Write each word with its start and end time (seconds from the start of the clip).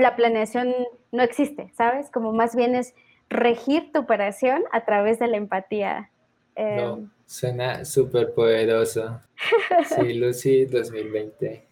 la 0.00 0.16
planeación 0.16 0.74
no 1.12 1.22
existe, 1.22 1.70
¿sabes? 1.76 2.06
Como 2.10 2.32
más 2.32 2.56
bien 2.56 2.74
es 2.74 2.94
regir 3.28 3.92
tu 3.92 4.00
operación 4.00 4.62
a 4.72 4.84
través 4.84 5.18
de 5.18 5.28
la 5.28 5.36
empatía. 5.36 6.10
no, 6.56 7.10
suena 7.26 7.84
súper 7.84 8.32
poderoso. 8.34 9.20
Sí, 9.88 10.14
Lucy 10.14 10.64
2020. 10.66 11.66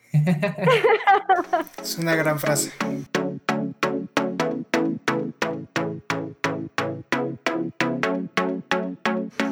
es 1.82 1.98
una 1.98 2.16
gran 2.16 2.38
frase. 2.38 2.72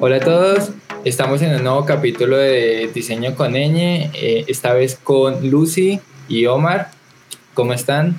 Hola 0.01 0.17
a 0.17 0.21
todos, 0.21 0.73
estamos 1.05 1.43
en 1.43 1.55
un 1.57 1.65
nuevo 1.65 1.85
capítulo 1.85 2.37
de 2.37 2.91
Diseño 2.95 3.35
con 3.35 3.53
Ñ, 3.53 4.11
eh, 4.15 4.45
esta 4.49 4.75
vez 4.75 4.97
con 4.97 5.51
Lucy 5.51 6.01
y 6.29 6.47
Omar. 6.47 6.91
¿Cómo 7.55 7.73
están? 7.73 8.17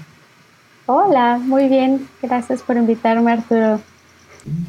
Hola, 0.89 1.37
muy 1.37 1.67
bien. 1.67 2.07
Gracias 2.21 2.61
por 2.61 2.77
invitarme, 2.77 3.33
Arturo. 3.33 3.81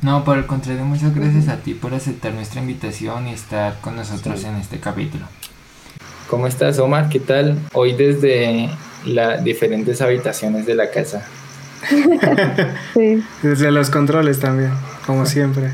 No, 0.03 0.25
por 0.25 0.37
el 0.37 0.47
contrario, 0.47 0.85
muchas 0.85 1.15
gracias 1.15 1.47
a 1.47 1.59
ti 1.59 1.75
por 1.75 1.95
aceptar 1.95 2.35
nuestra 2.35 2.61
invitación 2.61 3.29
y 3.29 3.33
estar 3.33 3.81
con 3.81 3.95
nosotros 3.95 4.43
en 4.43 4.57
este 4.57 4.81
capítulo. 4.81 5.27
¿Cómo 6.29 6.49
estás, 6.49 6.81
Omar? 6.81 7.09
¿Qué 7.09 7.21
tal? 7.21 7.57
Hoy 7.73 7.93
desde 7.93 8.69
las 9.07 9.45
diferentes 9.45 10.03
habitaciones 10.03 10.67
de 10.67 10.75
la 10.75 10.91
casa. 10.91 11.25
sí. 12.95 13.23
Desde 13.41 13.71
los 13.71 13.89
controles 13.89 14.41
también, 14.41 14.73
como 15.07 15.25
siempre. 15.25 15.71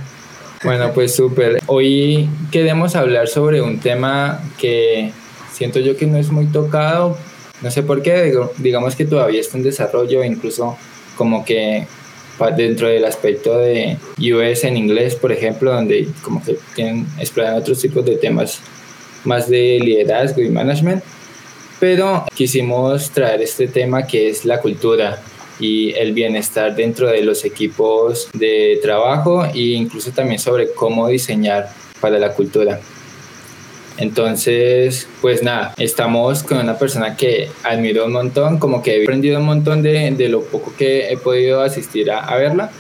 Bueno, 0.63 0.93
pues 0.93 1.17
súper. 1.17 1.63
Hoy 1.67 2.29
queremos 2.51 2.97
hablar 2.97 3.29
sobre 3.29 3.63
un 3.63 3.81
tema 3.81 4.41
que 4.59 5.11
siento 5.53 5.81
yo 5.81 5.97
que 5.97 6.07
no 6.07 6.19
es 6.19 6.31
muy 6.31 6.45
tocado, 6.45 7.17
no 7.65 7.71
sé 7.71 7.83
por 7.83 8.03
qué, 8.03 8.33
digamos 8.59 8.95
que 8.95 9.07
todavía 9.07 9.41
está 9.41 9.57
en 9.57 9.65
desarrollo, 9.65 10.23
incluso 10.23 10.77
como 11.17 11.45
que 11.45 11.87
dentro 12.57 12.89
del 12.89 13.07
aspecto 13.07 13.57
de 13.59 13.97
US 14.19 14.65
en 14.65 14.77
inglés, 14.77 15.15
por 15.15 15.33
ejemplo, 15.33 15.73
donde 15.73 16.09
como 16.23 16.45
que 16.45 16.59
tienen, 16.75 17.07
exploran 17.19 17.55
otros 17.55 17.81
tipos 17.81 18.05
de 18.05 18.17
temas 18.17 18.61
más 19.25 19.49
de 19.49 19.79
liderazgo 19.81 20.43
y 20.43 20.51
management, 20.51 21.03
pero 21.81 22.27
quisimos 22.35 23.11
traer 23.11 23.41
este 23.41 23.67
tema 23.67 24.07
que 24.07 24.29
es 24.29 24.45
la 24.45 24.61
cultura 24.61 25.23
y 25.59 25.93
el 25.95 26.13
bienestar 26.13 26.77
dentro 26.77 27.09
de 27.09 27.23
los 27.23 27.47
equipos 27.47 28.29
de 28.35 28.79
trabajo 28.83 29.45
e 29.47 29.61
incluso 29.61 30.11
también 30.11 30.39
sobre 30.39 30.71
cómo 30.73 31.09
diseñar 31.09 31.71
para 32.01 32.19
la 32.19 32.35
cultura. 32.35 32.81
Entonces, 33.97 35.07
pues 35.21 35.43
nada, 35.43 35.73
estamos 35.77 36.43
con 36.43 36.59
una 36.59 36.77
persona 36.77 37.17
que 37.17 37.49
admiro 37.63 38.07
un 38.07 38.13
montón, 38.13 38.59
como 38.59 38.83
que 38.83 38.99
he 38.99 39.03
aprendido 39.03 39.39
un 39.39 39.47
montón 39.47 39.83
de, 39.83 40.11
de 40.11 40.29
lo 40.29 40.43
poco 40.43 40.73
que 40.77 41.13
he 41.13 41.17
podido 41.17 41.63
asistir 41.63 42.11
a, 42.11 42.35
verla 42.37 42.71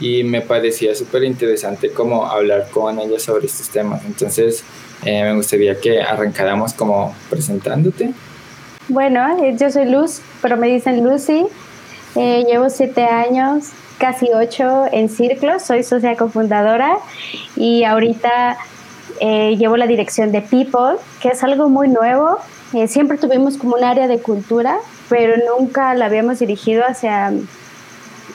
y 0.00 0.22
me 0.22 0.42
parecía 0.42 0.94
súper 0.94 1.24
interesante 1.24 1.90
como 1.90 2.26
hablar 2.26 2.68
con 2.70 2.98
ella 2.98 3.18
sobre 3.18 3.46
estos 3.46 3.70
temas. 3.70 4.04
Entonces, 4.04 4.62
eh, 5.04 5.22
me 5.22 5.34
gustaría 5.34 5.80
que 5.80 6.02
arrancáramos 6.02 6.74
como 6.74 7.14
presentándote. 7.30 8.12
Bueno, 8.88 9.42
eh, 9.42 9.56
yo 9.58 9.70
soy 9.70 9.86
Luz, 9.86 10.20
pero 10.42 10.56
me 10.58 10.68
dicen 10.68 11.02
Lucy. 11.02 11.46
Eh, 12.16 12.44
llevo 12.46 12.68
siete 12.68 13.04
años, 13.04 13.68
casi 13.98 14.28
ocho 14.32 14.84
en 14.92 15.08
Círculo, 15.08 15.58
soy 15.58 15.84
socia 15.84 16.16
cofundadora 16.16 16.98
y 17.56 17.84
ahorita 17.84 18.58
eh, 19.20 19.56
llevo 19.58 19.76
la 19.76 19.86
dirección 19.86 20.32
de 20.32 20.40
People, 20.40 20.96
que 21.20 21.28
es 21.28 21.44
algo 21.44 21.68
muy 21.68 21.88
nuevo. 21.88 22.38
Eh, 22.72 22.88
siempre 22.88 23.18
tuvimos 23.18 23.58
como 23.58 23.76
un 23.76 23.84
área 23.84 24.08
de 24.08 24.18
cultura, 24.20 24.78
pero 25.10 25.34
nunca 25.58 25.94
la 25.94 26.06
habíamos 26.06 26.38
dirigido 26.38 26.84
hacia, 26.86 27.32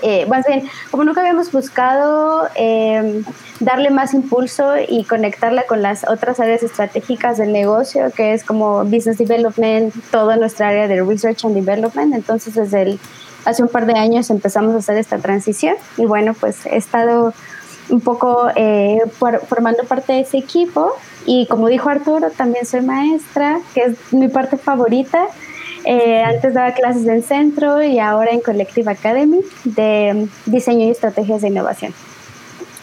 eh, 0.04 0.28
más 0.28 0.46
bien, 0.46 0.70
como 0.92 1.04
nunca 1.04 1.22
habíamos 1.22 1.52
buscado 1.52 2.48
em, 2.54 3.24
darle 3.60 3.90
más 3.90 4.14
impulso 4.14 4.74
y 4.88 5.06
conectarla 5.06 5.64
con 5.64 5.82
las 5.82 6.08
otras 6.08 6.40
áreas 6.40 6.62
estratégicas 6.62 7.38
del 7.40 7.52
negocio, 7.52 8.12
que 8.16 8.34
es 8.34 8.44
como 8.44 8.84
Business 8.84 9.18
Development, 9.18 9.92
toda 10.12 10.36
nuestra 10.38 10.68
área 10.68 10.88
de 10.88 11.02
Research 11.02 11.46
and 11.46 11.56
Development. 11.56 12.14
Entonces, 12.14 12.54
desde 12.54 12.82
el, 12.84 13.00
hace 13.46 13.64
un 13.64 13.70
par 13.70 13.88
de 13.88 13.94
años 13.94 14.30
empezamos 14.30 14.76
a 14.76 14.78
hacer 14.78 14.98
esta 14.98 15.18
transición 15.18 15.76
y 15.98 16.06
bueno, 16.06 16.36
pues 16.36 16.66
he 16.68 16.78
estado 16.78 17.34
un 17.90 18.02
poco 18.02 18.48
eh, 18.56 19.00
formando 19.48 19.84
parte 19.84 20.14
de 20.14 20.20
ese 20.22 20.38
equipo. 20.38 20.94
Y 21.26 21.48
como 21.48 21.68
dijo 21.68 21.90
Arturo, 21.90 22.30
también 22.32 22.66
soy 22.66 22.82
maestra, 22.82 23.60
que 23.74 23.82
es 23.82 24.14
mi 24.14 24.28
parte 24.28 24.58
favorita. 24.58 25.28
Eh, 25.86 26.24
antes 26.24 26.54
daba 26.54 26.74
clases 26.74 27.06
en 27.06 27.22
centro 27.22 27.84
y 27.84 28.00
ahora 28.00 28.32
en 28.32 28.42
Collective 28.42 28.92
Academy 28.92 29.42
de 29.64 30.28
diseño 30.48 30.88
y 30.88 30.90
estrategias 30.90 31.42
de 31.42 31.50
innovación. 31.50 31.94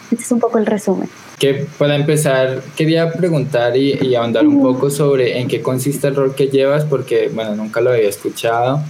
Este 0.09 0.23
es 0.23 0.31
un 0.31 0.39
poco 0.39 0.57
el 0.57 0.65
resumen. 0.65 1.09
Que 1.39 1.65
para 1.77 1.95
empezar, 1.95 2.61
quería 2.77 3.11
preguntar 3.11 3.75
y, 3.75 4.15
ahondar 4.15 4.47
un 4.47 4.61
poco 4.61 4.89
sobre 4.89 5.39
en 5.39 5.47
qué 5.47 5.61
consiste 5.61 6.07
el 6.07 6.15
rol 6.15 6.35
que 6.35 6.47
llevas, 6.47 6.85
porque, 6.85 7.29
bueno, 7.33 7.55
nunca 7.55 7.81
lo 7.81 7.89
había 7.89 8.07
escuchado, 8.07 8.81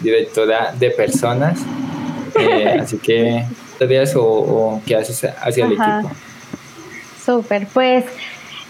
directora 0.00 0.74
de 0.78 0.90
personas. 0.90 1.60
Eh, 2.38 2.78
así 2.80 2.98
que 2.98 3.46
o, 4.16 4.80
qué 4.86 4.96
haces 4.96 5.24
hacia 5.24 5.66
el 5.66 5.72
equipo? 5.72 6.10
Súper, 7.24 7.66
pues 7.72 8.04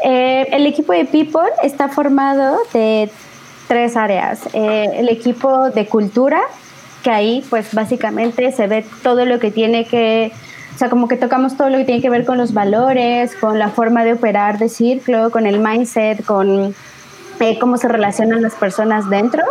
eh, 0.05 0.49
el 0.51 0.67
equipo 0.67 0.93
de 0.93 1.05
People 1.05 1.49
está 1.63 1.89
formado 1.89 2.59
de 2.73 3.11
tres 3.69 3.97
áreas. 3.97 4.41
Eh, 4.53 4.91
el 4.97 5.09
equipo 5.09 5.71
de 5.71 5.87
cultura, 5.87 6.41
que 7.03 7.11
ahí 7.11 7.45
pues 7.49 7.73
básicamente 7.73 8.53
se 8.53 8.67
ve 8.67 8.85
todo 9.03 9.25
lo 9.25 9.39
que 9.39 9.51
tiene 9.51 9.87
que, 9.87 10.33
o 10.75 10.79
sea, 10.79 10.91
como 10.91 11.09
que 11.09 11.17
tocamos 11.17 11.57
todo 11.57 11.71
lo 11.71 11.79
que 11.79 11.85
tiene 11.85 12.03
que 12.03 12.11
ver 12.11 12.25
con 12.25 12.39
los 12.39 12.53
valores, 12.53 13.35
con 13.37 13.59
la 13.59 13.71
forma 13.71 14.05
de 14.05 14.15
operar 14.15 14.59
de 14.59 14.69
círculo, 14.69 15.31
con 15.31 15.47
el 15.47 15.61
mindset, 15.61 16.25
con 16.25 16.75
eh, 17.41 17.59
cómo 17.59 17.77
se 17.77 17.89
relacionan 17.89 18.43
las 18.43 18.55
personas 18.55 19.09
dentro. 19.09 19.43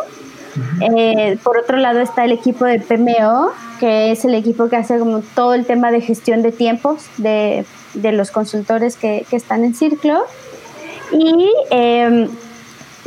Eh, 0.82 1.38
por 1.44 1.58
otro 1.58 1.78
lado 1.78 2.00
está 2.00 2.26
el 2.26 2.32
equipo 2.32 2.66
de 2.66 2.80
PMO, 2.80 3.52
que 3.80 4.12
es 4.12 4.26
el 4.26 4.36
equipo 4.36 4.70
que 4.70 4.76
hace 4.76 5.00
como 5.00 5.20
todo 5.20 5.54
el 5.54 5.66
tema 5.66 5.92
de 5.92 6.02
gestión 6.02 6.42
de 6.42 6.52
tiempos 6.52 7.06
de, 7.18 7.66
de 7.94 8.12
los 8.12 8.32
consultores 8.32 8.96
que, 8.96 9.26
que, 9.30 9.36
están 9.36 9.64
en 9.64 9.76
Círculo. 9.76 10.24
Y 11.12 11.52
em, 11.70 12.30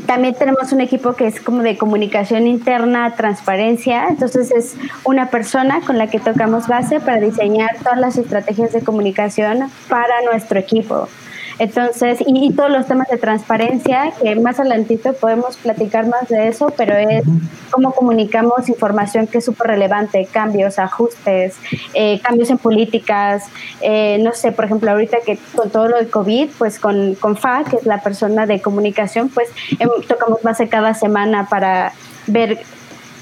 también 0.06 0.34
tenemos 0.34 0.72
un 0.72 0.80
equipo 0.80 1.14
que 1.14 1.26
es 1.26 1.40
como 1.40 1.62
de 1.62 1.76
comunicación 1.76 2.46
interna, 2.46 3.14
transparencia. 3.16 4.08
Entonces 4.08 4.50
es 4.50 4.76
una 5.04 5.30
persona 5.30 5.80
con 5.80 5.98
la 5.98 6.08
que 6.08 6.20
tocamos 6.20 6.66
base 6.66 7.00
para 7.00 7.20
diseñar 7.20 7.76
todas 7.82 7.98
las 7.98 8.16
estrategias 8.16 8.72
de 8.72 8.82
comunicación 8.82 9.70
para 9.88 10.22
nuestro 10.30 10.58
equipo. 10.58 11.08
Entonces, 11.58 12.18
y, 12.26 12.52
todos 12.52 12.70
los 12.70 12.86
temas 12.86 13.08
de 13.08 13.16
transparencia, 13.16 14.12
que 14.20 14.34
más 14.36 14.58
adelantito 14.58 15.12
podemos 15.14 15.56
platicar 15.56 16.06
más 16.06 16.28
de 16.28 16.48
eso, 16.48 16.72
pero 16.76 16.94
es 16.94 17.24
cómo 17.70 17.92
comunicamos 17.92 18.68
información 18.68 19.26
que 19.26 19.38
es 19.38 19.44
súper 19.44 19.68
relevante, 19.68 20.26
cambios, 20.30 20.78
ajustes, 20.78 21.56
eh, 21.94 22.20
cambios 22.22 22.50
en 22.50 22.58
políticas, 22.58 23.44
eh, 23.80 24.18
no 24.20 24.32
sé, 24.32 24.52
por 24.52 24.64
ejemplo, 24.64 24.90
ahorita 24.90 25.18
que 25.24 25.38
con 25.54 25.70
todo 25.70 25.88
lo 25.88 25.98
de 25.98 26.08
COVID, 26.08 26.50
pues 26.58 26.78
con, 26.78 27.14
con 27.14 27.36
FA, 27.36 27.64
que 27.68 27.76
es 27.76 27.86
la 27.86 28.02
persona 28.02 28.46
de 28.46 28.60
comunicación, 28.60 29.28
pues 29.28 29.48
em, 29.78 29.88
tocamos 30.08 30.42
base 30.42 30.68
cada 30.68 30.94
semana 30.94 31.48
para 31.48 31.92
ver 32.26 32.58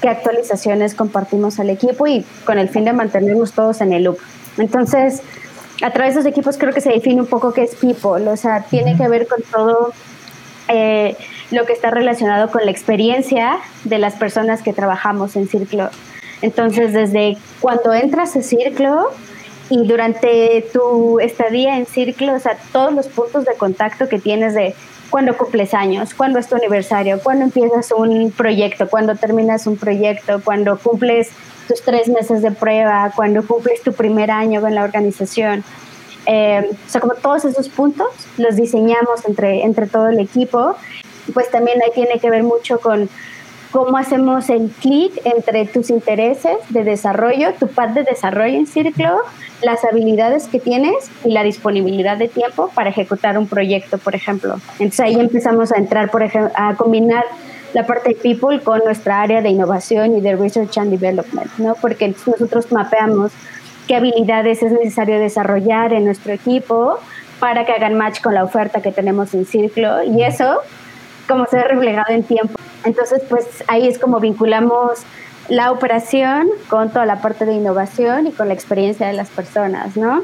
qué 0.01 0.09
actualizaciones 0.09 0.95
compartimos 0.95 1.59
al 1.59 1.69
equipo 1.69 2.07
y 2.07 2.25
con 2.45 2.57
el 2.57 2.69
fin 2.69 2.85
de 2.85 2.93
mantenernos 2.93 3.53
todos 3.53 3.81
en 3.81 3.93
el 3.93 4.03
loop. 4.03 4.17
Entonces, 4.57 5.21
a 5.83 5.91
través 5.91 6.15
de 6.15 6.21
los 6.21 6.25
equipos 6.25 6.57
creo 6.57 6.73
que 6.73 6.79
se 6.79 6.91
define 6.91 7.19
un 7.19 7.27
poco 7.27 7.53
qué 7.53 7.63
es 7.63 7.75
people, 7.75 8.29
o 8.29 8.37
sea, 8.37 8.63
tiene 8.69 8.95
que 8.95 9.07
ver 9.09 9.27
con 9.27 9.41
todo 9.41 9.91
eh, 10.69 11.17
lo 11.51 11.65
que 11.65 11.73
está 11.73 11.89
relacionado 11.89 12.49
con 12.49 12.63
la 12.63 12.71
experiencia 12.71 13.57
de 13.83 13.99
las 13.99 14.13
personas 14.13 14.61
que 14.61 14.71
trabajamos 14.71 15.35
en 15.35 15.49
Círculo. 15.49 15.89
Entonces, 16.41 16.93
desde 16.93 17.37
cuando 17.59 17.93
entras 17.93 18.35
a 18.37 18.41
Círculo 18.41 19.09
y 19.69 19.85
durante 19.85 20.65
tu 20.71 21.19
estadía 21.19 21.77
en 21.77 21.85
Círculo, 21.85 22.35
o 22.35 22.39
sea, 22.39 22.57
todos 22.71 22.93
los 22.93 23.07
puntos 23.07 23.43
de 23.43 23.53
contacto 23.55 24.07
que 24.07 24.19
tienes 24.19 24.53
de 24.53 24.73
cuando 25.09 25.37
cumples 25.37 25.73
años, 25.73 26.13
cuando 26.13 26.39
es 26.39 26.47
tu 26.47 26.55
aniversario, 26.55 27.19
cuando 27.21 27.43
empiezas 27.43 27.91
un 27.91 28.31
proyecto, 28.31 28.87
cuando 28.89 29.15
terminas 29.15 29.67
un 29.67 29.75
proyecto, 29.75 30.41
cuando 30.43 30.77
cumples 30.77 31.29
tus 31.73 31.81
tres 31.81 32.07
meses 32.07 32.41
de 32.41 32.51
prueba, 32.51 33.11
cuando 33.15 33.45
cumples 33.45 33.81
tu 33.81 33.93
primer 33.93 34.29
año 34.29 34.61
con 34.61 34.75
la 34.75 34.83
organización. 34.83 35.63
Eh, 36.25 36.69
o 36.71 36.89
sea, 36.89 37.01
como 37.01 37.15
todos 37.15 37.45
esos 37.45 37.67
puntos 37.67 38.07
los 38.37 38.55
diseñamos 38.55 39.25
entre, 39.27 39.63
entre 39.63 39.87
todo 39.87 40.07
el 40.07 40.19
equipo. 40.19 40.75
Pues 41.33 41.49
también 41.49 41.81
ahí 41.81 41.89
tiene 41.93 42.19
que 42.19 42.29
ver 42.29 42.43
mucho 42.43 42.79
con 42.79 43.09
cómo 43.71 43.97
hacemos 43.97 44.49
el 44.49 44.69
clic 44.69 45.19
entre 45.23 45.65
tus 45.65 45.89
intereses 45.89 46.57
de 46.69 46.83
desarrollo, 46.83 47.53
tu 47.59 47.67
paz 47.67 47.95
de 47.95 48.03
desarrollo 48.03 48.55
en 48.55 48.67
círculo, 48.67 49.17
las 49.63 49.83
habilidades 49.83 50.47
que 50.47 50.59
tienes 50.59 51.09
y 51.25 51.31
la 51.31 51.43
disponibilidad 51.43 52.17
de 52.17 52.27
tiempo 52.27 52.69
para 52.75 52.89
ejecutar 52.91 53.37
un 53.37 53.47
proyecto, 53.47 53.97
por 53.97 54.13
ejemplo. 54.13 54.57
Entonces 54.73 54.99
ahí 54.99 55.15
empezamos 55.15 55.71
a 55.71 55.77
entrar, 55.77 56.11
por 56.11 56.21
ejemplo, 56.21 56.51
a 56.55 56.75
combinar 56.75 57.23
la 57.73 57.85
parte 57.85 58.09
de 58.09 58.15
people 58.15 58.59
con 58.61 58.81
nuestra 58.85 59.21
área 59.21 59.41
de 59.41 59.49
innovación 59.49 60.17
y 60.17 60.21
de 60.21 60.35
research 60.35 60.77
and 60.77 60.91
development, 60.91 61.49
¿no? 61.57 61.75
Porque 61.75 62.13
nosotros 62.27 62.71
mapeamos 62.71 63.31
qué 63.87 63.95
habilidades 63.95 64.63
es 64.63 64.71
necesario 64.71 65.19
desarrollar 65.19 65.93
en 65.93 66.05
nuestro 66.05 66.33
equipo 66.33 66.99
para 67.39 67.65
que 67.65 67.73
hagan 67.73 67.95
match 67.95 68.21
con 68.21 68.33
la 68.33 68.43
oferta 68.43 68.81
que 68.81 68.91
tenemos 68.91 69.33
en 69.33 69.45
Círculo 69.45 70.03
y 70.03 70.23
eso 70.23 70.59
como 71.27 71.45
se 71.45 71.57
ve 71.57 71.63
reflejado 71.63 72.13
en 72.13 72.23
tiempo. 72.23 72.53
Entonces, 72.85 73.21
pues 73.29 73.45
ahí 73.67 73.87
es 73.87 73.97
como 73.97 74.19
vinculamos 74.19 74.99
la 75.49 75.71
operación 75.71 76.47
con 76.69 76.89
toda 76.89 77.05
la 77.05 77.21
parte 77.21 77.45
de 77.45 77.53
innovación 77.53 78.27
y 78.27 78.31
con 78.31 78.47
la 78.47 78.53
experiencia 78.53 79.07
de 79.07 79.13
las 79.13 79.29
personas, 79.29 79.97
¿no? 79.97 80.23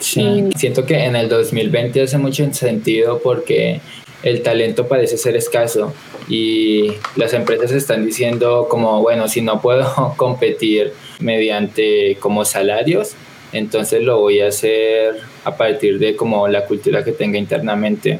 Sí, 0.00 0.50
siento 0.56 0.84
que 0.84 1.04
en 1.04 1.16
el 1.16 1.28
2020 1.28 2.02
hace 2.02 2.18
mucho 2.18 2.52
sentido 2.52 3.20
porque 3.22 3.80
el 4.26 4.42
talento 4.42 4.88
parece 4.88 5.16
ser 5.16 5.36
escaso 5.36 5.94
y 6.28 6.94
las 7.14 7.32
empresas 7.32 7.70
están 7.70 8.04
diciendo 8.04 8.66
como, 8.68 9.00
bueno, 9.00 9.28
si 9.28 9.40
no 9.40 9.62
puedo 9.62 10.14
competir 10.16 10.92
mediante 11.20 12.16
como 12.18 12.44
salarios, 12.44 13.12
entonces 13.52 14.02
lo 14.02 14.18
voy 14.18 14.40
a 14.40 14.48
hacer 14.48 15.20
a 15.44 15.56
partir 15.56 16.00
de 16.00 16.16
como 16.16 16.48
la 16.48 16.64
cultura 16.64 17.04
que 17.04 17.12
tenga 17.12 17.38
internamente 17.38 18.18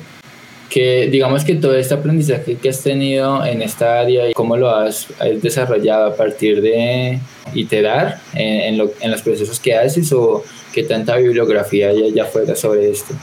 que 0.71 1.09
digamos 1.11 1.45
que 1.45 1.55
todo 1.55 1.77
este 1.77 1.95
aprendizaje 1.95 2.57
que 2.57 2.69
has 2.69 2.83
tenido 2.83 3.45
en 3.45 3.63
esta 3.63 4.01
área 4.01 4.29
y 4.29 4.33
cómo 4.33 4.57
lo 4.57 4.69
has, 4.69 5.07
desarrollado 5.41 6.07
a 6.07 6.17
partir 6.17 6.61
de 6.61 7.21
iterar 7.55 8.21
en, 8.35 8.81
en, 9.01 9.11
los 9.11 9.23
procesos 9.23 9.61
que 9.61 9.75
haces 9.75 10.13
o 10.13 10.45
qué 10.73 10.83
tanta 10.83 11.17
bibliografía 11.17 11.91
hay 11.91 12.09
allá 12.09 12.25
afuera 12.25 12.57
sobre 12.57 12.91
esto. 12.91 13.15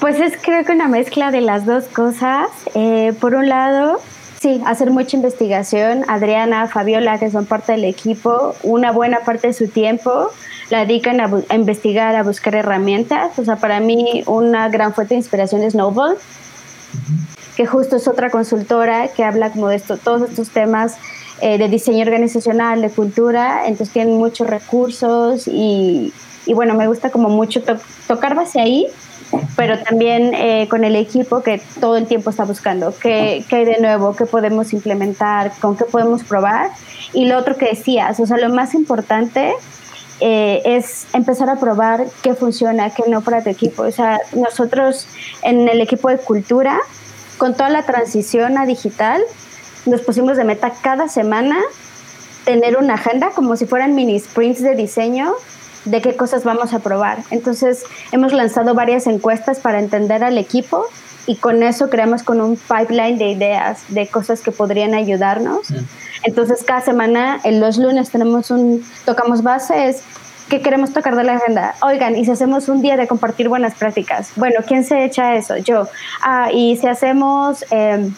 Pues 0.00 0.20
es 0.20 0.34
creo 0.40 0.64
que 0.64 0.72
una 0.72 0.88
mezcla 0.88 1.30
de 1.30 1.40
las 1.40 1.64
dos 1.66 1.84
cosas. 1.84 2.48
Eh, 2.74 3.14
por 3.20 3.34
un 3.34 3.48
lado, 3.48 4.00
sí, 4.40 4.62
hacer 4.66 4.90
mucha 4.90 5.16
investigación. 5.16 6.04
Adriana, 6.08 6.68
Fabiola, 6.68 7.18
que 7.18 7.30
son 7.30 7.46
parte 7.46 7.72
del 7.72 7.84
equipo, 7.84 8.54
una 8.62 8.92
buena 8.92 9.20
parte 9.20 9.48
de 9.48 9.52
su 9.52 9.68
tiempo 9.68 10.30
la 10.68 10.84
dedican 10.84 11.20
a, 11.20 11.54
investigar, 11.54 12.16
a 12.16 12.22
buscar 12.22 12.54
herramientas. 12.54 13.38
O 13.38 13.44
sea, 13.44 13.56
para 13.56 13.80
mí 13.80 14.22
una 14.26 14.68
gran 14.68 14.92
fuente 14.94 15.14
de 15.14 15.18
inspiración 15.18 15.62
es 15.62 15.74
Noble 15.74 16.16
que 17.56 17.66
justo 17.66 17.96
es 17.96 18.06
otra 18.06 18.30
consultora 18.30 19.08
que 19.08 19.24
habla 19.24 19.50
como 19.50 19.68
de 19.68 19.76
esto, 19.76 19.96
todos 19.96 20.28
estos 20.28 20.50
temas 20.50 20.96
eh, 21.40 21.56
de 21.56 21.68
diseño 21.68 22.02
organizacional, 22.02 22.82
de 22.82 22.90
cultura, 22.90 23.62
entonces 23.66 23.94
tienen 23.94 24.18
muchos 24.18 24.46
recursos 24.46 25.48
y, 25.48 26.12
y 26.44 26.52
bueno, 26.52 26.74
me 26.74 26.86
gusta 26.86 27.10
como 27.10 27.30
mucho 27.30 27.62
tocar 28.06 28.34
base 28.34 28.60
ahí, 28.60 28.86
pero 29.56 29.78
también 29.82 30.34
eh, 30.34 30.66
con 30.68 30.84
el 30.84 30.96
equipo 30.96 31.42
que 31.42 31.60
todo 31.80 31.96
el 31.96 32.06
tiempo 32.06 32.30
está 32.30 32.44
buscando 32.44 32.94
qué, 32.96 33.44
qué 33.48 33.56
hay 33.56 33.64
de 33.64 33.80
nuevo, 33.80 34.14
qué 34.14 34.26
podemos 34.26 34.72
implementar, 34.72 35.52
con 35.60 35.76
qué 35.76 35.84
podemos 35.84 36.22
probar. 36.24 36.70
Y 37.12 37.26
lo 37.26 37.38
otro 37.38 37.56
que 37.56 37.66
decías, 37.66 38.20
o 38.20 38.26
sea, 38.26 38.36
lo 38.36 38.48
más 38.50 38.74
importante 38.74 39.54
eh, 40.20 40.62
es 40.64 41.06
empezar 41.12 41.50
a 41.50 41.56
probar 41.56 42.06
qué 42.22 42.34
funciona, 42.34 42.90
qué 42.90 43.04
no 43.08 43.20
para 43.20 43.42
tu 43.42 43.50
equipo. 43.50 43.82
O 43.82 43.90
sea, 43.90 44.20
nosotros 44.32 45.06
en 45.42 45.68
el 45.68 45.80
equipo 45.80 46.08
de 46.08 46.18
cultura, 46.18 46.78
con 47.36 47.54
toda 47.54 47.68
la 47.68 47.82
transición 47.82 48.56
a 48.56 48.64
digital, 48.64 49.22
nos 49.84 50.00
pusimos 50.00 50.36
de 50.36 50.44
meta 50.44 50.72
cada 50.82 51.08
semana 51.08 51.60
tener 52.44 52.76
una 52.78 52.94
agenda 52.94 53.30
como 53.30 53.56
si 53.56 53.66
fueran 53.66 53.94
mini 53.94 54.18
sprints 54.18 54.62
de 54.62 54.74
diseño 54.74 55.34
de 55.86 56.02
qué 56.02 56.16
cosas 56.16 56.44
vamos 56.44 56.74
a 56.74 56.80
probar. 56.80 57.22
Entonces, 57.30 57.84
hemos 58.12 58.32
lanzado 58.32 58.74
varias 58.74 59.06
encuestas 59.06 59.58
para 59.60 59.78
entender 59.78 60.22
al 60.22 60.36
equipo 60.36 60.84
y 61.26 61.36
con 61.36 61.62
eso 61.62 61.88
creamos 61.88 62.22
con 62.22 62.40
un 62.40 62.56
pipeline 62.56 63.18
de 63.18 63.30
ideas, 63.30 63.84
de 63.88 64.06
cosas 64.06 64.40
que 64.42 64.52
podrían 64.52 64.94
ayudarnos. 64.94 65.68
Entonces, 66.24 66.62
cada 66.64 66.80
semana, 66.80 67.40
en 67.44 67.60
los 67.60 67.78
lunes 67.78 68.10
tenemos 68.10 68.50
un, 68.50 68.84
tocamos 69.04 69.42
bases, 69.42 70.02
¿qué 70.48 70.60
queremos 70.60 70.92
tocar 70.92 71.16
de 71.16 71.24
la 71.24 71.34
agenda? 71.34 71.74
Oigan, 71.82 72.16
y 72.16 72.24
si 72.24 72.30
hacemos 72.30 72.68
un 72.68 72.82
día 72.82 72.96
de 72.96 73.06
compartir 73.06 73.48
buenas 73.48 73.74
prácticas, 73.74 74.30
bueno, 74.36 74.60
¿quién 74.66 74.84
se 74.84 75.04
echa 75.04 75.34
eso? 75.34 75.56
Yo. 75.56 75.88
Ah, 76.22 76.50
y 76.52 76.76
si 76.76 76.86
hacemos... 76.86 77.64
Eh, 77.70 78.10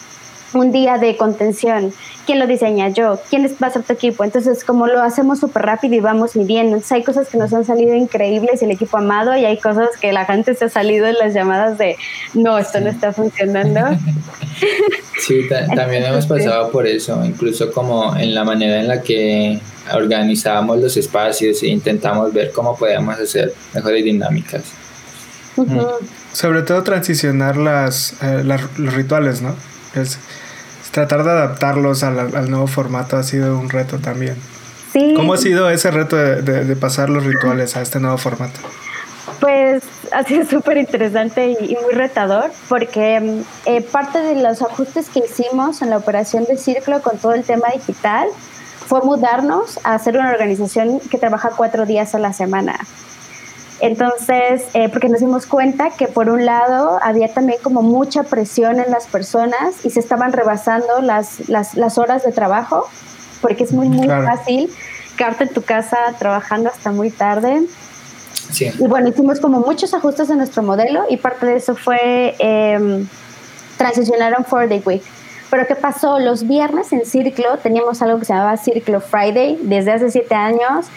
un 0.53 0.71
día 0.71 0.97
de 0.97 1.17
contención. 1.17 1.93
¿Quién 2.25 2.39
lo 2.39 2.47
diseña? 2.47 2.89
Yo. 2.89 3.19
¿Quién 3.29 3.45
va 3.61 3.67
a 3.67 3.71
ser 3.71 3.83
tu 3.83 3.93
equipo? 3.93 4.23
Entonces, 4.23 4.63
como 4.63 4.87
lo 4.87 5.01
hacemos 5.01 5.39
súper 5.39 5.63
rápido 5.63 5.95
y 5.95 5.99
vamos 5.99 6.35
midiendo. 6.35 6.75
Entonces, 6.75 6.91
hay 6.91 7.03
cosas 7.03 7.27
que 7.27 7.37
nos 7.37 7.53
han 7.53 7.65
salido 7.65 7.95
increíbles 7.95 8.61
y 8.61 8.65
el 8.65 8.71
equipo 8.71 8.97
amado 8.97 9.35
y 9.35 9.45
hay 9.45 9.57
cosas 9.57 9.89
que 9.99 10.11
la 10.13 10.25
gente 10.25 10.53
se 10.55 10.65
ha 10.65 10.69
salido 10.69 11.07
en 11.07 11.15
las 11.17 11.33
llamadas 11.33 11.77
de, 11.77 11.97
no, 12.33 12.57
esto 12.57 12.79
no 12.81 12.89
está 12.89 13.13
funcionando. 13.13 13.81
Sí, 15.19 15.47
también 15.47 16.03
hemos 16.03 16.25
pasado 16.25 16.69
por 16.71 16.85
eso, 16.85 17.23
incluso 17.23 17.71
como 17.71 18.15
en 18.17 18.33
la 18.33 18.43
manera 18.43 18.79
en 18.79 18.87
la 18.87 19.01
que 19.01 19.59
organizábamos 19.93 20.79
los 20.79 20.97
espacios 20.97 21.61
e 21.63 21.67
intentamos 21.67 22.33
ver 22.33 22.51
cómo 22.51 22.75
podíamos 22.75 23.17
hacer 23.19 23.53
mejores 23.73 24.03
dinámicas. 24.03 24.63
Sobre 26.33 26.61
todo 26.61 26.83
transicionar 26.83 27.57
las, 27.57 28.15
eh, 28.21 28.43
los 28.43 28.93
rituales, 28.93 29.41
¿no? 29.41 29.55
Es, 29.95 30.19
tratar 31.07 31.23
de 31.23 31.31
adaptarlos 31.31 32.03
al, 32.03 32.49
nuevo 32.49 32.67
formato 32.67 33.17
ha 33.17 33.23
sido 33.23 33.57
un 33.57 33.69
reto 33.69 33.99
también. 33.99 34.35
Sí. 34.91 35.13
¿Cómo 35.15 35.33
ha 35.33 35.37
sido 35.37 35.69
ese 35.69 35.91
reto 35.91 36.15
de, 36.15 36.75
pasar 36.75 37.09
los 37.09 37.23
rituales 37.23 37.77
a 37.77 37.81
este 37.81 37.99
nuevo 37.99 38.17
formato? 38.17 38.59
Pues 39.39 39.83
ha 40.11 40.23
sido 40.23 40.45
súper 40.45 40.77
interesante 40.77 41.51
y, 41.51 41.77
muy 41.81 41.93
retador 41.93 42.51
porque 42.67 43.43
eh, 43.65 43.81
parte 43.81 44.19
de 44.19 44.41
los 44.41 44.61
ajustes 44.61 45.09
que 45.09 45.19
hicimos 45.19 45.81
en 45.81 45.91
la 45.91 45.97
operación 45.97 46.45
de 46.45 46.57
Círculo 46.57 47.01
con 47.01 47.17
todo 47.17 47.33
el 47.33 47.43
tema 47.43 47.67
digital 47.73 48.27
fue 48.87 49.01
mudarnos 49.01 49.79
a 49.83 49.93
hacer 49.93 50.17
una 50.17 50.31
organización 50.31 50.99
que 50.99 51.17
trabaja 51.17 51.51
cuatro 51.55 51.85
días 51.85 52.15
a 52.15 52.19
la 52.19 52.33
semana. 52.33 52.79
Entonces, 53.81 54.63
eh, 54.73 54.89
porque 54.89 55.07
nos 55.07 55.21
dimos 55.21 55.45
cuenta 55.45 55.91
que 55.91 56.07
por 56.07 56.29
un 56.29 56.45
lado 56.45 56.99
había 57.01 57.33
también 57.33 57.59
como 57.61 57.81
mucha 57.81 58.23
presión 58.23 58.79
en 58.79 58.91
las 58.91 59.07
personas 59.07 59.85
y 59.85 59.89
se 59.89 59.99
estaban 59.99 60.33
rebasando 60.33 61.01
las, 61.01 61.47
las, 61.47 61.75
las 61.75 61.97
horas 61.97 62.23
de 62.23 62.31
trabajo, 62.31 62.87
porque 63.41 63.63
es 63.63 63.71
muy, 63.71 63.87
muy 63.87 64.07
fácil 64.07 64.69
quedarte 65.17 65.45
en 65.45 65.53
tu 65.53 65.61
casa 65.61 65.97
trabajando 66.17 66.69
hasta 66.69 66.91
muy 66.91 67.09
tarde. 67.09 67.61
Sí. 68.51 68.71
Y 68.77 68.87
bueno, 68.87 69.09
hicimos 69.09 69.39
como 69.39 69.59
muchos 69.59 69.93
ajustes 69.93 70.29
en 70.29 70.37
nuestro 70.37 70.63
modelo 70.63 71.03
y 71.09 71.17
parte 71.17 71.45
de 71.45 71.55
eso 71.55 71.75
fue 71.75 72.35
eh, 72.39 73.05
transicionar 73.77 74.33
a 74.33 74.39
un 74.39 74.45
four 74.45 74.67
day 74.67 74.81
week. 74.85 75.03
Pero 75.49 75.65
¿qué 75.67 75.75
pasó? 75.75 76.19
Los 76.19 76.47
viernes 76.47 76.91
en 76.93 77.05
Círculo 77.05 77.57
teníamos 77.57 78.01
algo 78.01 78.19
que 78.19 78.25
se 78.25 78.33
llamaba 78.33 78.57
Círculo 78.57 79.01
Friday 79.01 79.57
desde 79.63 79.93
hace 79.93 80.11
siete 80.11 80.35
años 80.35 80.87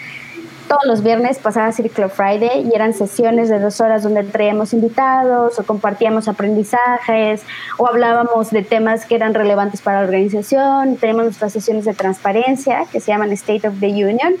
todos 0.67 0.85
los 0.85 1.03
viernes 1.03 1.39
pasaba 1.39 1.71
Círculo 1.71 2.09
Friday 2.09 2.67
y 2.67 2.75
eran 2.75 2.93
sesiones 2.93 3.49
de 3.49 3.59
dos 3.59 3.81
horas 3.81 4.03
donde 4.03 4.23
traíamos 4.23 4.73
invitados 4.73 5.59
o 5.59 5.63
compartíamos 5.63 6.27
aprendizajes 6.27 7.43
o 7.77 7.87
hablábamos 7.87 8.51
de 8.51 8.63
temas 8.63 9.05
que 9.05 9.15
eran 9.15 9.33
relevantes 9.33 9.81
para 9.81 9.99
la 9.99 10.05
organización. 10.05 10.97
Tenemos 10.97 11.25
nuestras 11.25 11.53
sesiones 11.53 11.85
de 11.85 11.93
transparencia 11.93 12.85
que 12.91 12.99
se 12.99 13.11
llaman 13.11 13.31
State 13.33 13.67
of 13.67 13.79
the 13.79 13.87
Union. 13.87 14.35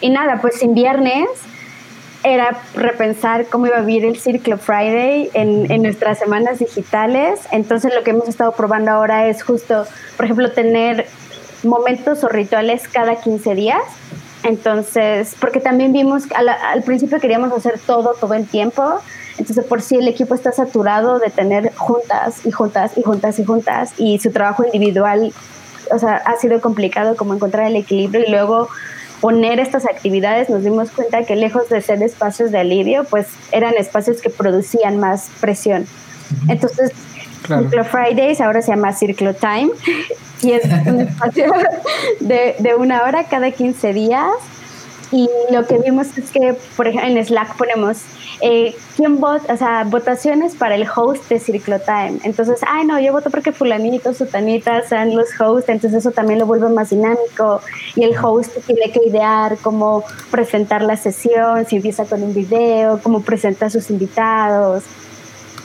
Y 0.00 0.10
nada, 0.10 0.38
pues 0.40 0.62
en 0.62 0.74
viernes 0.74 1.28
era 2.24 2.58
repensar 2.74 3.46
cómo 3.46 3.66
iba 3.66 3.78
a 3.78 3.80
vivir 3.80 4.04
el 4.04 4.18
Círculo 4.18 4.58
Friday 4.58 5.30
en, 5.34 5.70
en, 5.70 5.82
nuestras 5.82 6.18
semanas 6.18 6.58
digitales. 6.58 7.40
Entonces 7.52 7.94
lo 7.94 8.02
que 8.02 8.10
hemos 8.10 8.28
estado 8.28 8.52
probando 8.52 8.90
ahora 8.90 9.28
es 9.28 9.42
justo, 9.42 9.84
por 10.16 10.24
ejemplo, 10.24 10.50
tener 10.50 11.06
momentos 11.62 12.24
o 12.24 12.28
rituales 12.28 12.88
cada 12.88 13.16
15 13.16 13.54
días 13.54 13.82
entonces, 14.42 15.34
porque 15.40 15.60
también 15.60 15.92
vimos, 15.92 16.24
al, 16.34 16.48
al 16.48 16.82
principio 16.82 17.18
queríamos 17.20 17.52
hacer 17.52 17.78
todo, 17.84 18.14
todo 18.14 18.34
el 18.34 18.46
tiempo, 18.46 19.00
entonces 19.38 19.64
por 19.64 19.82
si 19.82 19.96
el 19.96 20.08
equipo 20.08 20.34
está 20.34 20.52
saturado 20.52 21.18
de 21.18 21.30
tener 21.30 21.72
juntas 21.74 22.44
y 22.44 22.50
juntas 22.50 22.92
y 22.96 23.02
juntas 23.02 23.38
y 23.38 23.44
juntas 23.44 23.94
y 23.98 24.18
su 24.18 24.30
trabajo 24.30 24.64
individual, 24.64 25.32
o 25.92 25.98
sea, 25.98 26.16
ha 26.16 26.36
sido 26.36 26.60
complicado 26.60 27.16
como 27.16 27.34
encontrar 27.34 27.66
el 27.66 27.76
equilibrio 27.76 28.24
y 28.26 28.30
luego 28.30 28.68
poner 29.20 29.58
estas 29.58 29.84
actividades 29.86 30.48
nos 30.48 30.62
dimos 30.62 30.90
cuenta 30.90 31.24
que 31.24 31.34
lejos 31.36 31.68
de 31.68 31.80
ser 31.80 32.02
espacios 32.02 32.50
de 32.50 32.58
alivio, 32.58 33.04
pues 33.04 33.26
eran 33.52 33.74
espacios 33.74 34.20
que 34.20 34.30
producían 34.30 34.98
más 34.98 35.28
presión. 35.40 35.86
Entonces, 36.48 36.92
Ciclo 37.42 37.84
Fridays 37.84 38.40
ahora 38.40 38.62
se 38.62 38.72
llama 38.72 38.92
Circle 38.92 39.34
Time 39.34 39.70
y 40.42 40.52
es 40.52 40.64
un 40.86 41.00
espacio 41.08 41.52
de, 42.20 42.56
de, 42.58 42.74
una 42.74 43.02
hora 43.02 43.24
cada 43.24 43.50
15 43.50 43.92
días. 43.92 44.30
Y 45.10 45.28
lo 45.50 45.66
que 45.66 45.78
vimos 45.78 46.18
es 46.18 46.30
que, 46.30 46.54
por 46.76 46.86
ejemplo, 46.86 47.08
en 47.08 47.24
Slack 47.24 47.56
ponemos 47.56 48.02
eh, 48.40 48.76
quién 48.96 49.20
vota, 49.20 49.52
o 49.52 49.56
sea, 49.56 49.84
votaciones 49.84 50.54
para 50.54 50.74
el 50.74 50.86
host 50.94 51.28
de 51.28 51.40
Circle 51.40 51.80
Time. 51.80 52.18
Entonces, 52.24 52.60
ay, 52.66 52.86
no, 52.86 53.00
yo 53.00 53.12
voto 53.12 53.30
porque 53.30 53.52
fulanito, 53.52 54.12
sutanita 54.12 54.82
sean 54.82 55.16
los 55.16 55.28
hosts, 55.40 55.70
entonces 55.70 56.00
eso 56.00 56.12
también 56.12 56.38
lo 56.38 56.46
vuelve 56.46 56.68
más 56.68 56.90
dinámico. 56.90 57.62
Y 57.96 58.04
el 58.04 58.16
host 58.16 58.52
tiene 58.66 58.92
que 58.92 59.00
idear 59.08 59.56
cómo 59.62 60.04
presentar 60.30 60.82
la 60.82 60.96
sesión, 60.96 61.66
si 61.66 61.76
empieza 61.76 62.04
con 62.04 62.22
un 62.22 62.34
video, 62.34 63.00
cómo 63.02 63.22
presenta 63.22 63.66
a 63.66 63.70
sus 63.70 63.90
invitados. 63.90 64.84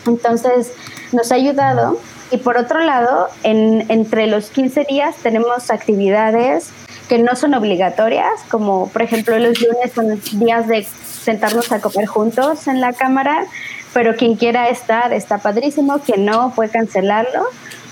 Entonces, 0.07 0.71
nos 1.13 1.31
ha 1.31 1.35
ayudado 1.35 1.99
Y 2.31 2.37
por 2.37 2.57
otro 2.57 2.79
lado, 2.79 3.27
en, 3.43 3.85
entre 3.89 4.27
los 4.27 4.49
15 4.49 4.85
días 4.89 5.15
tenemos 5.17 5.69
actividades 5.69 6.69
que 7.07 7.19
no 7.19 7.35
son 7.35 7.53
obligatorias, 7.53 8.41
como 8.49 8.87
por 8.89 9.01
ejemplo 9.01 9.37
los 9.37 9.61
lunes 9.61 9.91
son 9.93 10.19
días 10.39 10.67
de 10.67 10.83
sentarnos 10.83 11.71
a 11.71 11.79
comer 11.79 12.07
juntos 12.07 12.67
en 12.67 12.81
la 12.81 12.93
cámara, 12.93 13.45
pero 13.93 14.15
quien 14.15 14.35
quiera 14.35 14.69
estar 14.69 15.13
está 15.13 15.37
padrísimo, 15.37 15.99
quien 15.99 16.25
no 16.25 16.53
puede 16.55 16.69
cancelarlo 16.69 17.43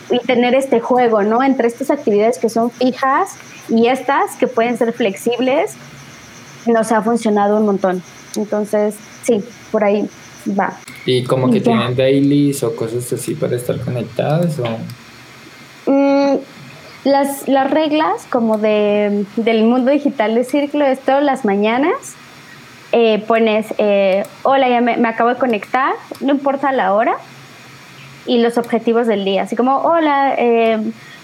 y 0.09 0.19
tener 0.19 0.55
este 0.55 0.79
juego, 0.79 1.21
¿no? 1.23 1.43
Entre 1.43 1.67
estas 1.67 1.91
actividades 1.91 2.39
que 2.39 2.49
son 2.49 2.71
fijas 2.71 3.35
y 3.69 3.87
estas 3.87 4.35
que 4.37 4.47
pueden 4.47 4.77
ser 4.77 4.91
flexibles, 4.93 5.73
nos 6.65 6.91
ha 6.91 7.01
funcionado 7.01 7.57
un 7.57 7.65
montón. 7.65 8.03
Entonces, 8.35 8.95
sí, 9.23 9.43
por 9.71 9.83
ahí 9.83 10.09
va. 10.47 10.79
¿Y 11.05 11.23
como 11.23 11.49
que 11.51 11.61
tienen 11.61 11.95
dailies 11.95 12.63
o 12.63 12.75
cosas 12.75 13.11
así 13.13 13.35
para 13.35 13.55
estar 13.55 13.79
conectadas 13.79 14.59
o...? 14.59 15.91
Mm, 15.91 16.37
las, 17.03 17.47
las 17.47 17.71
reglas 17.71 18.27
como 18.29 18.57
de, 18.57 19.25
del 19.35 19.63
mundo 19.63 19.91
digital 19.91 20.35
de 20.35 20.43
Círculo 20.43 20.85
es 20.85 20.99
todas 20.99 21.23
las 21.23 21.45
mañanas 21.45 22.15
eh, 22.93 23.23
pones, 23.25 23.73
eh, 23.77 24.25
hola, 24.43 24.67
ya 24.67 24.81
me, 24.81 25.07
acabo 25.07 25.29
de 25.29 25.37
conectar, 25.37 25.93
no 26.19 26.31
importa 26.31 26.73
la 26.73 26.93
hora, 26.93 27.15
y 28.25 28.41
los 28.41 28.57
objetivos 28.57 29.07
del 29.07 29.23
día, 29.23 29.43
así 29.43 29.55
como, 29.55 29.77
hola, 29.77 30.35
eh, 30.37 30.77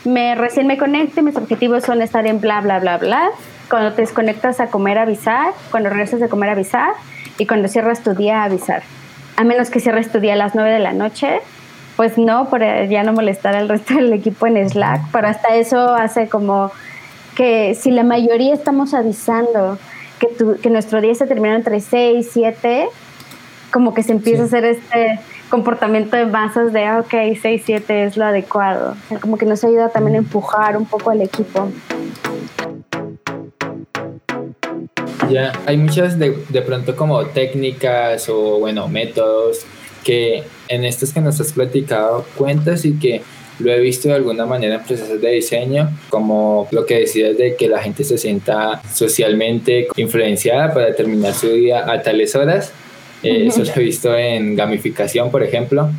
me 0.05 0.35
recién 0.35 0.65
me 0.65 0.77
conecto 0.77 1.19
y 1.19 1.23
mis 1.23 1.35
objetivos 1.35 1.83
son 1.83 2.01
estar 2.01 2.25
en 2.25 2.39
bla, 2.39 2.61
bla, 2.61 2.79
bla, 2.79 2.97
bla. 2.97 3.29
Cuando 3.69 3.91
te 3.91 4.01
desconectas 4.01 4.61
a 4.61 4.67
comer, 4.67 4.97
avisar, 4.97 5.51
cuando 5.69 5.89
regresas 5.89 6.21
de 6.21 6.29
comer, 6.29 6.49
avisar, 6.49 6.93
y 7.37 7.45
cuando 7.45 7.67
cierras 7.67 8.01
tu 8.01 8.13
día, 8.13 8.43
avisar. 8.43 8.83
A 9.37 9.43
menos 9.43 9.69
que 9.69 9.79
cierres 9.79 10.11
tu 10.11 10.19
día 10.19 10.33
a 10.33 10.35
las 10.35 10.53
9 10.53 10.69
de 10.69 10.79
la 10.79 10.91
noche, 10.91 11.39
pues 11.95 12.17
no, 12.17 12.49
para 12.49 12.85
ya 12.85 13.03
no 13.03 13.13
molestar 13.13 13.55
al 13.55 13.69
resto 13.69 13.95
del 13.95 14.11
equipo 14.11 14.47
en 14.47 14.69
Slack, 14.69 15.03
pero 15.11 15.27
hasta 15.27 15.55
eso 15.55 15.95
hace 15.95 16.27
como 16.27 16.71
que 17.35 17.75
si 17.75 17.91
la 17.91 18.03
mayoría 18.03 18.53
estamos 18.53 18.93
avisando 18.93 19.77
que, 20.19 20.27
que 20.61 20.69
nuestro 20.69 21.01
día 21.01 21.15
se 21.15 21.27
termina 21.27 21.55
entre 21.55 21.79
6 21.79 22.25
y 22.25 22.29
7, 22.29 22.89
como 23.71 23.93
que 23.93 24.03
se 24.03 24.11
empieza 24.11 24.43
a 24.43 24.45
hacer 24.45 24.65
este 24.65 25.19
comportamiento 25.49 26.17
de 26.17 26.25
masas 26.25 26.73
de, 26.73 26.85
ah, 26.85 26.99
ok, 26.99 27.37
6, 27.41 27.61
7 27.65 28.03
es 28.03 28.17
lo 28.17 28.25
adecuado. 28.25 28.95
como 29.21 29.37
que 29.37 29.45
nos 29.45 29.63
ayuda 29.63 29.89
también 29.89 30.15
a 30.15 30.17
empujar 30.19 30.77
un 30.77 30.85
poco 30.85 31.11
al 31.11 31.21
equipo. 31.21 31.69
Ya, 35.31 35.51
hay 35.65 35.77
muchas 35.77 36.17
de, 36.17 36.37
de 36.49 36.61
pronto 36.61 36.95
como 36.95 37.25
técnicas 37.27 38.29
o, 38.29 38.59
bueno, 38.59 38.87
métodos 38.87 39.65
que 40.03 40.43
en 40.69 40.85
estos 40.85 41.11
que 41.11 41.19
nos 41.19 41.39
has 41.41 41.51
platicado 41.51 42.25
cuentas 42.37 42.85
y 42.85 42.97
que 42.97 43.21
lo 43.59 43.71
he 43.71 43.79
visto 43.79 44.07
de 44.07 44.15
alguna 44.15 44.45
manera 44.45 44.75
en 44.75 44.83
procesos 44.83 45.19
de 45.19 45.31
diseño, 45.31 45.89
como 46.09 46.67
lo 46.71 46.85
que 46.85 46.99
decías 46.99 47.37
de 47.37 47.55
que 47.55 47.67
la 47.67 47.81
gente 47.81 48.03
se 48.03 48.17
sienta 48.17 48.81
socialmente 48.93 49.87
influenciada 49.95 50.73
para 50.73 50.95
terminar 50.95 51.33
su 51.33 51.49
día 51.49 51.91
a 51.91 52.01
tales 52.01 52.35
horas. 52.35 52.71
Eh, 53.23 53.47
eso 53.47 53.63
lo 53.63 53.71
he 53.75 53.79
visto 53.79 54.15
en 54.15 54.55
gamificación, 54.55 55.31
por 55.31 55.43
ejemplo. 55.43 55.89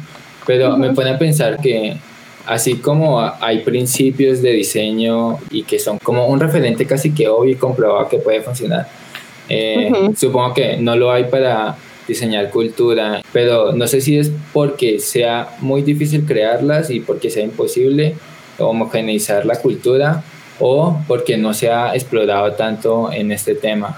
Pero 0.46 0.76
me 0.76 0.94
pone 0.94 1.10
a 1.10 1.18
pensar 1.18 1.60
que 1.60 1.96
así 2.46 2.76
como 2.76 3.20
hay 3.20 3.58
principios 3.58 4.40
de 4.40 4.52
diseño 4.52 5.38
y 5.50 5.64
que 5.64 5.78
son 5.78 5.98
como 5.98 6.26
un 6.28 6.40
referente 6.40 6.86
casi 6.86 7.12
que 7.12 7.28
obvio 7.28 7.52
y 7.52 7.56
comprobado 7.56 8.08
que 8.08 8.18
puede 8.18 8.40
funcionar, 8.40 8.88
eh, 9.48 10.10
supongo 10.16 10.54
que 10.54 10.76
no 10.76 10.96
lo 10.96 11.10
hay 11.10 11.24
para 11.24 11.76
diseñar 12.06 12.50
cultura, 12.50 13.20
pero 13.32 13.72
no 13.72 13.86
sé 13.86 14.00
si 14.00 14.18
es 14.18 14.32
porque 14.52 14.98
sea 14.98 15.50
muy 15.60 15.82
difícil 15.82 16.24
crearlas 16.24 16.90
y 16.90 17.00
porque 17.00 17.30
sea 17.30 17.44
imposible 17.44 18.14
homogeneizar 18.58 19.44
la 19.46 19.56
cultura 19.56 20.22
o 20.58 20.98
porque 21.06 21.36
no 21.36 21.54
se 21.54 21.70
ha 21.70 21.94
explorado 21.94 22.52
tanto 22.52 23.12
en 23.12 23.30
este 23.30 23.54
tema. 23.54 23.96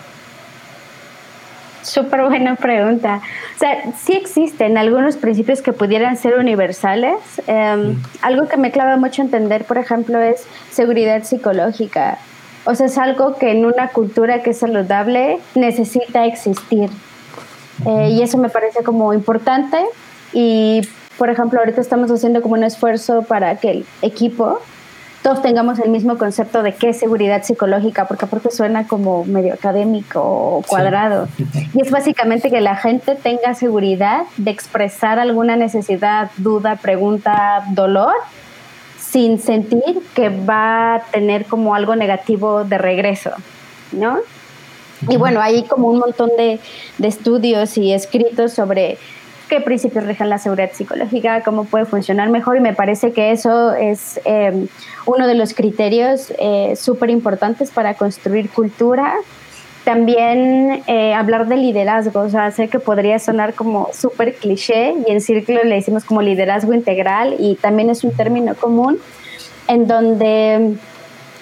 Súper 1.83 2.23
buena 2.25 2.57
pregunta. 2.57 3.23
O 3.57 3.59
sea, 3.59 3.93
sí 3.99 4.13
existen 4.13 4.77
algunos 4.77 5.17
principios 5.17 5.63
que 5.63 5.73
pudieran 5.73 6.17
ser 6.17 6.35
universales. 6.35 7.17
Em. 7.47 7.97
Algo 8.21 8.49
que 8.49 8.59
me 8.59 8.71
clava 8.71 8.97
mucho 8.97 9.23
entender, 9.23 9.65
por 9.65 9.79
ejemplo, 9.79 10.21
es 10.21 10.47
seguridad 10.71 11.25
psicológica. 11.25 12.19
O 12.65 12.75
sea, 12.75 12.87
es 12.87 12.99
algo 12.99 13.37
que 13.37 13.53
en 13.53 13.65
una 13.65 13.89
cultura 13.89 14.43
que 14.43 14.51
es 14.51 14.59
saludable 14.59 15.39
necesita 15.55 16.27
existir. 16.27 16.91
Eh, 17.87 18.11
y 18.11 18.23
eso 18.23 18.37
me 18.39 18.51
parece 18.51 18.83
como 18.83 19.15
importante 19.15 19.79
y, 20.33 20.83
por 21.17 21.31
ejemplo, 21.31 21.61
ahorita 21.61 21.81
estamos 21.81 22.11
haciendo 22.11 22.43
como 22.43 22.55
un 22.55 22.65
esfuerzo 22.65 23.23
para 23.23 23.57
que 23.57 23.71
el 23.71 23.87
equipo, 24.03 24.61
todos 25.23 25.43
tengamos 25.43 25.79
el 25.79 25.91
mismo 25.91 26.19
concepto 26.19 26.63
de 26.63 26.75
qué 26.75 26.91
es 26.91 26.99
seguridad 26.99 27.43
psicológica, 27.43 28.07
porque 28.07 28.27
aparte 28.27 28.51
suena 28.51 28.87
como 28.87 29.25
medio 29.25 29.55
académico 29.55 30.21
o 30.23 30.63
cuadrado. 30.67 31.29
Y 31.73 31.83
es 31.83 31.91
básicamente 31.91 32.51
que 32.51 32.61
la 32.61 32.77
gente 32.77 33.15
tenga 33.15 33.55
seguridad 33.55 34.23
de 34.37 34.51
expresar 34.51 35.19
alguna 35.19 35.57
necesidad, 35.57 36.31
duda, 36.37 36.77
pregunta, 36.77 37.65
dolor, 37.71 38.15
sin 39.11 39.41
sentir 39.41 40.01
que 40.15 40.29
va 40.29 40.95
a 40.95 41.03
tener 41.11 41.47
como 41.47 41.75
algo 41.75 41.97
negativo 41.97 42.65
de 42.65 42.79
regreso, 42.79 43.31
¿no? 43.93 44.19
Y 45.09 45.17
bueno, 45.17 45.41
hay 45.41 45.65
como 45.65 45.89
un 45.89 45.99
montón 45.99 46.31
de, 46.37 46.61
estudios 47.03 47.77
y 47.79 47.93
escritos 47.93 48.53
sobre 48.53 48.99
qué 49.49 49.61
principios 49.61 50.05
rigen 50.05 50.29
la 50.29 50.39
seguridad 50.39 50.71
psicológica, 50.73 51.43
cómo 51.43 51.65
puede 51.65 51.87
funcionar 51.87 52.29
mejor 52.29 52.59
y 52.59 52.61
me 52.61 52.75
parece 52.75 53.13
que 53.13 53.33
eso 53.33 53.73
es 53.73 54.21
em, 54.25 54.69
uno 55.07 55.27
de 55.27 55.35
los 55.35 55.55
criterios 55.55 56.33
eh, 56.39 56.75
súper 56.77 57.11
importantes 57.11 57.71
para 57.71 57.95
construir 57.95 58.51
cultura. 58.51 59.15
También 59.91 60.85
eh, 60.87 61.15
hablar 61.15 61.49
de 61.49 61.57
liderazgo, 61.57 62.21
o 62.21 62.29
sea, 62.29 62.53
sé 62.53 62.69
que 62.69 62.79
podría 62.79 63.19
sonar 63.19 63.55
como 63.55 63.89
súper 63.93 64.37
cliché 64.37 64.95
y 65.05 65.11
en 65.11 65.21
círculo 65.21 65.65
le 65.65 65.75
decimos 65.75 66.05
como 66.05 66.23
liderazgo 66.23 66.73
integral 66.73 67.35
y 67.41 67.57
también 67.57 67.91
es 67.91 68.05
un 68.05 68.13
término 68.13 68.55
común 68.55 69.01
en 69.67 69.89
donde 69.89 70.77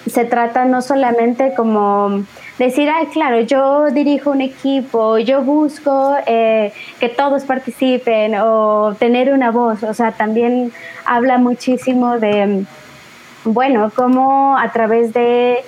se 0.07 0.25
trata 0.25 0.65
no 0.65 0.81
solamente 0.81 1.53
como 1.55 2.23
decir, 2.57 2.89
ay, 2.89 3.05
claro, 3.13 3.39
yo 3.41 3.91
dirijo 3.91 4.31
un 4.31 4.41
equipo, 4.41 5.19
yo 5.19 5.43
busco 5.43 6.15
eh, 6.25 6.73
que 6.99 7.07
todos 7.07 7.43
participen 7.43 8.33
o 8.33 8.95
tener 8.97 9.31
una 9.31 9.51
voz, 9.51 9.83
o 9.83 9.93
sea, 9.93 10.13
también 10.13 10.71
habla 11.05 11.37
muchísimo 11.37 12.17
de, 12.17 12.65
bueno, 13.43 13.91
cómo 13.95 14.57
a 14.57 14.71
través 14.71 15.13
de 15.13 15.59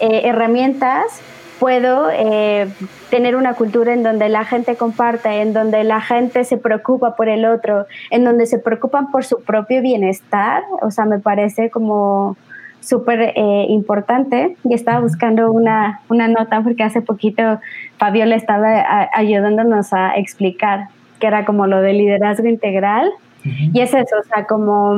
eh, 0.00 0.22
herramientas 0.24 1.22
puedo 1.58 2.10
eh, 2.10 2.68
tener 3.10 3.36
una 3.36 3.54
cultura 3.54 3.92
en 3.92 4.02
donde 4.02 4.28
la 4.28 4.44
gente 4.44 4.76
comparte, 4.76 5.40
en 5.40 5.52
donde 5.52 5.84
la 5.84 6.00
gente 6.00 6.44
se 6.44 6.56
preocupa 6.56 7.16
por 7.16 7.28
el 7.28 7.44
otro, 7.44 7.86
en 8.10 8.24
donde 8.24 8.46
se 8.46 8.58
preocupan 8.58 9.10
por 9.10 9.24
su 9.24 9.42
propio 9.42 9.80
bienestar, 9.82 10.62
o 10.82 10.90
sea, 10.90 11.04
me 11.04 11.18
parece 11.18 11.70
como 11.70 12.36
súper 12.80 13.32
eh, 13.34 13.66
importante. 13.68 14.56
Y 14.64 14.74
estaba 14.74 15.00
buscando 15.00 15.50
una, 15.50 16.00
una, 16.08 16.28
nota 16.28 16.60
porque 16.62 16.82
hace 16.82 17.00
poquito 17.00 17.60
Fabiola 17.98 18.36
estaba 18.36 19.08
ayudándonos 19.14 19.92
a 19.92 20.16
explicar 20.16 20.88
que 21.18 21.26
era 21.26 21.44
como 21.44 21.66
lo 21.66 21.80
de 21.80 21.92
liderazgo 21.94 22.48
integral. 22.48 23.10
Y 23.44 23.80
es 23.80 23.92
eso, 23.92 24.16
o 24.18 24.22
sea, 24.22 24.46
como, 24.46 24.96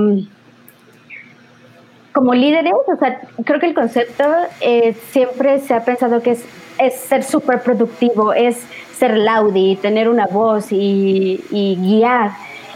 como 2.16 2.32
líderes, 2.32 2.72
o 2.72 2.96
sea, 2.96 3.20
creo 3.44 3.60
que 3.60 3.66
el 3.66 3.74
concepto 3.74 4.24
eh, 4.62 4.96
siempre 5.10 5.60
se 5.60 5.74
ha 5.74 5.84
pensado 5.84 6.22
que 6.22 6.30
es, 6.30 6.44
es 6.78 6.94
ser 6.94 7.22
súper 7.22 7.60
productivo, 7.60 8.32
es 8.32 8.56
ser 8.98 9.18
laudi, 9.18 9.76
tener 9.76 10.08
una 10.08 10.26
voz 10.26 10.72
y, 10.72 11.44
y 11.50 11.76
guiar. 11.76 12.30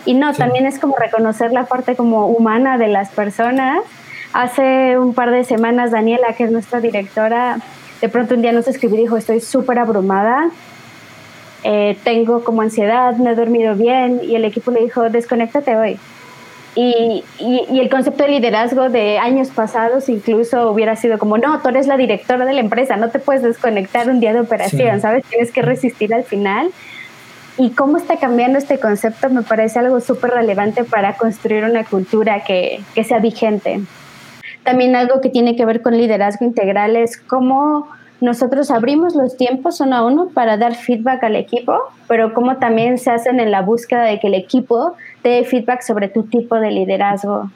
Y 0.05 0.13
no, 0.13 0.35
también 0.35 0.67
es 0.67 0.79
como 0.79 0.95
reconocer 0.97 1.53
la 1.53 1.65
parte 1.65 1.97
como 1.97 2.27
humana 2.27 2.77
de 2.77 2.89
las 2.89 3.11
personas 3.11 3.81
Hace 4.33 4.97
un 4.97 5.13
par 5.13 5.33
de 5.33 5.43
semanas 5.43 5.91
Daniela, 5.91 6.35
que 6.35 6.45
es 6.45 6.53
nuestra 6.53 6.81
directora, 6.81 7.59
de 8.01 8.09
pronto 8.09 8.37
un 8.37 8.43
día 8.43 8.53
nos 8.53 8.69
escribió 8.69 8.97
y 8.99 9.01
dijo, 9.01 9.17
estoy 9.17 9.41
súper 9.41 9.81
abrumada, 9.81 10.51
eh, 11.65 11.99
tengo 12.05 12.45
como 12.45 12.63
ansiedad, 12.63 13.17
no 13.17 13.31
he 13.31 13.35
dormido 13.35 13.75
bien 13.75 14.21
y 14.23 14.37
el 14.37 14.45
equipo 14.45 14.71
le 14.71 14.83
dijo, 14.83 15.11
desconéctate 15.11 15.77
hoy. 15.77 15.99
Y, 16.77 17.25
y, 17.41 17.81
el 17.81 17.91
concepto 17.91 18.23
de 18.23 18.31
liderazgo 18.31 18.91
de 18.91 19.19
años 19.19 19.49
pasados 19.49 20.09
incluso 20.09 20.71
hubiera 20.71 20.95
sido 20.95 21.19
como, 21.19 21.37
no, 21.37 21.61
tú 21.61 21.69
eres 21.69 21.89
la 21.89 21.97
directora 21.97 22.45
de 22.45 22.53
la 22.53 22.61
empresa, 22.61 22.97
no 22.97 23.11
te 23.11 23.19
puedes 23.19 23.43
desconectar 23.43 24.09
un 24.09 24.21
día 24.21 24.33
de 24.33 24.41
operación, 24.41 25.00
¿sabes? 25.00 25.25
Tienes 25.25 25.50
que 25.50 25.62
resistir 25.62 26.15
al 26.15 26.23
final. 26.23 26.71
Y 27.59 27.71
cómo 27.71 27.97
está 27.97 28.17
cambiando 28.19 28.59
este 28.59 28.79
concepto 28.79 29.29
me 29.31 29.43
parece 29.43 29.81
algo 29.81 30.00
súper 30.00 30.31
relevante 30.31 30.85
para 30.85 31.17
construir 31.17 31.65
una 31.65 31.85
cultura 31.85 32.45
que, 32.45 32.81
que 32.95 33.03
sea 33.03 33.19
vigente. 33.19 33.81
También 34.62 34.95
algo 34.95 35.21
que 35.21 35.29
tiene 35.29 35.57
que 35.57 35.65
ver 35.65 35.83
con 35.83 35.97
liderazgo 35.97 36.45
integral 36.45 36.95
es 36.95 37.17
cómo 37.17 37.89
nosotros 38.21 38.71
abrimos 38.71 39.15
los 39.15 39.37
tiempos 39.37 39.81
uno 39.81 39.97
a 39.97 40.05
uno 40.05 40.29
para 40.29 40.57
dar 40.57 40.75
feedback 40.75 41.25
al 41.25 41.37
equipo, 41.37 41.75
pero 42.07 42.35
cómo 42.35 42.59
también 42.59 42.99
se 42.99 43.11
hacen 43.11 43.41
en 43.41 43.50
la 43.50 43.62
búsqueda 43.62 44.03
de 44.03 44.21
que 44.21 44.27
el 44.27 44.35
equipo 44.35 44.95
dé 45.23 45.45
feedback 45.45 45.83
sobre 45.83 46.09
tu 46.09 46.25
tipo 46.25 46.57
de 46.57 46.71
liderazgo. 46.71 47.50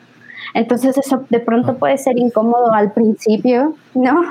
Entonces 0.55 0.97
eso 0.97 1.25
de 1.29 1.41
pronto 1.41 1.73
ah. 1.73 1.77
puede 1.79 1.99
ser 1.99 2.19
incómodo 2.19 2.73
al 2.73 2.93
principio, 2.93 3.75
¿no? 3.95 4.23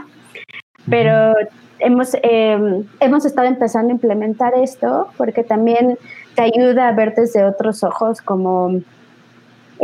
Pero 0.90 1.34
hemos, 1.80 2.16
em, 2.24 2.84
hemos 3.00 3.26
estado 3.26 3.48
empezando 3.48 3.90
a 3.90 3.94
implementar 3.94 4.54
esto 4.56 5.08
porque 5.18 5.44
también 5.44 5.98
te 6.36 6.42
ayuda 6.42 6.88
a 6.88 6.92
ver 6.94 7.14
desde 7.14 7.46
otros 7.46 7.84
ojos 7.84 8.22
como 8.22 8.82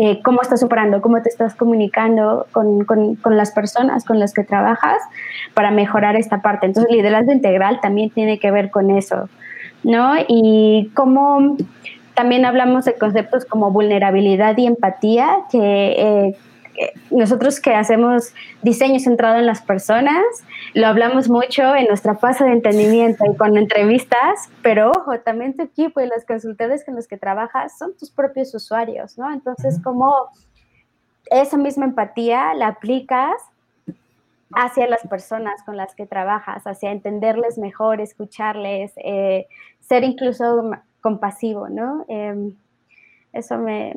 eh, 0.01 0.21
cómo 0.23 0.41
estás 0.41 0.63
operando, 0.63 1.01
cómo 1.01 1.21
te 1.21 1.27
estás 1.27 1.55
comunicando 1.55 2.47
con, 2.53 2.85
con, 2.85 3.15
con, 3.15 3.35
las 3.35 3.51
personas 3.51 4.05
con 4.05 4.17
las 4.17 4.33
que 4.33 4.45
trabajas 4.45 4.97
para 5.53 5.71
mejorar 5.71 6.15
esta 6.15 6.41
parte. 6.41 6.67
Entonces, 6.67 6.89
liderazgo 6.89 7.33
integral 7.33 7.81
también 7.81 8.09
tiene 8.09 8.39
que 8.39 8.49
ver 8.49 8.71
con 8.71 8.91
eso, 8.91 9.27
¿no? 9.83 10.13
Y 10.25 10.89
cómo 10.93 11.57
también 12.13 12.45
hablamos 12.45 12.85
de 12.85 12.93
conceptos 12.93 13.43
como 13.43 13.71
vulnerabilidad 13.71 14.57
y 14.57 14.67
empatía, 14.67 15.39
que 15.51 15.57
eh, 15.97 16.37
nosotros 17.11 17.59
que 17.59 17.73
hacemos 17.73 18.33
diseño 18.61 18.99
centrado 18.99 19.37
en 19.37 19.45
las 19.45 19.61
personas, 19.61 20.23
lo 20.73 20.87
hablamos 20.87 21.29
mucho 21.29 21.75
en 21.75 21.87
nuestra 21.87 22.15
fase 22.15 22.43
de 22.43 22.51
entendimiento 22.51 23.25
y 23.25 23.35
con 23.35 23.57
entrevistas, 23.57 24.49
pero 24.61 24.91
ojo, 24.91 25.19
también 25.19 25.55
tu 25.55 25.63
equipo 25.63 26.01
y 26.01 26.07
los 26.07 26.25
consultores 26.25 26.85
con 26.85 26.95
los 26.95 27.07
que 27.07 27.17
trabajas 27.17 27.77
son 27.77 27.95
tus 27.97 28.11
propios 28.11 28.53
usuarios, 28.53 29.17
¿no? 29.17 29.31
Entonces, 29.31 29.79
como 29.83 30.29
esa 31.29 31.57
misma 31.57 31.85
empatía 31.85 32.53
la 32.53 32.67
aplicas 32.67 33.41
hacia 34.53 34.87
las 34.87 35.05
personas 35.07 35.61
con 35.63 35.77
las 35.77 35.93
que 35.95 36.05
trabajas, 36.05 36.65
hacia 36.65 36.91
entenderles 36.91 37.57
mejor, 37.57 38.01
escucharles, 38.01 38.93
eh, 38.97 39.47
ser 39.79 40.03
incluso 40.03 40.71
compasivo, 41.01 41.69
¿no? 41.69 42.05
Em, 42.07 42.55
eso 43.31 43.57
me, 43.57 43.93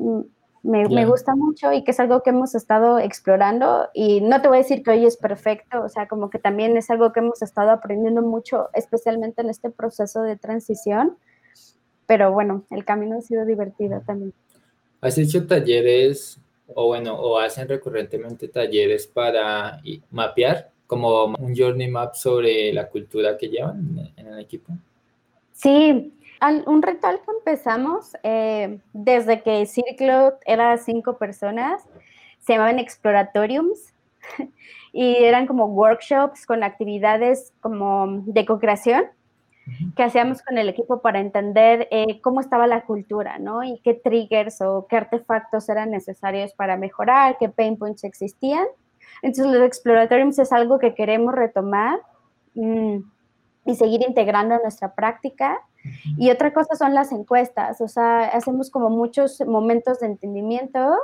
me, 0.62 1.06
gusta 1.06 1.34
mucho 1.34 1.72
y 1.72 1.82
que 1.82 1.90
es 1.90 2.00
algo 2.00 2.22
que 2.22 2.30
hemos 2.30 2.54
estado 2.54 2.98
explorando 2.98 3.88
y 3.94 4.20
no 4.20 4.40
te 4.40 4.48
voy 4.48 4.58
a 4.58 4.60
decir 4.60 4.82
que 4.82 4.92
hoy 4.92 5.04
es 5.04 5.16
perfecto, 5.16 5.82
o 5.82 5.88
sea, 5.88 6.06
como 6.06 6.30
que 6.30 6.38
también 6.38 6.76
es 6.76 6.90
algo 6.90 7.12
que 7.12 7.20
hemos 7.20 7.42
estado 7.42 7.70
aprendiendo 7.70 8.22
mucho, 8.22 8.68
especialmente 8.74 9.42
en 9.42 9.50
este 9.50 9.70
proceso 9.70 10.22
de 10.22 10.36
transición, 10.36 11.16
pero 12.06 12.32
bueno, 12.32 12.64
el 12.70 12.84
camino 12.84 13.18
ha 13.18 13.22
sido 13.22 13.44
divertido 13.44 14.02
también. 14.06 14.32
¿Has 15.00 15.18
hecho 15.18 15.46
talleres 15.46 16.38
o 16.74 16.86
bueno, 16.86 17.14
o 17.14 17.38
hacen 17.38 17.68
recurrentemente 17.68 18.48
talleres 18.48 19.06
para 19.06 19.80
mapear 20.10 20.70
como 20.86 21.24
un 21.24 21.54
journey 21.56 21.88
map 21.88 22.14
sobre 22.14 22.72
la 22.72 22.88
cultura 22.88 23.36
que 23.36 23.48
llevan 23.48 24.12
en 24.16 24.26
el 24.26 24.38
equipo? 24.38 24.72
Sí, 25.52 26.12
un 26.66 26.82
ritual 26.82 27.20
que 27.24 27.30
empezamos 27.30 28.16
eh, 28.22 28.80
desde 28.92 29.42
que 29.42 29.66
Círculo 29.66 30.38
era 30.44 30.76
cinco 30.78 31.16
personas, 31.16 31.82
se 32.40 32.54
llamaban 32.54 32.78
exploratoriums 32.78 33.94
y 34.92 35.16
eran 35.16 35.46
como 35.46 35.66
workshops 35.66 36.46
con 36.46 36.62
actividades 36.62 37.52
como 37.60 38.22
de 38.26 38.44
co-creación 38.44 39.04
que 39.96 40.02
hacíamos 40.02 40.42
con 40.42 40.58
el 40.58 40.68
equipo 40.68 41.00
para 41.00 41.20
entender 41.20 41.86
eh, 41.90 42.20
cómo 42.20 42.40
estaba 42.40 42.66
la 42.66 42.84
cultura, 42.84 43.38
¿no? 43.38 43.62
Y 43.62 43.80
qué 43.84 43.94
triggers 43.94 44.60
o 44.60 44.86
qué 44.88 44.96
artefactos 44.96 45.68
eran 45.68 45.90
necesarios 45.90 46.52
para 46.54 46.76
mejorar, 46.76 47.36
qué 47.38 47.48
pain 47.48 47.76
points 47.76 48.04
existían. 48.04 48.66
Entonces, 49.22 49.52
los 49.52 49.62
exploratoriums 49.62 50.38
es 50.38 50.52
algo 50.52 50.78
que 50.78 50.94
queremos 50.94 51.34
retomar 51.34 52.00
mm, 52.54 52.98
y 53.66 53.74
seguir 53.76 54.02
integrando 54.06 54.56
en 54.56 54.62
nuestra 54.62 54.94
práctica. 54.94 55.60
Y 56.16 56.30
otra 56.30 56.52
cosa 56.52 56.76
son 56.76 56.94
las 56.94 57.12
encuestas, 57.12 57.80
o 57.80 57.88
sea, 57.88 58.24
hacemos 58.24 58.70
como 58.70 58.90
muchos 58.90 59.40
momentos 59.46 60.00
de 60.00 60.06
entendimiento, 60.06 60.96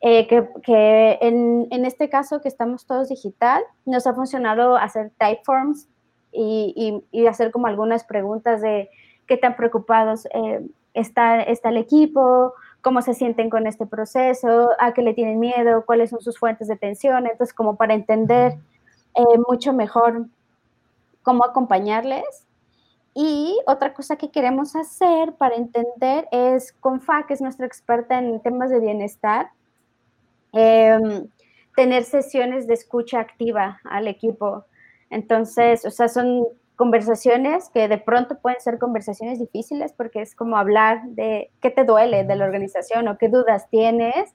eh, 0.00 0.26
que, 0.26 1.18
en, 1.20 1.84
este 1.84 2.08
caso 2.08 2.40
que 2.40 2.48
estamos 2.48 2.86
todos 2.86 3.08
digital, 3.08 3.62
nos 3.84 4.06
ha 4.06 4.14
funcionado 4.14 4.76
hacer 4.76 5.12
typeforms 5.18 5.88
y, 6.32 7.04
y, 7.12 7.26
hacer 7.26 7.52
como 7.52 7.68
algunas 7.68 8.04
preguntas 8.04 8.60
de 8.62 8.90
qué 9.26 9.36
tan 9.36 9.54
preocupados 9.54 10.26
eh, 10.34 10.66
está, 10.92 11.42
está 11.42 11.68
el 11.68 11.76
equipo, 11.76 12.54
cómo 12.80 13.00
se 13.00 13.14
sienten 13.14 13.48
con 13.48 13.66
este 13.66 13.86
proceso, 13.86 14.70
a 14.80 14.92
qué 14.92 15.02
le 15.02 15.14
tienen 15.14 15.38
miedo, 15.38 15.84
cuáles 15.86 16.10
son 16.10 16.20
sus 16.20 16.38
fuentes 16.38 16.68
de 16.68 16.76
tensión, 16.76 17.26
entonces 17.26 17.54
como 17.54 17.76
para 17.76 17.94
entender 17.94 18.54
eh, 19.14 19.38
mucho 19.48 19.72
mejor 19.72 20.26
cómo 21.22 21.44
acompañarles 21.44 22.24
y 23.14 23.58
otra 23.66 23.92
cosa 23.92 24.16
que 24.16 24.30
queremos 24.30 24.74
hacer 24.74 25.34
para 25.34 25.56
entender 25.56 26.28
es, 26.32 26.72
Confa, 26.72 27.26
que 27.26 27.34
es 27.34 27.40
nuestra 27.40 27.66
experta 27.66 28.18
en 28.18 28.40
temas 28.40 28.70
de 28.70 28.80
bienestar, 28.80 29.50
em, 30.52 31.28
tener 31.76 32.04
sesiones 32.04 32.66
de 32.66 32.74
escucha 32.74 33.20
activa 33.20 33.80
al 33.84 34.08
equipo. 34.08 34.64
Entonces, 35.10 35.84
o 35.84 35.90
sea, 35.90 36.08
son 36.08 36.46
conversaciones 36.76 37.68
que 37.68 37.86
de 37.86 37.98
pronto 37.98 38.38
pueden 38.38 38.60
ser 38.60 38.78
conversaciones 38.78 39.38
difíciles 39.38 39.92
porque 39.92 40.22
es 40.22 40.34
como 40.34 40.56
hablar 40.56 41.02
de 41.08 41.50
qué 41.60 41.70
te 41.70 41.84
duele 41.84 42.24
de 42.24 42.36
la 42.36 42.44
organización 42.44 43.08
o 43.08 43.18
qué 43.18 43.28
dudas 43.28 43.68
tienes 43.70 44.34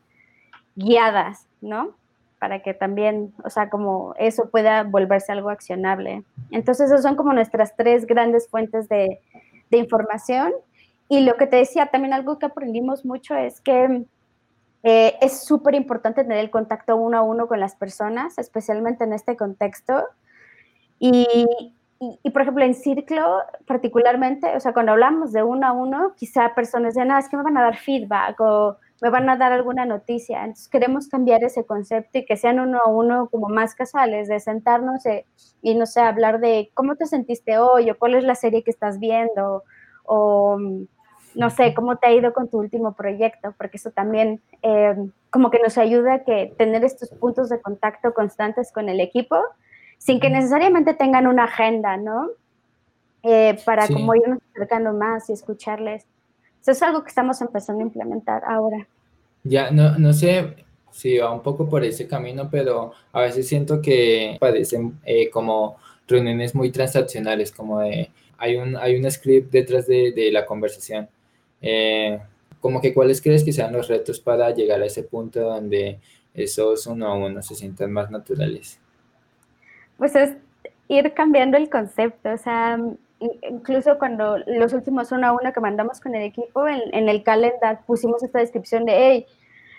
guiadas, 0.76 1.48
¿no? 1.62 1.96
Para 2.40 2.62
que 2.62 2.74
también, 2.74 3.34
o 3.44 3.50
sea, 3.50 3.70
como 3.70 4.14
eso 4.18 4.50
pueda 4.50 4.84
volverse 4.84 5.32
algo 5.32 5.50
accionable. 5.50 6.24
Entonces, 6.52 6.88
esas 6.88 7.02
son 7.02 7.16
como 7.16 7.34
nuestras 7.34 7.76
tres 7.76 8.06
grandes 8.06 8.48
fuentes 8.50 8.88
de, 8.90 9.20
información. 9.72 10.54
Y 11.10 11.22
lo 11.22 11.36
que 11.36 11.48
te 11.48 11.58
decía, 11.58 11.88
también 11.88 12.14
algo 12.14 12.40
que 12.40 12.46
aprendimos 12.46 13.06
mucho 13.06 13.36
es 13.36 13.60
que 13.62 14.06
eh, 14.84 15.16
es 15.22 15.44
súper 15.44 15.76
importante 15.76 16.24
tener 16.24 16.38
el 16.38 16.50
contacto 16.50 16.96
uno 16.96 17.18
a 17.18 17.22
uno 17.22 17.48
con 17.48 17.60
las 17.60 17.76
personas, 17.76 18.38
especialmente 18.38 19.04
en 19.04 19.14
este 19.14 19.36
contexto. 19.36 20.06
Y, 21.00 21.46
y, 22.00 22.30
por 22.30 22.44
ejemplo, 22.44 22.64
en 22.64 22.76
Círculo, 22.76 23.42
particularmente, 23.66 24.56
o 24.56 24.60
sea, 24.60 24.74
cuando 24.74 24.94
hablamos 24.94 25.34
de 25.34 25.44
uno 25.44 25.68
a 25.68 25.72
uno, 25.74 26.14
quizá 26.16 26.54
personas 26.54 26.94
dicen, 26.94 27.12
ah, 27.12 27.20
es 27.20 27.28
que 27.28 27.38
me 27.38 27.44
van 27.44 27.58
a 27.58 27.64
dar 27.64 27.78
feedback 27.78 28.40
o 28.40 28.78
me 29.02 29.10
van 29.10 29.30
a 29.30 29.38
dar 29.38 29.52
alguna 29.52 29.86
noticia. 29.86 30.40
Entonces 30.40 30.68
queremos 30.68 31.08
cambiar 31.08 31.44
ese 31.44 31.66
concepto 31.66 32.18
y 32.18 32.26
que 32.26 32.38
sean 32.38 32.60
uno 32.60 32.80
a 32.84 32.90
uno 32.90 33.30
como 33.30 33.50
más 33.50 33.76
casuales, 33.76 34.28
de 34.28 34.40
sentarnos 34.40 35.06
eh, 35.06 35.26
y, 35.62 35.76
no 35.76 35.86
sé, 35.86 36.02
hablar 36.02 36.40
de 36.40 36.72
cómo 36.74 36.96
te 36.96 37.06
sentiste 37.06 37.58
hoy 37.60 37.90
o 37.90 37.98
cuál 37.98 38.16
es 38.16 38.24
la 38.24 38.36
serie 38.36 38.64
que 38.64 38.72
estás 38.72 39.00
viendo 39.00 39.64
o 40.04 40.58
no 41.36 41.50
sé, 41.52 41.74
cómo 41.76 41.98
te 41.98 42.08
ha 42.08 42.14
ido 42.14 42.34
con 42.34 42.50
tu 42.50 42.58
último 42.58 42.94
proyecto, 42.94 43.54
porque 43.58 43.78
eso 43.78 43.92
también 43.92 44.42
eh, 44.64 44.96
como 45.30 45.52
que 45.52 45.60
nos 45.60 45.78
ayuda 45.78 46.16
a 46.16 46.24
que 46.24 46.54
tener 46.58 46.84
estos 46.84 47.10
puntos 47.10 47.50
de 47.50 47.62
contacto 47.62 48.14
constantes 48.14 48.72
con 48.72 48.90
el 48.90 49.00
equipo 49.00 49.38
sin 50.00 50.20
que 50.20 50.30
necesariamente 50.30 50.94
tengan 50.94 51.28
una 51.28 51.44
agenda, 51.46 51.98
¿no? 51.98 52.30
Eh, 53.24 53.60
para 53.66 53.88
como 53.88 54.16
irnos 54.16 54.40
acercando 54.52 54.94
más 54.94 55.30
y 55.30 55.34
escucharles 55.34 56.06
es 56.66 56.82
algo 56.82 57.04
que 57.04 57.10
estamos 57.10 57.40
empezando 57.42 57.82
a 57.82 57.88
implementar 57.88 58.44
ahora. 58.46 58.88
Ya, 59.44 59.72
no, 59.72 59.98
no 59.98 60.14
sé 60.14 60.66
si 60.92 61.18
va 61.18 61.32
un 61.32 61.42
poco 61.42 61.70
por 61.70 61.84
ese 61.84 62.08
camino, 62.08 62.50
pero 62.50 62.92
a 63.14 63.22
veces 63.22 63.48
siento 63.48 63.82
que 63.82 64.38
parecen 64.40 65.00
eh, 65.06 65.30
como 65.30 65.78
reuniones 66.08 66.56
muy 66.56 66.72
transaccionales, 66.72 67.52
como 67.52 67.82
de 67.82 68.10
hay 68.38 68.56
un, 68.56 68.76
hay 68.76 68.96
un 68.96 69.10
script 69.10 69.52
detrás 69.52 69.88
de, 69.88 70.12
de 70.12 70.32
la 70.32 70.46
conversación. 70.46 71.08
Eh, 71.62 72.20
como 72.60 72.82
que 72.82 72.94
cuáles 72.94 73.22
crees 73.22 73.44
que 73.44 73.54
sean 73.54 73.74
los 73.74 73.88
retos 73.88 74.20
para 74.20 74.52
llegar 74.52 74.82
a 74.82 74.86
ese 74.86 75.04
punto 75.04 75.42
donde 75.42 76.00
esos 76.34 76.86
uno 76.88 77.08
a 77.08 77.16
uno 77.16 77.42
se 77.42 77.56
sientan 77.56 77.92
más 77.92 78.12
naturales? 78.12 78.80
Pues 79.98 80.16
es 80.16 80.36
ir 80.88 81.14
cambiando 81.14 81.58
el 81.58 81.70
concepto, 81.70 82.32
o 82.32 82.38
sea, 82.38 82.80
incluso 83.20 83.98
cuando 83.98 84.38
los 84.46 84.74
últimos 84.74 85.12
uno 85.12 85.28
a 85.28 85.32
uno 85.34 85.54
que 85.54 85.60
mandamos 85.60 86.00
con 86.00 86.16
el 86.16 86.24
equipo, 86.24 86.68
en, 86.68 87.10
el 87.10 87.24
calendar 87.24 87.82
pusimos 87.86 88.24
esta 88.24 88.40
descripción 88.40 88.86
de, 88.86 88.94
hey, 88.96 89.26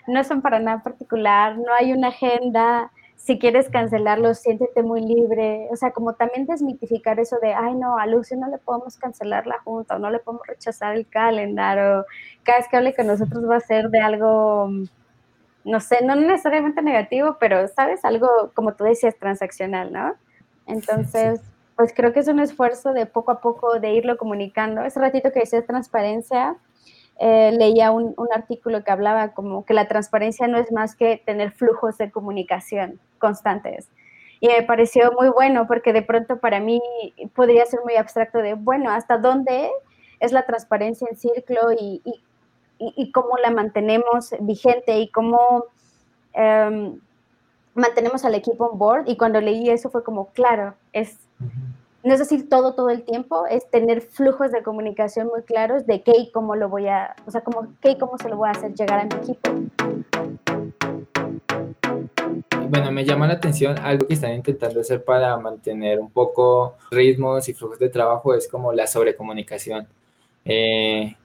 no 0.07 0.23
son 0.23 0.41
para 0.41 0.59
nada 0.59 0.83
particular, 0.83 1.57
no 1.57 1.73
hay 1.73 1.93
una 1.93 2.09
agenda, 2.09 2.91
si 3.15 3.37
quieres 3.37 3.69
cancelarlo, 3.69 4.33
siéntete 4.33 4.81
muy 4.81 5.01
libre. 5.01 5.67
O 5.71 5.75
sea, 5.75 5.91
como 5.91 6.13
también 6.13 6.45
desmitificar 6.45 7.19
eso 7.19 7.37
de, 7.41 7.53
ay, 7.53 7.75
no, 7.75 7.97
a 7.97 8.07
Lucy 8.07 8.35
no 8.35 8.49
le 8.49 8.57
podemos 8.57 8.97
cancelar 8.97 9.45
la 9.45 9.59
junta, 9.59 9.95
o 9.95 9.99
no 9.99 10.09
le 10.09 10.19
podemos 10.19 10.47
rechazar 10.47 10.95
el 10.95 11.07
calendar, 11.07 11.79
o 11.79 12.05
cada 12.43 12.59
vez 12.59 12.67
que 12.69 12.77
hable 12.77 12.95
con 12.95 13.07
nosotros 13.07 13.49
va 13.49 13.57
a 13.57 13.61
ser 13.61 13.89
de 13.89 13.99
algo, 13.99 14.69
no 15.63 15.79
sé, 15.79 16.03
no 16.03 16.15
necesariamente 16.15 16.81
negativo, 16.81 17.37
pero, 17.39 17.67
¿sabes? 17.67 18.03
Algo, 18.05 18.51
como 18.53 18.73
tú 18.73 18.85
decías, 18.85 19.15
transaccional, 19.17 19.91
¿no? 19.93 20.15
Entonces 20.65 21.41
pues 21.79 21.93
creo 21.95 22.11
que 22.11 22.19
es 22.19 22.27
un 22.27 22.41
esfuerzo 22.41 22.91
de 22.91 23.05
poco 23.05 23.31
a 23.31 23.39
poco 23.39 23.79
de 23.79 23.93
irlo 23.93 24.17
comunicando. 24.17 24.81
Ese 24.81 24.99
ratito 24.99 25.31
que 25.31 25.39
decía 25.39 25.65
transparencia, 25.65 26.57
eh, 27.17 27.53
leía 27.57 27.91
un, 27.91 28.13
artículo 28.35 28.83
que 28.83 28.91
hablaba 28.91 29.29
como 29.29 29.63
que 29.63 29.73
la 29.73 29.87
transparencia 29.87 30.49
no 30.49 30.57
es 30.57 30.73
más 30.73 30.93
que 30.97 31.23
tener 31.25 31.53
flujos 31.53 31.97
de 31.97 32.11
comunicación 32.11 32.99
constantes. 33.17 33.87
Y 34.41 34.49
me 34.49 34.61
pareció 34.63 35.13
muy 35.17 35.29
bueno 35.29 35.67
porque 35.67 35.93
de 35.93 36.01
pronto 36.01 36.41
para 36.41 36.59
mí 36.59 36.81
podría 37.33 37.65
ser 37.65 37.79
muy 37.85 37.95
abstracto 37.95 38.39
de, 38.39 38.55
bueno, 38.55 38.91
¿hasta 38.91 39.17
dónde 39.17 39.71
es 40.19 40.33
la 40.33 40.45
transparencia 40.45 41.07
en 41.09 41.15
círculo 41.15 41.71
y, 41.79 42.01
y, 42.03 42.21
y 42.77 43.11
cómo 43.13 43.37
la 43.37 43.51
mantenemos 43.51 44.35
vigente 44.41 44.99
y 44.99 45.09
cómo 45.11 45.63
em, 46.33 46.99
mantenemos 47.73 48.25
al 48.25 48.35
equipo 48.35 48.65
on 48.65 48.77
board 48.77 49.07
y 49.07 49.15
cuando 49.15 49.39
leí 49.39 49.69
eso 49.69 49.89
fue 49.89 50.03
como, 50.03 50.33
claro, 50.33 50.75
es, 50.91 51.28
no 52.03 52.13
es 52.13 52.19
decir 52.19 52.47
todo, 52.49 52.73
todo 52.73 52.89
el 52.89 53.03
tiempo, 53.03 53.45
es 53.47 53.69
tener 53.69 54.01
flujos 54.01 54.51
de 54.51 54.63
comunicación 54.63 55.27
muy 55.27 55.41
claros 55.43 55.85
de 55.85 56.01
qué 56.01 56.13
y 56.17 56.31
cómo 56.31 56.55
lo 56.55 56.69
voy 56.69 56.87
a, 56.87 57.15
o 57.25 57.31
sea, 57.31 57.41
como, 57.41 57.67
qué 57.81 57.91
y 57.91 57.97
cómo 57.97 58.17
se 58.17 58.29
lo 58.29 58.37
voy 58.37 58.47
a 58.47 58.51
hacer 58.51 58.73
llegar 58.73 58.99
a 58.99 59.05
mi 59.05 59.21
equipo. 59.21 59.51
Bueno, 62.69 62.91
me 62.91 63.03
llama 63.03 63.27
la 63.27 63.33
atención 63.33 63.77
algo 63.79 64.07
que 64.07 64.13
están 64.13 64.33
intentando 64.33 64.79
hacer 64.79 65.03
para 65.03 65.35
mantener 65.37 65.99
un 65.99 66.09
poco 66.09 66.75
ritmos 66.91 67.49
y 67.49 67.53
flujos 67.53 67.79
de 67.79 67.89
trabajo 67.89 68.33
es 68.33 68.47
como 68.47 68.71
la 68.71 68.87
sobrecomunicación. 68.87 69.87
Eh, 70.45 71.15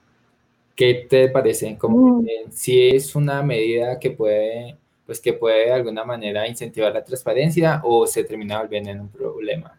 ¿Qué 0.75 1.07
te 1.09 1.29
parece? 1.29 1.77
Como, 1.77 2.21
mm. 2.21 2.27
si 2.51 2.89
es 2.89 3.15
una 3.15 3.41
medida 3.43 3.99
que 3.99 4.11
puede 4.11 4.77
pues 5.05 5.19
que 5.19 5.33
puede 5.33 5.65
de 5.65 5.73
alguna 5.73 6.03
manera 6.03 6.47
incentivar 6.47 6.91
la 6.91 7.03
transparencia 7.03 7.81
o 7.83 8.07
se 8.07 8.23
termina 8.23 8.59
volviendo 8.59 8.89
en 8.89 9.01
un 9.01 9.09
problema. 9.09 9.77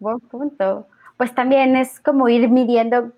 Buen 0.00 0.18
punto. 0.20 0.86
Pues 1.16 1.34
también 1.34 1.76
es 1.76 2.00
como 2.00 2.28
ir 2.28 2.48
midiendo 2.48 3.12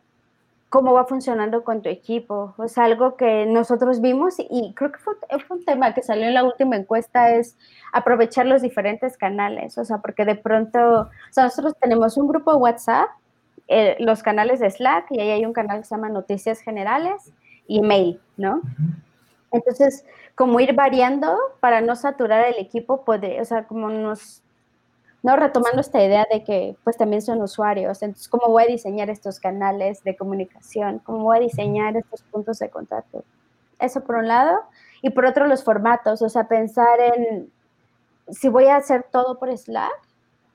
cómo 0.68 0.94
va 0.94 1.04
funcionando 1.04 1.64
con 1.64 1.82
tu 1.82 1.88
equipo. 1.88 2.54
O 2.56 2.66
sea, 2.66 2.84
algo 2.84 3.16
que 3.16 3.46
nosotros 3.46 4.00
vimos 4.00 4.36
y 4.38 4.72
creo 4.74 4.90
que 4.90 4.98
fue, 4.98 5.14
un 5.50 5.64
tema 5.64 5.94
que 5.94 6.02
salió 6.02 6.26
en 6.26 6.34
la 6.34 6.44
última 6.44 6.76
encuesta 6.76 7.30
es 7.30 7.56
aprovechar 7.92 8.46
los 8.46 8.62
diferentes 8.62 9.16
canales. 9.16 9.78
O 9.78 9.84
sea, 9.84 9.98
porque 9.98 10.24
de 10.24 10.34
pronto, 10.34 11.02
o 11.02 11.08
sea, 11.30 11.44
nosotros 11.44 11.74
tenemos 11.80 12.16
un 12.16 12.26
grupo 12.26 12.56
WhatsApp, 12.56 13.10
eh, 13.68 13.96
los 14.00 14.22
canales 14.22 14.60
de 14.60 14.70
Slack 14.70 15.06
y 15.10 15.20
ahí 15.20 15.30
hay 15.30 15.46
un 15.46 15.52
canal 15.52 15.78
que 15.78 15.84
se 15.84 15.94
llama 15.94 16.08
Noticias 16.08 16.60
Generales 16.60 17.32
y 17.68 17.80
Mail, 17.80 18.20
¿no? 18.36 18.60
Entonces, 19.52 20.04
como 20.34 20.58
ir 20.58 20.74
variando 20.74 21.36
para 21.60 21.80
no 21.80 21.94
saturar 21.94 22.46
el 22.46 22.58
equipo, 22.58 23.04
puede, 23.04 23.40
o 23.40 23.44
sea, 23.44 23.64
como 23.64 23.90
nos, 23.90 24.42
no 25.22 25.36
retomando 25.36 25.80
esta 25.80 26.02
idea 26.02 26.26
de 26.30 26.42
que 26.42 26.76
pues 26.84 26.96
también 26.96 27.22
son 27.22 27.40
usuarios, 27.42 28.02
entonces, 28.02 28.28
¿cómo 28.28 28.48
voy 28.48 28.64
a 28.64 28.66
diseñar 28.66 29.08
estos 29.08 29.38
canales 29.38 30.02
de 30.02 30.16
comunicación? 30.16 30.98
¿Cómo 31.00 31.24
voy 31.24 31.36
a 31.36 31.40
diseñar 31.40 31.96
estos 31.96 32.22
puntos 32.22 32.58
de 32.58 32.70
contacto? 32.70 33.24
Eso 33.78 34.02
por 34.02 34.16
un 34.16 34.28
lado. 34.28 34.58
Y 35.00 35.10
por 35.10 35.26
otro, 35.26 35.46
los 35.46 35.64
formatos, 35.64 36.22
o 36.22 36.28
sea, 36.28 36.48
pensar 36.48 36.98
en 37.00 37.50
si 38.28 38.48
voy 38.48 38.66
a 38.66 38.76
hacer 38.76 39.06
todo 39.10 39.38
por 39.38 39.56
Slack, 39.56 39.90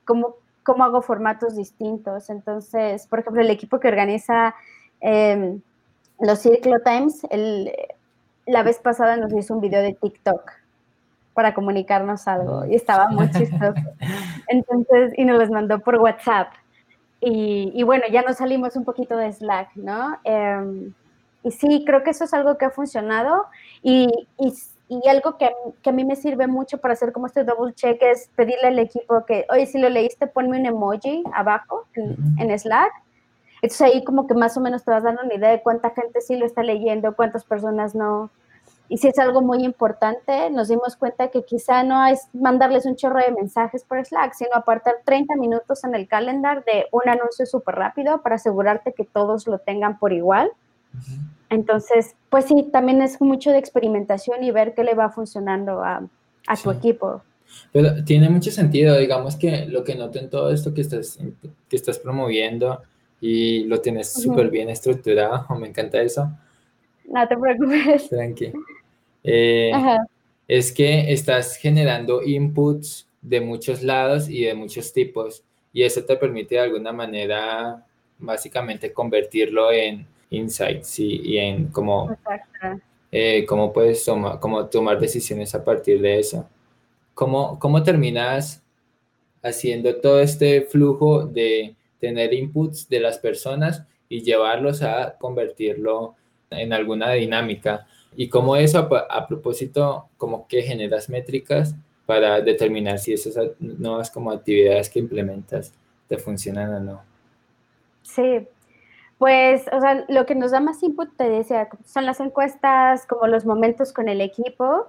¿cómo, 0.04 0.36
cómo 0.62 0.84
hago 0.84 1.02
formatos 1.02 1.56
distintos? 1.56 2.30
Entonces, 2.30 3.06
por 3.06 3.20
ejemplo, 3.20 3.42
el 3.42 3.50
equipo 3.50 3.80
que 3.80 3.88
organiza 3.88 4.54
em, 5.00 5.60
los 6.20 6.40
Circle 6.40 6.80
Times, 6.84 7.22
el, 7.30 7.72
la 8.46 8.62
vez 8.62 8.78
pasada 8.78 9.16
nos 9.16 9.32
hizo 9.32 9.54
un 9.54 9.60
video 9.60 9.82
de 9.82 9.94
TikTok 9.94 10.52
para 11.38 11.54
comunicarnos 11.54 12.26
algo 12.26 12.64
y 12.66 12.74
estaba 12.74 13.10
muy 13.10 13.30
chistoso. 13.30 13.72
Entonces, 14.48 15.12
y 15.16 15.24
nos 15.24 15.38
los 15.38 15.50
mandó 15.50 15.78
por 15.78 15.94
WhatsApp. 15.98 16.48
Y, 17.20 17.80
bueno, 17.84 18.06
ya 18.10 18.22
nos 18.22 18.38
salimos 18.38 18.74
un 18.74 18.84
poquito 18.84 19.16
de 19.16 19.32
Slack, 19.32 19.76
¿no? 19.76 20.18
Em, 20.24 20.92
y 21.44 21.52
sí, 21.52 21.84
creo 21.86 22.02
que 22.02 22.10
eso 22.10 22.24
es 22.24 22.34
algo 22.34 22.58
que 22.58 22.64
ha 22.64 22.70
funcionado 22.70 23.44
y, 23.84 24.08
y, 24.36 25.08
algo 25.08 25.38
que, 25.38 25.48
que, 25.80 25.90
a 25.90 25.92
mí 25.92 26.04
me 26.04 26.16
sirve 26.16 26.48
mucho 26.48 26.78
para 26.78 26.94
hacer 26.94 27.12
como 27.12 27.28
este 27.28 27.44
double 27.44 27.72
check 27.72 28.02
es 28.02 28.30
pedirle 28.34 28.66
al 28.66 28.78
equipo 28.80 29.24
que, 29.24 29.46
oye, 29.48 29.66
si 29.66 29.78
lo 29.78 29.88
leíste, 29.88 30.26
ponme 30.26 30.58
un 30.58 30.66
emoji 30.66 31.22
abajo 31.32 31.86
en, 31.94 32.16
en 32.38 32.58
Slack. 32.58 32.90
Entonces 33.62 33.80
ahí 33.80 34.02
como 34.02 34.26
que 34.26 34.34
más 34.34 34.56
o 34.56 34.60
menos 34.60 34.82
te 34.82 34.90
vas 34.90 35.04
dando 35.04 35.22
una 35.22 35.34
idea 35.34 35.50
de 35.50 35.62
cuánta 35.62 35.90
gente 35.90 36.20
sí 36.20 36.34
lo 36.34 36.46
está 36.46 36.64
leyendo, 36.64 37.14
cuántas 37.14 37.44
personas 37.44 37.94
no. 37.94 38.28
Y 38.88 38.96
si 38.96 39.08
es 39.08 39.18
algo 39.18 39.42
muy 39.42 39.64
importante, 39.64 40.50
nos 40.50 40.68
dimos 40.68 40.96
cuenta 40.96 41.28
que 41.28 41.44
quizá 41.44 41.82
no 41.82 42.06
es 42.06 42.28
mandarles 42.32 42.86
un 42.86 42.96
chorro 42.96 43.18
de 43.18 43.32
mensajes 43.32 43.84
por 43.84 44.04
Slack, 44.04 44.32
sino 44.32 44.50
apartar 44.54 44.96
30 45.04 45.36
minutos 45.36 45.84
en 45.84 45.94
el 45.94 46.08
calendar 46.08 46.64
de 46.64 46.86
un 46.90 47.06
anuncio 47.06 47.44
súper 47.44 47.74
rápido 47.74 48.22
para 48.22 48.36
asegurarte 48.36 48.94
que 48.94 49.04
todos 49.04 49.46
lo 49.46 49.58
tengan 49.58 49.98
por 49.98 50.14
igual. 50.14 50.50
Entonces, 51.50 52.14
pues 52.30 52.46
sí, 52.46 52.68
también 52.72 53.02
es 53.02 53.20
mucho 53.20 53.50
de 53.50 53.58
experimentación 53.58 54.42
y 54.42 54.50
ver 54.52 54.74
qué 54.74 54.84
le 54.84 54.94
va 54.94 55.10
funcionando 55.10 55.82
a, 55.82 56.02
a 56.46 56.56
tu 56.56 56.70
equipo. 56.70 57.22
Pero 57.72 58.04
tiene 58.04 58.28
mucho 58.28 58.50
sentido, 58.50 58.96
digamos 58.96 59.36
que 59.36 59.66
lo 59.66 59.84
que 59.84 59.94
noto 59.94 60.18
en 60.18 60.30
todo 60.30 60.50
esto 60.50 60.72
que 60.72 60.80
estás, 60.80 61.18
que 61.68 61.76
estás 61.76 61.98
promoviendo 61.98 62.82
y 63.20 63.64
lo 63.64 63.80
tienes 63.80 64.12
súper 64.12 64.50
bien 64.50 64.68
estructurado, 64.68 65.46
me 65.58 65.68
encanta 65.68 66.00
eso. 66.00 66.30
No 67.10 67.26
te 67.26 67.36
preocupes. 67.36 68.08
Tranqui. 68.08 68.52
Eh, 69.24 69.72
es 70.46 70.72
que 70.72 71.12
estás 71.12 71.56
generando 71.56 72.22
inputs 72.22 73.06
de 73.20 73.40
muchos 73.40 73.82
lados 73.82 74.28
y 74.28 74.44
de 74.44 74.54
muchos 74.54 74.92
tipos 74.92 75.42
y 75.72 75.82
eso 75.82 76.02
te 76.04 76.16
permite 76.16 76.54
de 76.54 76.62
alguna 76.62 76.92
manera 76.92 77.84
básicamente 78.18 78.92
convertirlo 78.92 79.70
en 79.70 80.06
insights 80.30 80.98
y, 80.98 81.38
en 81.38 81.68
cómo, 81.68 82.16
eh, 83.12 83.44
cómo 83.46 83.72
puedes 83.72 84.04
tomar, 84.04 84.40
cómo 84.40 84.66
tomar 84.66 84.98
decisiones 84.98 85.54
a 85.54 85.64
partir 85.64 86.00
de 86.00 86.18
eso. 86.18 86.48
¿Cómo, 87.14 87.58
¿Cómo 87.58 87.82
terminas 87.82 88.62
haciendo 89.42 89.94
todo 89.96 90.20
este 90.20 90.62
flujo 90.62 91.26
de 91.26 91.74
tener 92.00 92.32
inputs 92.32 92.88
de 92.88 93.00
las 93.00 93.18
personas 93.18 93.84
y 94.08 94.22
llevarlos 94.22 94.82
a 94.82 95.16
convertirlo 95.18 96.14
en 96.50 96.72
alguna 96.72 97.12
dinámica? 97.12 97.86
Y 98.16 98.28
como 98.28 98.56
eso, 98.56 98.88
a, 99.10 99.26
propósito, 99.28 100.08
como 100.16 100.46
que 100.48 100.62
generas 100.62 101.08
métricas 101.08 101.74
para 102.06 102.40
determinar 102.40 102.98
si 102.98 103.12
esas 103.12 103.36
nuevas 103.58 104.10
como 104.10 104.30
actividades 104.30 104.88
que 104.90 104.98
implementas 104.98 105.72
te 106.08 106.18
funcionan 106.18 106.74
o 106.74 106.80
no. 106.80 107.02
Sí, 108.02 108.46
pues, 109.18 109.66
o 109.72 109.80
sea, 109.80 110.04
lo 110.08 110.26
que 110.26 110.34
nos 110.34 110.52
da 110.52 110.60
más 110.60 110.82
input, 110.82 111.10
te 111.16 111.28
decía, 111.28 111.68
son 111.84 112.06
las 112.06 112.20
encuestas, 112.20 113.06
como 113.06 113.26
los 113.26 113.44
momentos 113.44 113.92
con 113.92 114.08
el 114.08 114.20
equipo. 114.20 114.86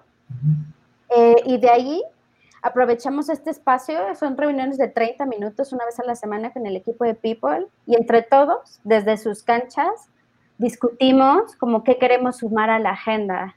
Eh, 1.16 1.36
y 1.46 1.58
de 1.58 1.70
ahí 1.70 2.04
aprovechamos 2.62 3.30
este 3.30 3.50
espacio, 3.50 3.98
son 4.16 4.38
reuniones 4.38 4.78
de 4.78 4.88
30 4.88 5.26
minutos 5.26 5.74
una 5.74 5.86
vez 5.86 6.00
a 6.00 6.04
la 6.04 6.16
semana 6.16 6.52
con 6.52 6.66
el 6.68 6.76
equipo 6.76 7.06
de 7.06 7.16
People 7.16 7.68
y 7.88 7.96
entre 7.96 8.22
todos, 8.22 8.80
desde 8.84 9.18
sus 9.18 9.44
canchas, 9.44 10.10
discutimos 10.60 11.56
como 11.56 11.84
qué 11.84 11.98
queremos 11.98 12.38
sumar 12.38 12.70
a 12.70 12.78
la 12.78 12.92
agenda. 12.92 13.56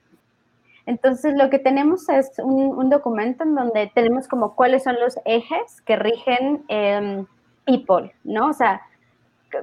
Entonces, 0.87 1.35
lo 1.37 1.51
que 1.51 1.59
tenemos 1.59 2.09
es 2.09 2.33
un, 2.43 2.89
documento 2.89 3.45
en 3.45 3.55
donde 3.55 3.91
tenemos 3.95 4.27
como 4.27 4.55
cuáles 4.55 4.85
son 4.85 4.97
los 4.99 5.19
ejes 5.25 5.81
que 5.83 5.97
rigen 5.97 6.65
eh, 6.69 7.25
People, 7.65 8.13
¿no? 8.25 8.49
O 8.49 8.53
sea, 8.53 8.83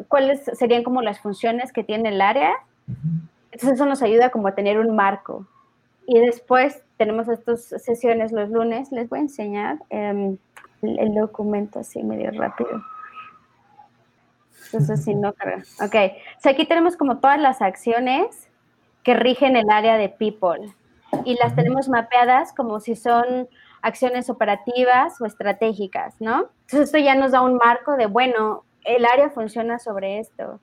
cuáles 0.07 0.43
serían 0.53 0.83
como 0.83 1.01
las 1.01 1.19
funciones 1.19 1.73
que 1.73 1.83
tiene 1.83 2.09
el 2.09 2.21
área. 2.21 2.53
Entonces, 3.51 3.73
eso 3.73 3.85
nos 3.85 4.01
ayuda 4.01 4.29
como 4.29 4.47
a 4.47 4.55
tener 4.55 4.79
un 4.79 4.95
marco. 4.95 5.45
Y 6.07 6.19
después 6.19 6.81
tenemos 6.97 7.27
estas 7.27 7.65
sesiones 7.65 8.31
los 8.31 8.49
lunes. 8.49 8.91
Les 8.91 9.09
voy 9.09 9.19
a 9.19 9.23
enseñar 9.23 9.79
em, 9.89 10.37
el, 10.81 10.99
el 10.99 11.15
documento 11.15 11.79
así 11.79 12.01
medio 12.03 12.31
rápido. 12.31 12.81
Entonces, 14.71 15.03
si 15.03 15.15
no 15.15 15.33
carga. 15.33 15.63
Ok. 15.81 15.95
O 16.45 16.49
aquí 16.49 16.65
tenemos 16.65 16.95
como 16.95 17.19
todas 17.19 17.39
las 17.39 17.61
acciones 17.61 18.49
que 19.03 19.13
rigen 19.13 19.55
el 19.55 19.69
área 19.69 19.97
de 19.97 20.09
people 20.09 20.73
y 21.25 21.35
las 21.35 21.55
tenemos 21.55 21.89
mapeadas 21.89 22.53
como 22.53 22.79
si 22.79 22.95
son 22.95 23.49
acciones 23.81 24.29
operativas 24.29 25.19
o 25.21 25.25
estratégicas, 25.25 26.15
¿no? 26.19 26.49
Entonces, 26.61 26.81
esto 26.81 26.97
ya 26.97 27.15
nos 27.15 27.31
da 27.31 27.41
un 27.41 27.55
marco 27.55 27.95
de, 27.95 28.05
bueno, 28.05 28.63
el 28.83 29.05
área 29.05 29.29
funciona 29.29 29.79
sobre 29.79 30.19
esto. 30.19 30.59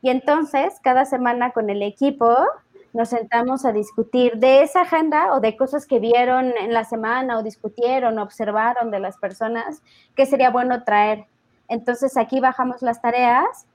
Y 0.00 0.10
entonces, 0.10 0.78
cada 0.82 1.04
semana 1.04 1.50
con 1.50 1.70
el 1.70 1.82
equipo 1.82 2.36
nos 2.92 3.08
sentamos 3.08 3.64
a 3.64 3.72
discutir 3.72 4.36
de 4.36 4.62
esa 4.62 4.82
agenda 4.82 5.32
o 5.32 5.40
de 5.40 5.56
cosas 5.56 5.86
que 5.86 5.98
vieron 5.98 6.52
en 6.58 6.72
la 6.72 6.84
semana 6.84 7.38
o 7.38 7.42
discutieron, 7.42 8.18
observaron 8.18 8.90
de 8.90 9.00
las 9.00 9.16
personas, 9.16 9.82
que 10.14 10.26
sería 10.26 10.50
bueno 10.50 10.84
traer 10.84 11.26
entonces 11.72 12.18
aquí 12.18 12.38
bajamos 12.38 12.82
las 12.82 13.00
tareas 13.00 13.66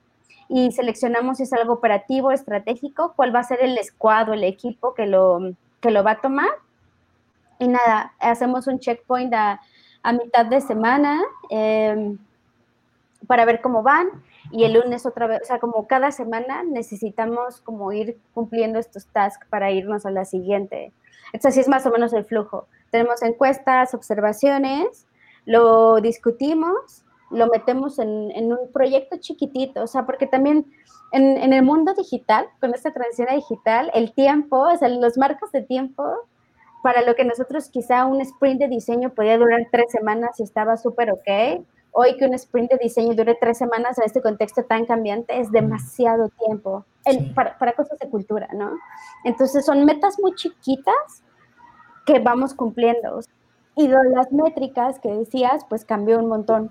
y 0.48 0.70
seleccionamos 0.70 1.38
si 1.38 1.42
es 1.42 1.52
algo 1.52 1.74
operativo, 1.74 2.30
estratégico, 2.30 3.12
cuál 3.16 3.34
va 3.34 3.40
a 3.40 3.44
ser 3.44 3.60
el 3.60 3.76
escuadro, 3.76 4.34
el 4.34 4.44
equipo 4.44 4.94
que 4.94 5.06
lo, 5.06 5.40
que 5.80 5.90
lo 5.90 6.04
va 6.04 6.12
a 6.12 6.20
tomar. 6.20 6.48
Y 7.58 7.66
nada, 7.66 8.12
hacemos 8.20 8.68
un 8.68 8.78
checkpoint 8.78 9.34
a, 9.34 9.60
mitad 10.12 10.46
de 10.46 10.60
semana 10.60 11.20
em, 11.50 12.16
para 13.26 13.44
ver 13.44 13.60
cómo 13.60 13.82
van 13.82 14.08
y 14.50 14.64
el 14.64 14.74
lunes 14.74 15.04
otra 15.04 15.26
vez, 15.26 15.42
o 15.42 15.44
sea, 15.44 15.58
como 15.58 15.86
cada 15.86 16.12
semana 16.12 16.62
necesitamos 16.62 17.60
como 17.60 17.92
ir 17.92 18.16
cumpliendo 18.32 18.78
estos 18.78 19.06
tasks 19.06 19.46
para 19.50 19.70
irnos 19.72 20.06
a 20.06 20.10
la 20.10 20.24
siguiente. 20.24 20.92
Entonces 21.32 21.50
así 21.50 21.60
es 21.60 21.68
más 21.68 21.84
o 21.84 21.90
menos 21.90 22.14
el 22.14 22.24
flujo. 22.24 22.68
Tenemos 22.90 23.22
encuestas, 23.22 23.92
observaciones, 23.92 25.06
lo 25.44 26.00
discutimos 26.00 27.04
lo 27.30 27.46
metemos 27.48 27.98
en, 27.98 28.52
un 28.52 28.72
proyecto 28.72 29.16
chiquitito, 29.18 29.82
o 29.82 29.86
sea, 29.86 30.06
porque 30.06 30.26
también 30.26 30.66
en, 31.12 31.52
el 31.52 31.62
mundo 31.62 31.94
digital, 31.94 32.46
con 32.60 32.74
esta 32.74 32.92
transición 32.92 33.28
digital, 33.34 33.90
el 33.94 34.12
tiempo, 34.12 34.60
o 34.60 34.76
sea, 34.76 34.88
los 34.88 35.18
marcos 35.18 35.52
de 35.52 35.62
tiempo 35.62 36.04
para 36.82 37.02
lo 37.02 37.14
que 37.14 37.24
nosotros 37.24 37.68
quizá 37.68 38.06
un 38.06 38.20
sprint 38.20 38.60
de 38.60 38.68
diseño 38.68 39.10
podía 39.10 39.36
durar 39.36 39.66
tres 39.70 39.90
semanas 39.90 40.38
y 40.40 40.42
estaba 40.42 40.76
súper 40.76 41.10
ok, 41.10 41.64
hoy 41.92 42.16
que 42.16 42.26
un 42.26 42.34
sprint 42.34 42.70
de 42.70 42.78
diseño 42.78 43.14
dure 43.14 43.36
tres 43.40 43.58
semanas 43.58 43.98
en 43.98 44.04
este 44.04 44.22
contexto 44.22 44.62
tan 44.64 44.86
cambiante 44.86 45.40
es 45.40 45.50
demasiado 45.50 46.28
tiempo 46.46 46.84
para, 47.34 47.58
para, 47.58 47.72
cosas 47.72 47.98
de 47.98 48.08
cultura, 48.08 48.48
¿no? 48.54 48.72
Entonces 49.24 49.64
son 49.64 49.84
metas 49.84 50.18
muy 50.20 50.34
chiquitas 50.34 51.22
que 52.06 52.18
vamos 52.20 52.54
cumpliendo. 52.54 53.20
Y 53.76 53.88
las 53.88 54.32
métricas 54.32 54.98
que 54.98 55.08
decías, 55.08 55.64
pues 55.68 55.84
cambió 55.84 56.18
un 56.18 56.26
montón, 56.26 56.70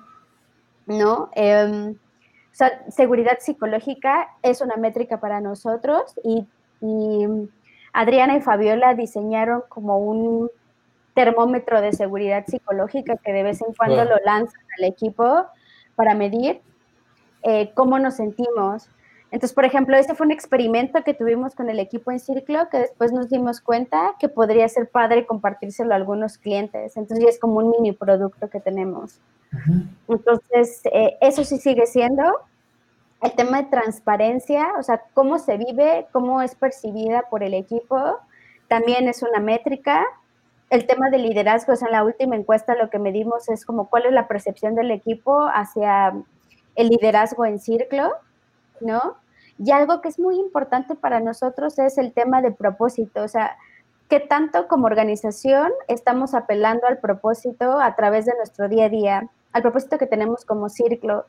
¿no? 0.87 1.29
Em, 1.35 1.91
o 1.91 2.55
sea, 2.57 2.83
seguridad 2.89 3.37
psicológica 3.39 4.29
es 4.41 4.61
una 4.61 4.77
métrica 4.77 5.19
para 5.19 5.41
nosotros 5.41 6.15
y, 6.23 6.47
y 6.81 7.27
Adriana 7.93 8.35
y 8.35 8.41
Fabiola 8.41 8.95
diseñaron 8.95 9.63
como 9.69 9.99
un 9.99 10.49
termómetro 11.13 11.81
de 11.81 11.93
seguridad 11.93 12.45
psicológica 12.45 13.17
que 13.17 13.33
de 13.33 13.43
vez 13.43 13.61
en 13.61 13.73
cuando 13.73 14.05
lo 14.05 14.17
lanzan 14.23 14.61
al 14.77 14.85
equipo 14.85 15.45
para 15.95 16.13
medir 16.13 16.61
eh, 17.43 17.71
cómo 17.73 17.97
nos 17.97 18.15
sentimos. 18.15 18.89
Entonces, 19.29 19.53
por 19.53 19.65
ejemplo, 19.65 19.97
este 19.97 20.15
fue 20.15 20.25
un 20.25 20.31
experimento 20.31 21.03
que 21.03 21.13
tuvimos 21.13 21.53
con 21.53 21.69
el 21.69 21.79
equipo 21.79 22.11
en 22.11 22.19
Círculo 22.19 22.69
que 22.69 22.79
después 22.79 23.11
nos 23.11 23.29
dimos 23.29 23.59
cuenta 23.59 24.15
que 24.19 24.29
podría 24.29 24.67
ser 24.69 24.89
padre 24.89 25.25
compartírselo 25.25 25.93
a 25.93 25.97
algunos 25.97 26.37
clientes. 26.37 26.95
Entonces, 26.95 27.23
ya 27.23 27.29
es 27.29 27.39
como 27.39 27.57
un 27.57 27.71
mini 27.71 27.91
producto 27.91 28.49
que 28.49 28.59
tenemos. 28.59 29.19
Entonces, 30.07 30.81
eh, 30.93 31.17
eso 31.19 31.43
sí 31.43 31.57
sigue 31.57 31.85
siendo. 31.85 32.23
El 33.21 33.33
tema 33.33 33.63
de 33.63 33.69
transparencia, 33.69 34.67
o 34.79 34.83
sea, 34.83 35.01
cómo 35.13 35.39
se 35.39 35.57
vive, 35.57 36.07
cómo 36.11 36.41
es 36.41 36.55
percibida 36.55 37.23
por 37.29 37.43
el 37.43 37.53
equipo, 37.53 38.17
también 38.67 39.07
es 39.07 39.23
una 39.23 39.39
métrica 39.39 40.05
el 40.69 40.85
tema 40.85 41.09
de 41.09 41.17
liderazgo, 41.17 41.73
en 41.73 41.91
la 41.91 42.03
última 42.03 42.35
encuesta 42.35 42.75
lo 42.75 42.89
que 42.89 42.99
medimos 42.99 43.47
es 43.49 43.65
como 43.65 43.89
cuál 43.89 44.05
es 44.05 44.11
la 44.11 44.27
percepción 44.27 44.75
del 44.75 44.91
equipo 44.91 45.47
hacia 45.47 46.13
el 46.75 46.89
liderazgo 46.89 47.45
en 47.45 47.59
círculo, 47.59 48.11
¿no? 48.81 49.17
Y 49.57 49.71
algo 49.71 50.01
que 50.01 50.09
es 50.09 50.19
muy 50.19 50.37
importante 50.37 50.95
para 50.95 51.19
nosotros 51.19 51.79
es 51.79 51.97
el 51.97 52.13
tema 52.13 52.41
de 52.41 52.51
propósito, 52.51 53.23
o 53.23 53.27
sea, 53.27 53.57
qué 54.09 54.19
tanto 54.19 54.67
como 54.67 54.85
organización 54.85 55.71
estamos 55.87 56.33
apelando 56.33 56.87
al 56.87 56.99
propósito 56.99 57.79
a 57.79 57.95
través 57.95 58.25
de 58.25 58.33
nuestro 58.37 58.69
día 58.69 58.85
a 58.85 58.89
día, 58.89 59.29
al 59.51 59.61
propósito 59.61 59.97
que 59.97 60.07
tenemos 60.07 60.45
como 60.45 60.69
círculo, 60.69 61.25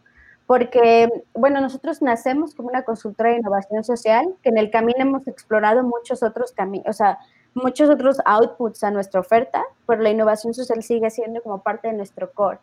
porque, 0.46 1.08
bueno, 1.34 1.60
nosotros 1.60 2.00
nacemos 2.00 2.54
como 2.54 2.68
una 2.68 2.82
consultora 2.82 3.30
de 3.30 3.36
innovación 3.36 3.84
social, 3.84 4.34
que 4.42 4.48
en 4.48 4.58
el 4.58 4.70
camino 4.70 5.00
hemos 5.00 5.26
explorado 5.28 5.82
muchos 5.82 6.22
otros 6.22 6.52
caminos, 6.52 6.86
o 6.88 6.92
sea, 6.92 7.18
muchos 7.54 7.90
otros 7.90 8.18
outputs 8.24 8.84
a 8.84 8.90
nuestra 8.90 9.20
oferta, 9.20 9.62
pero 9.86 10.00
la 10.00 10.10
innovación 10.10 10.54
social 10.54 10.82
sigue 10.82 11.10
siendo 11.10 11.42
como 11.42 11.62
parte 11.62 11.88
de 11.88 11.94
nuestro 11.94 12.32
core. 12.32 12.60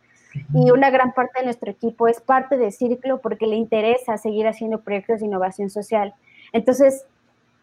Y 0.54 0.72
una 0.72 0.90
gran 0.90 1.14
parte 1.14 1.40
de 1.40 1.46
nuestro 1.46 1.72
equipo 1.72 2.08
es 2.08 2.22
parte 2.22 2.58
de 2.58 2.72
Círculo 2.72 3.20
porque 3.20 3.48
le 3.48 3.56
interesa 3.56 4.18
seguir 4.18 4.48
haciendo 4.48 4.82
proyectos 4.82 5.20
de 5.20 5.26
innovación 5.26 5.70
social. 5.70 6.14
Entonces, 6.54 7.06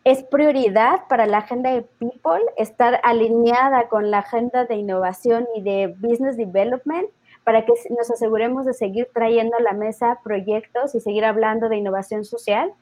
es 0.04 0.22
prioridad 0.24 1.06
para 1.08 1.26
la 1.26 1.38
agenda 1.38 1.72
de 1.72 1.82
People 1.82 2.42
estar 2.56 3.00
alineada 3.04 3.88
con 3.88 4.11
la 4.11 4.18
agenda 4.18 4.64
de 4.64 4.76
innovación 4.76 5.46
y 5.54 5.62
de 5.62 5.94
business 5.98 6.37
development 6.37 7.08
para 7.44 7.64
que 7.64 7.72
nos 7.90 8.11
aseguremos 8.11 8.66
de 8.66 8.72
seguir 8.72 9.08
trayendo 9.12 9.56
a 9.56 9.62
la 9.62 9.72
mesa 9.72 10.18
proyectos 10.24 10.94
y 10.94 11.00
seguir 11.00 11.24
hablando 11.24 11.68
de 11.68 11.76
innovación 11.76 12.24
social, 12.24 12.72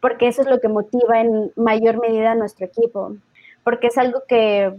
porque 0.00 0.28
eso 0.28 0.42
es 0.42 0.48
lo 0.48 0.60
que 0.60 0.68
motiva 0.68 1.20
en 1.20 1.52
mayor 1.56 2.00
medida 2.00 2.32
a 2.32 2.34
nuestro 2.34 2.66
equipo 2.66 3.16
porque 3.64 3.88
es 3.88 3.98
algo 3.98 4.22
que 4.28 4.72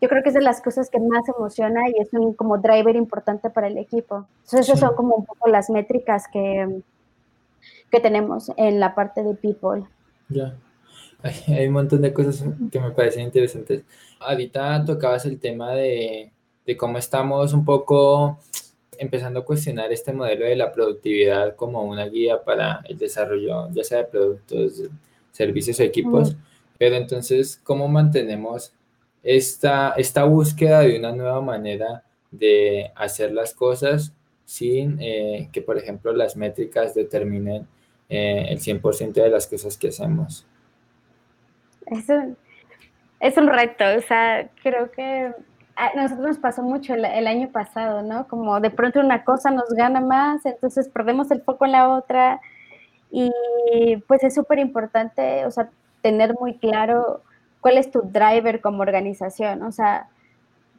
yo 0.00 0.08
creo 0.08 0.22
que 0.22 0.30
es 0.30 0.34
de 0.34 0.40
las 0.40 0.62
cosas 0.62 0.88
que 0.88 0.98
más 0.98 1.28
emociona 1.28 1.88
y 1.88 2.00
es 2.00 2.12
un 2.12 2.32
como 2.32 2.58
driver 2.58 2.96
importante 2.96 3.50
para 3.50 3.66
el 3.66 3.76
equipo. 3.76 4.26
Entonces, 4.44 4.60
esas 4.60 4.80
son 4.80 4.94
como 4.94 5.14
un 5.14 5.26
poco 5.26 5.48
las 5.48 5.68
métricas 5.68 6.24
que, 6.32 6.82
que 7.90 8.00
tenemos 8.00 8.50
en 8.56 8.80
la 8.80 8.94
parte 8.94 9.22
de 9.22 9.34
people. 9.34 9.84
Ya. 10.28 10.56
Hay 11.48 11.66
un 11.66 11.74
montón 11.74 12.00
de 12.00 12.14
cosas 12.14 12.44
que 12.72 12.80
me 12.80 12.92
parecen 12.92 13.24
interesantes. 13.24 13.82
Ahorita 14.20 14.84
tocabas 14.86 15.26
el 15.26 15.38
tema 15.38 15.72
de, 15.72 16.32
de 16.64 16.76
cómo 16.78 16.96
estamos 16.96 17.52
un 17.52 17.64
poco 17.64 18.38
empezando 18.98 19.40
a 19.40 19.44
cuestionar 19.44 19.92
este 19.92 20.12
modelo 20.12 20.46
de 20.46 20.56
la 20.56 20.72
productividad 20.72 21.56
como 21.56 21.82
una 21.82 22.06
guía 22.06 22.42
para 22.42 22.82
el 22.88 22.98
desarrollo, 22.98 23.68
ya 23.72 23.84
sea 23.84 23.98
de 23.98 24.04
productos, 24.04 24.82
servicios 25.30 25.78
o 25.78 25.82
equipos. 25.82 26.36
Pero 26.78 26.96
entonces, 26.96 27.60
¿cómo 27.64 27.88
mantenemos 27.88 28.72
esta, 29.22 29.94
esta 29.96 30.24
búsqueda 30.24 30.80
de 30.80 30.98
una 30.98 31.12
nueva 31.12 31.40
manera 31.40 32.02
de 32.30 32.92
hacer 32.94 33.32
las 33.32 33.54
cosas 33.54 34.12
sin 34.44 34.98
eh, 35.00 35.48
que, 35.52 35.62
por 35.62 35.78
ejemplo, 35.78 36.12
las 36.12 36.36
métricas 36.36 36.94
determinen 36.94 37.66
eh, 38.08 38.46
el 38.48 38.58
100% 38.58 39.12
de 39.12 39.30
las 39.30 39.46
cosas 39.46 39.76
que 39.76 39.88
hacemos? 39.88 40.46
Es 41.86 42.08
un, 42.08 42.36
es 43.20 43.36
un 43.36 43.48
reto, 43.48 43.84
o 43.96 44.00
sea, 44.02 44.48
creo 44.62 44.90
que 44.90 45.32
a 45.76 45.94
nosotros 45.94 46.26
nos 46.26 46.38
pasó 46.38 46.62
mucho 46.62 46.94
el, 46.94 47.04
el, 47.04 47.26
año 47.26 47.50
pasado, 47.50 48.02
¿no? 48.02 48.26
Como 48.26 48.60
de 48.60 48.70
pronto 48.70 49.00
una 49.00 49.24
cosa 49.24 49.50
nos 49.50 49.70
gana 49.70 50.00
más, 50.00 50.44
entonces 50.44 50.88
perdemos 50.88 51.30
el 51.30 51.42
foco 51.42 51.64
en 51.64 51.72
la 51.72 51.88
otra 51.88 52.40
y 53.10 53.30
pues 54.06 54.22
es 54.24 54.34
súper 54.34 54.58
importante, 54.58 55.44
o 55.46 55.50
sea, 55.50 55.70
tener 56.02 56.34
muy 56.34 56.58
claro 56.58 57.22
cuál 57.60 57.78
es 57.78 57.90
tu 57.90 58.02
driver 58.02 58.60
como 58.60 58.82
organización, 58.82 59.62
o 59.62 59.72
sea, 59.72 60.08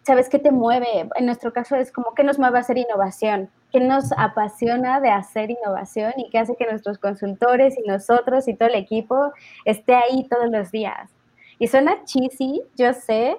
¿sabes 0.04 0.30
qué 0.30 0.40
te 0.40 0.52
mueve? 0.52 1.10
En 1.16 1.26
nuestro 1.26 1.54
caso 1.54 1.76
es 1.76 1.92
como 1.92 2.14
qué 2.16 2.24
nos 2.24 2.40
mueve 2.40 2.58
a 2.58 2.62
hacer 2.62 2.78
innovación, 2.78 3.50
qué 3.72 3.80
nos 3.80 4.12
apasiona 4.18 5.00
de 5.00 5.12
hacer 5.12 5.52
innovación 5.52 6.14
y 6.18 6.30
qué 6.30 6.40
hace 6.40 6.56
que 6.56 6.66
nuestros 6.66 6.98
consultores 6.98 7.78
y 7.78 7.88
nosotros 7.88 8.48
y 8.48 8.56
todo 8.56 8.70
el 8.70 8.76
equipo 8.76 9.32
esté 9.66 9.96
ahí 9.96 10.28
todos 10.30 10.50
los 10.50 10.72
días. 10.72 11.12
Y 11.60 11.68
suena 11.68 12.04
cheesy, 12.06 12.62
yo 12.76 12.94
sé, 12.94 13.38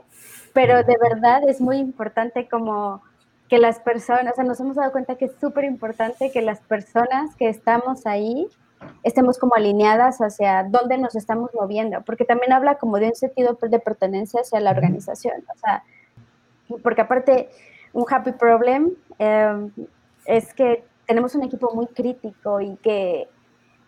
pero 0.53 0.85
de 0.85 0.97
verdad 1.01 1.43
es 1.49 1.61
muy 1.61 1.79
importante 1.79 2.49
como 2.49 3.03
que 3.49 3.59
las 3.59 3.81
personas, 3.81 4.33
o 4.33 4.37
sea, 4.37 4.45
nos 4.45 4.61
hemos 4.61 4.77
dado 4.77 4.93
cuenta 4.93 5.17
que 5.17 5.27
es 5.27 5.33
súper 5.41 5.65
importante 5.65 6.31
que 6.31 6.41
las 6.41 6.61
personas 6.61 7.35
que 7.37 7.49
estamos 7.49 8.07
ahí 8.07 8.47
estemos 9.03 9.39
como 9.39 9.55
alineadas 9.55 10.19
hacia 10.21 10.65
dónde 10.65 10.99
nos 10.99 11.15
estamos 11.17 11.51
moviendo, 11.55 12.03
porque 12.03 12.25
también 12.25 12.53
habla 12.53 12.77
como 12.77 12.99
de 12.99 13.09
un 13.09 13.15
sentido 13.15 13.59
de 13.61 13.79
pertenencia 13.79 14.41
hacia 14.41 14.61
la 14.61 14.71
organización, 14.71 15.45
o 15.55 15.59
sea, 15.59 15.85
porque 16.83 17.01
aparte 17.01 17.51
un 17.93 18.05
happy 18.09 18.33
problem 18.33 18.91
em, 19.19 19.71
es 20.25 20.55
que 20.55 20.85
tenemos 21.07 21.35
un 21.35 21.43
equipo 21.43 21.75
muy 21.75 21.87
crítico 21.89 22.61
y 22.61 22.77
que 22.77 23.29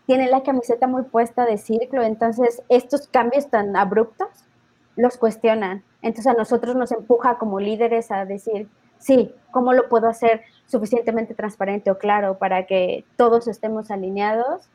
tiene 0.07 0.29
la 0.29 0.43
camiseta 0.43 0.87
muy 0.87 1.05
puesta 1.05 1.47
de 1.47 1.57
círculo, 1.59 2.03
entonces 2.03 2.63
estos 2.69 3.09
cambios 3.09 3.49
tan 3.49 3.77
abruptos 3.77 4.29
los 4.97 5.17
cuestionan, 5.17 5.83
entonces 6.03 6.27
a 6.33 6.37
nosotros 6.37 6.77
nos 6.77 6.93
empuja 6.93 7.39
como 7.39 7.59
líderes 7.61 8.11
a 8.11 8.25
decir, 8.25 8.69
sí, 8.99 9.35
¿cómo 9.51 9.73
lo 9.73 9.89
puedo 9.89 10.09
hacer 10.09 10.43
suficientemente 10.67 11.35
transparente 11.35 11.91
o 11.91 11.99
claro 11.99 12.39
para 12.39 12.67
que 12.67 13.05
todos 13.17 13.49
estemos 13.49 13.91
alineados 13.91 14.69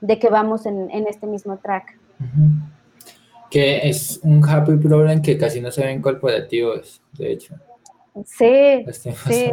de 0.00 0.18
que 0.18 0.28
vamos 0.28 0.66
en, 0.66 0.90
este 1.06 1.26
mismo 1.26 1.58
track. 1.58 1.98
Que 3.50 3.88
es 3.88 4.20
un 4.22 4.46
happy 4.46 4.76
problem 4.76 5.22
que 5.22 5.38
casi 5.38 5.60
no 5.60 5.70
se 5.70 5.84
ven 5.84 6.02
corporativos, 6.02 7.02
de 7.12 7.32
hecho. 7.32 7.54
Sí, 8.24 8.84
sí, 9.26 9.50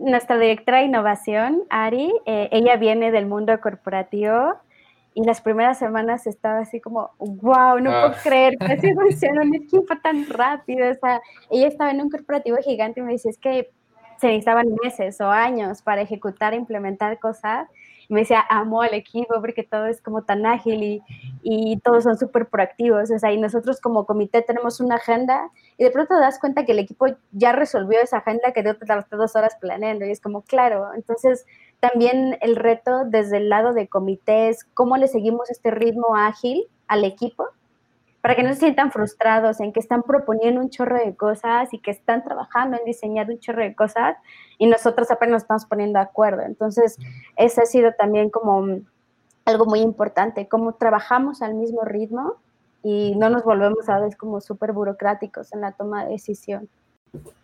nuestra 0.00 0.38
directora 0.38 0.78
de 0.78 0.84
innovación, 0.84 1.62
Ari, 1.68 2.12
eh, 2.24 2.48
ella 2.52 2.76
viene 2.76 3.12
del 3.12 3.26
mundo 3.26 3.60
corporativo 3.60 4.54
y 5.14 5.24
las 5.24 5.40
primeras 5.40 5.78
semanas 5.78 6.26
estaba 6.26 6.60
así 6.60 6.80
como, 6.80 7.10
wow, 7.18 7.78
no 7.80 7.90
puedo 7.90 8.06
ah. 8.06 8.16
creer 8.22 8.56
que 8.56 8.72
así 8.72 8.94
funciona 8.94 9.42
un 9.42 9.54
equipo 9.54 9.94
tan 10.02 10.26
rápido. 10.26 10.90
O 10.90 10.94
sea, 10.94 11.20
ella 11.50 11.68
estaba 11.68 11.90
en 11.90 12.00
un 12.00 12.10
corporativo 12.10 12.56
gigante 12.58 13.00
y 13.00 13.02
me 13.02 13.12
decía, 13.12 13.30
es 13.30 13.38
que 13.38 13.70
se 14.18 14.28
necesitaban 14.28 14.68
meses 14.82 15.20
o 15.20 15.30
años 15.30 15.82
para 15.82 16.02
ejecutar 16.02 16.54
e 16.54 16.56
implementar 16.56 17.18
cosas 17.18 17.68
me 18.10 18.20
decía, 18.20 18.44
amo 18.48 18.82
al 18.82 18.94
equipo 18.94 19.34
porque 19.40 19.62
todo 19.62 19.86
es 19.86 20.02
como 20.02 20.22
tan 20.22 20.44
ágil 20.44 20.82
y, 20.82 21.02
y 21.42 21.78
todos 21.78 22.04
son 22.04 22.18
súper 22.18 22.48
proactivos. 22.48 23.10
O 23.10 23.18
sea, 23.18 23.32
y 23.32 23.40
nosotros 23.40 23.80
como 23.80 24.04
comité 24.04 24.42
tenemos 24.42 24.80
una 24.80 24.96
agenda 24.96 25.50
y 25.78 25.84
de 25.84 25.90
pronto 25.90 26.14
te 26.14 26.20
das 26.20 26.38
cuenta 26.38 26.64
que 26.64 26.72
el 26.72 26.80
equipo 26.80 27.06
ya 27.32 27.52
resolvió 27.52 28.00
esa 28.00 28.18
agenda 28.18 28.52
que 28.52 28.62
te 28.62 28.74
tardaste 28.74 29.16
dos 29.16 29.36
horas 29.36 29.56
planeando 29.60 30.04
y 30.04 30.10
es 30.10 30.20
como, 30.20 30.42
claro, 30.42 30.92
entonces 30.94 31.46
también 31.78 32.36
el 32.40 32.56
reto 32.56 33.04
desde 33.06 33.38
el 33.38 33.48
lado 33.48 33.72
de 33.72 33.88
comités, 33.88 34.64
cómo 34.74 34.96
le 34.96 35.08
seguimos 35.08 35.50
este 35.50 35.70
ritmo 35.70 36.16
ágil 36.16 36.66
al 36.88 37.04
equipo 37.04 37.48
para 38.20 38.36
que 38.36 38.42
no 38.42 38.50
se 38.50 38.60
sientan 38.60 38.92
frustrados 38.92 39.60
en 39.60 39.72
que 39.72 39.80
están 39.80 40.02
proponiendo 40.02 40.60
un 40.60 40.70
chorro 40.70 40.98
de 40.98 41.16
cosas 41.16 41.72
y 41.72 41.78
que 41.78 41.90
están 41.90 42.22
trabajando 42.22 42.76
en 42.76 42.84
diseñar 42.84 43.30
un 43.30 43.38
chorro 43.38 43.62
de 43.62 43.74
cosas 43.74 44.16
y 44.58 44.66
nosotros 44.66 45.10
apenas 45.10 45.32
nos 45.32 45.42
estamos 45.42 45.64
poniendo 45.66 45.98
de 45.98 46.04
acuerdo. 46.04 46.42
Entonces, 46.42 46.98
ese 47.36 47.62
ha 47.62 47.66
sido 47.66 47.92
también 47.98 48.30
como 48.30 48.80
algo 49.46 49.64
muy 49.64 49.80
importante, 49.80 50.48
cómo 50.48 50.74
trabajamos 50.74 51.40
al 51.40 51.54
mismo 51.54 51.82
ritmo 51.82 52.34
y 52.82 53.14
no 53.16 53.30
nos 53.30 53.42
volvemos 53.42 53.88
a 53.88 54.00
veces 54.00 54.16
como 54.16 54.40
súper 54.40 54.72
burocráticos 54.72 55.52
en 55.52 55.62
la 55.62 55.72
toma 55.72 56.04
de 56.04 56.12
decisión. 56.12 56.68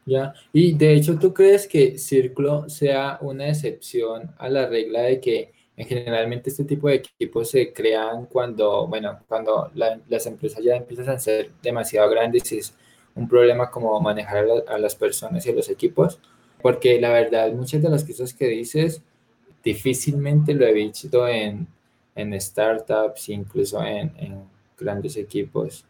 Ya, 0.05 0.35
y 0.53 0.75
de 0.75 0.95
hecho, 0.95 1.19
¿tú 1.19 1.35
crees 1.35 1.67
que 1.67 1.99
Círculo 1.99 2.69
sea 2.69 3.19
una 3.21 3.49
excepción 3.49 4.33
a 4.39 4.49
la 4.49 4.67
regla 4.67 5.03
de 5.03 5.21
que 5.21 5.53
generalmente 5.85 6.51
este 6.51 6.65
tipo 6.65 6.89
de 6.89 6.97
equipos 6.97 7.51
se 7.51 7.73
crean 7.73 8.27
cuando, 8.27 8.87
bueno, 8.87 9.19
cuando 9.29 9.71
las 9.75 10.27
empresas 10.27 10.65
ya 10.65 10.77
empiezan 10.77 11.11
a 11.11 11.19
ser 11.19 11.51
demasiado 11.63 12.09
grandes 12.11 12.51
y 12.53 12.59
es 12.59 12.75
un 13.15 13.29
problema 13.29 13.71
como 13.71 14.01
manejar 14.01 14.47
a, 14.69 14.79
las 14.79 14.95
personas 14.95 15.45
y 15.45 15.51
a 15.51 15.55
los 15.55 15.69
equipos? 15.69 16.19
Porque 16.63 17.01
la 17.01 17.11
verdad, 17.11 17.53
muchas 17.53 17.83
de 17.83 17.91
las 17.91 18.05
cosas 18.05 18.33
que 18.33 18.47
dices 18.47 19.03
difícilmente 19.63 20.55
lo 20.55 20.67
he 20.67 20.73
visto 20.73 21.27
en, 21.29 21.67
en 22.15 22.41
startups, 22.41 23.29
incluso 23.29 23.83
en, 23.85 24.13
en 24.19 24.45
grandes 24.79 25.17
equipos. 25.17 25.85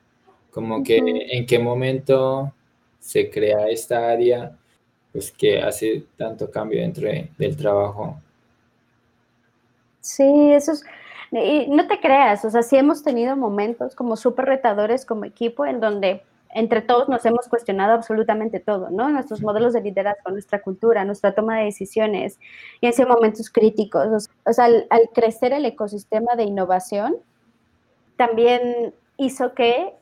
Como 0.51 0.83
que 0.83 0.99
en 0.99 1.47
qué 1.47 1.59
momento 1.59 2.53
se 2.99 3.31
crea 3.31 3.69
esta 3.69 4.11
área, 4.11 4.57
pues 5.13 5.31
que 5.31 5.61
hace 5.61 6.05
tanto 6.17 6.51
cambio 6.51 6.81
dentro 6.81 7.09
del 7.39 7.57
trabajo. 7.57 8.21
Sí, 10.07 10.53
eso 10.53 10.71
es, 10.71 10.85
y 11.33 11.67
no 11.69 11.89
te 11.89 11.99
creas, 11.99 12.45
o 12.45 12.51
sea, 12.51 12.63
sí 12.63 12.77
hemos 12.77 13.03
tenido 13.03 13.37
momentos 13.37 13.97
como 13.97 14.17
súper 14.17 14.45
retadores 14.45 15.05
como 15.05 15.25
equipo 15.25 15.67
en 15.67 15.81
donde 15.81 16.23
entre 16.51 16.81
todos 16.81 17.09
nos 17.09 17.27
hemos 17.27 17.49
cuestionado 17.49 17.93
absolutamente 17.93 18.61
todo, 18.61 18.89
¿no? 18.91 19.09
Nuestros 19.09 19.43
modelos 19.43 19.73
de 19.73 19.81
liderazgo, 19.81 20.31
nuestra 20.31 20.63
cultura, 20.63 21.05
nuestra 21.05 21.35
toma 21.35 21.59
de 21.59 21.65
decisiones, 21.65 22.39
y 22.81 22.87
han 22.87 22.93
sido 22.93 23.09
momentos 23.09 23.51
críticos. 23.51 24.31
O 24.45 24.53
sea, 24.53 24.67
al, 24.67 24.87
al 24.91 25.11
crecer 25.13 25.53
el 25.53 25.65
ecosistema 25.65 26.37
de 26.37 26.45
innovación, 26.45 27.17
también 28.17 28.95
hizo 29.17 29.55
que 29.55 29.93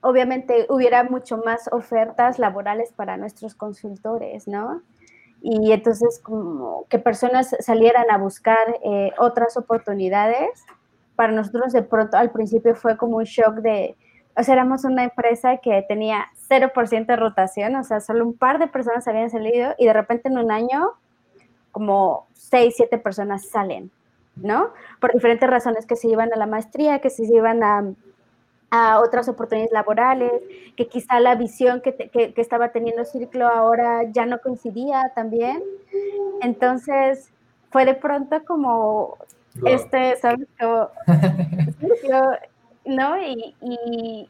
obviamente 0.00 0.66
hubiera 0.68 1.04
mucho 1.04 1.38
más 1.38 1.68
ofertas 1.72 2.40
laborales 2.40 2.92
para 2.92 3.16
nuestros 3.16 3.54
consultores, 3.54 4.48
¿no? 4.48 4.82
Y 5.46 5.72
entonces 5.72 6.20
como 6.22 6.86
que 6.88 6.98
personas 6.98 7.54
salieran 7.60 8.10
a 8.10 8.16
buscar 8.16 8.80
eh, 8.82 9.12
otras 9.18 9.58
oportunidades, 9.58 10.64
para 11.16 11.34
nosotros 11.34 11.70
de 11.74 11.82
pronto 11.82 12.16
al 12.16 12.30
principio 12.30 12.74
fue 12.74 12.96
como 12.96 13.18
un 13.18 13.24
shock 13.24 13.56
de, 13.56 13.94
o 14.34 14.42
sea, 14.42 14.54
éramos 14.54 14.84
una 14.84 15.04
empresa 15.04 15.58
que 15.58 15.84
tenía 15.86 16.28
0% 16.48 17.06
de 17.06 17.16
rotación, 17.16 17.76
o 17.76 17.84
sea, 17.84 18.00
solo 18.00 18.24
un 18.24 18.32
par 18.32 18.58
de 18.58 18.68
personas 18.68 19.06
habían 19.06 19.28
salido 19.28 19.74
y 19.76 19.84
de 19.84 19.92
repente 19.92 20.28
en 20.28 20.38
un 20.38 20.50
año 20.50 20.92
como 21.72 22.26
6, 22.32 22.72
7 22.78 22.96
personas 22.96 23.46
salen, 23.46 23.90
¿no? 24.36 24.70
Por 24.98 25.12
diferentes 25.12 25.50
razones, 25.50 25.84
que 25.84 25.96
se 25.96 26.08
iban 26.08 26.32
a 26.32 26.36
la 26.36 26.46
maestría, 26.46 27.00
que 27.00 27.10
se 27.10 27.24
iban 27.24 27.62
a 27.62 27.84
a 28.76 28.98
otras 28.98 29.28
oportunidades 29.28 29.72
laborales, 29.72 30.32
que 30.76 30.88
quizá 30.88 31.20
la 31.20 31.36
visión 31.36 31.80
que, 31.80 31.94
que, 31.94 32.34
estaba 32.36 32.70
teniendo 32.70 33.04
Círculo 33.04 33.46
ahora 33.46 34.02
ya 34.10 34.26
no 34.26 34.40
coincidía 34.40 35.12
también. 35.14 35.62
Entonces, 36.42 37.30
fue 37.70 37.84
de 37.84 37.94
pronto 37.94 38.44
como, 38.44 39.16
este, 39.64 40.16
¿sabes? 40.16 40.48
¿no? 42.84 43.22
Y, 43.22 43.54
y, 43.60 44.28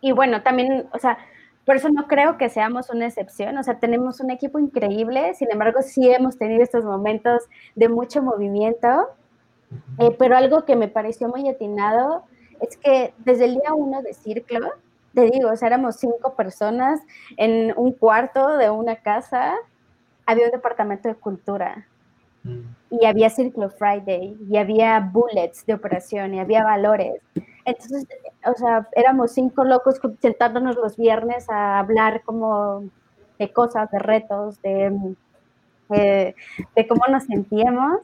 y, 0.00 0.12
bueno, 0.12 0.42
también, 0.42 0.86
o 0.92 0.98
sea, 1.00 1.18
por 1.64 1.74
eso 1.74 1.88
no 1.88 2.06
creo 2.06 2.38
que 2.38 2.48
seamos 2.48 2.88
una 2.90 3.06
excepción, 3.06 3.58
o 3.58 3.64
sea, 3.64 3.80
tenemos 3.80 4.20
un 4.20 4.30
equipo 4.30 4.60
increíble, 4.60 5.34
sin 5.34 5.50
embargo, 5.50 5.82
sí 5.82 6.08
hemos 6.08 6.38
tenido 6.38 6.62
estos 6.62 6.84
momentos 6.84 7.42
de 7.74 7.88
mucho 7.88 8.22
movimiento, 8.22 9.08
eh, 9.98 10.14
pero 10.16 10.36
algo 10.36 10.64
que 10.64 10.76
me 10.76 10.86
pareció 10.86 11.26
muy 11.28 11.48
atinado 11.48 12.22
es 12.60 12.76
que 12.76 13.14
desde 13.18 13.46
el 13.46 13.54
día 13.54 13.74
uno 13.74 14.02
de 14.02 14.12
Círculo, 14.12 14.70
te 15.14 15.22
digo, 15.30 15.50
o 15.50 15.56
sea, 15.56 15.68
éramos 15.68 15.96
cinco 15.96 16.34
personas 16.34 17.00
en 17.36 17.72
un 17.76 17.92
cuarto 17.92 18.56
de 18.58 18.70
una 18.70 18.96
casa, 18.96 19.54
había 20.26 20.46
un 20.46 20.52
departamento 20.52 21.08
de 21.08 21.14
cultura. 21.14 21.86
Mm. 22.42 22.60
Y 22.90 23.06
había 23.06 23.30
Círculo 23.30 23.70
Friday, 23.70 24.36
y 24.48 24.56
había 24.56 25.00
bullets 25.00 25.64
de 25.66 25.74
operación, 25.74 26.34
y 26.34 26.40
había 26.40 26.64
valores. 26.64 27.20
Entonces, 27.64 28.06
o 28.44 28.54
sea, 28.54 28.88
éramos 28.92 29.32
cinco 29.32 29.64
locos 29.64 30.00
sentándonos 30.20 30.76
los 30.76 30.96
viernes 30.96 31.48
a 31.50 31.78
hablar 31.80 32.22
como 32.22 32.84
de 33.38 33.52
cosas, 33.52 33.90
de 33.90 33.98
retos, 33.98 34.62
de, 34.62 35.14
eh, 35.90 36.34
de 36.74 36.86
cómo 36.86 37.02
nos 37.08 37.24
sentíamos. 37.24 38.00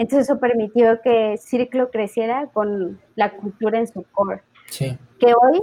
Entonces 0.00 0.30
eso 0.30 0.40
permitió 0.40 1.02
que 1.02 1.36
Círculo 1.36 1.90
creciera 1.90 2.46
con 2.46 2.98
la 3.16 3.32
cultura 3.32 3.78
en 3.78 3.86
su 3.86 4.02
core. 4.04 4.40
Sí. 4.70 4.96
Que 5.18 5.26
hoy, 5.26 5.60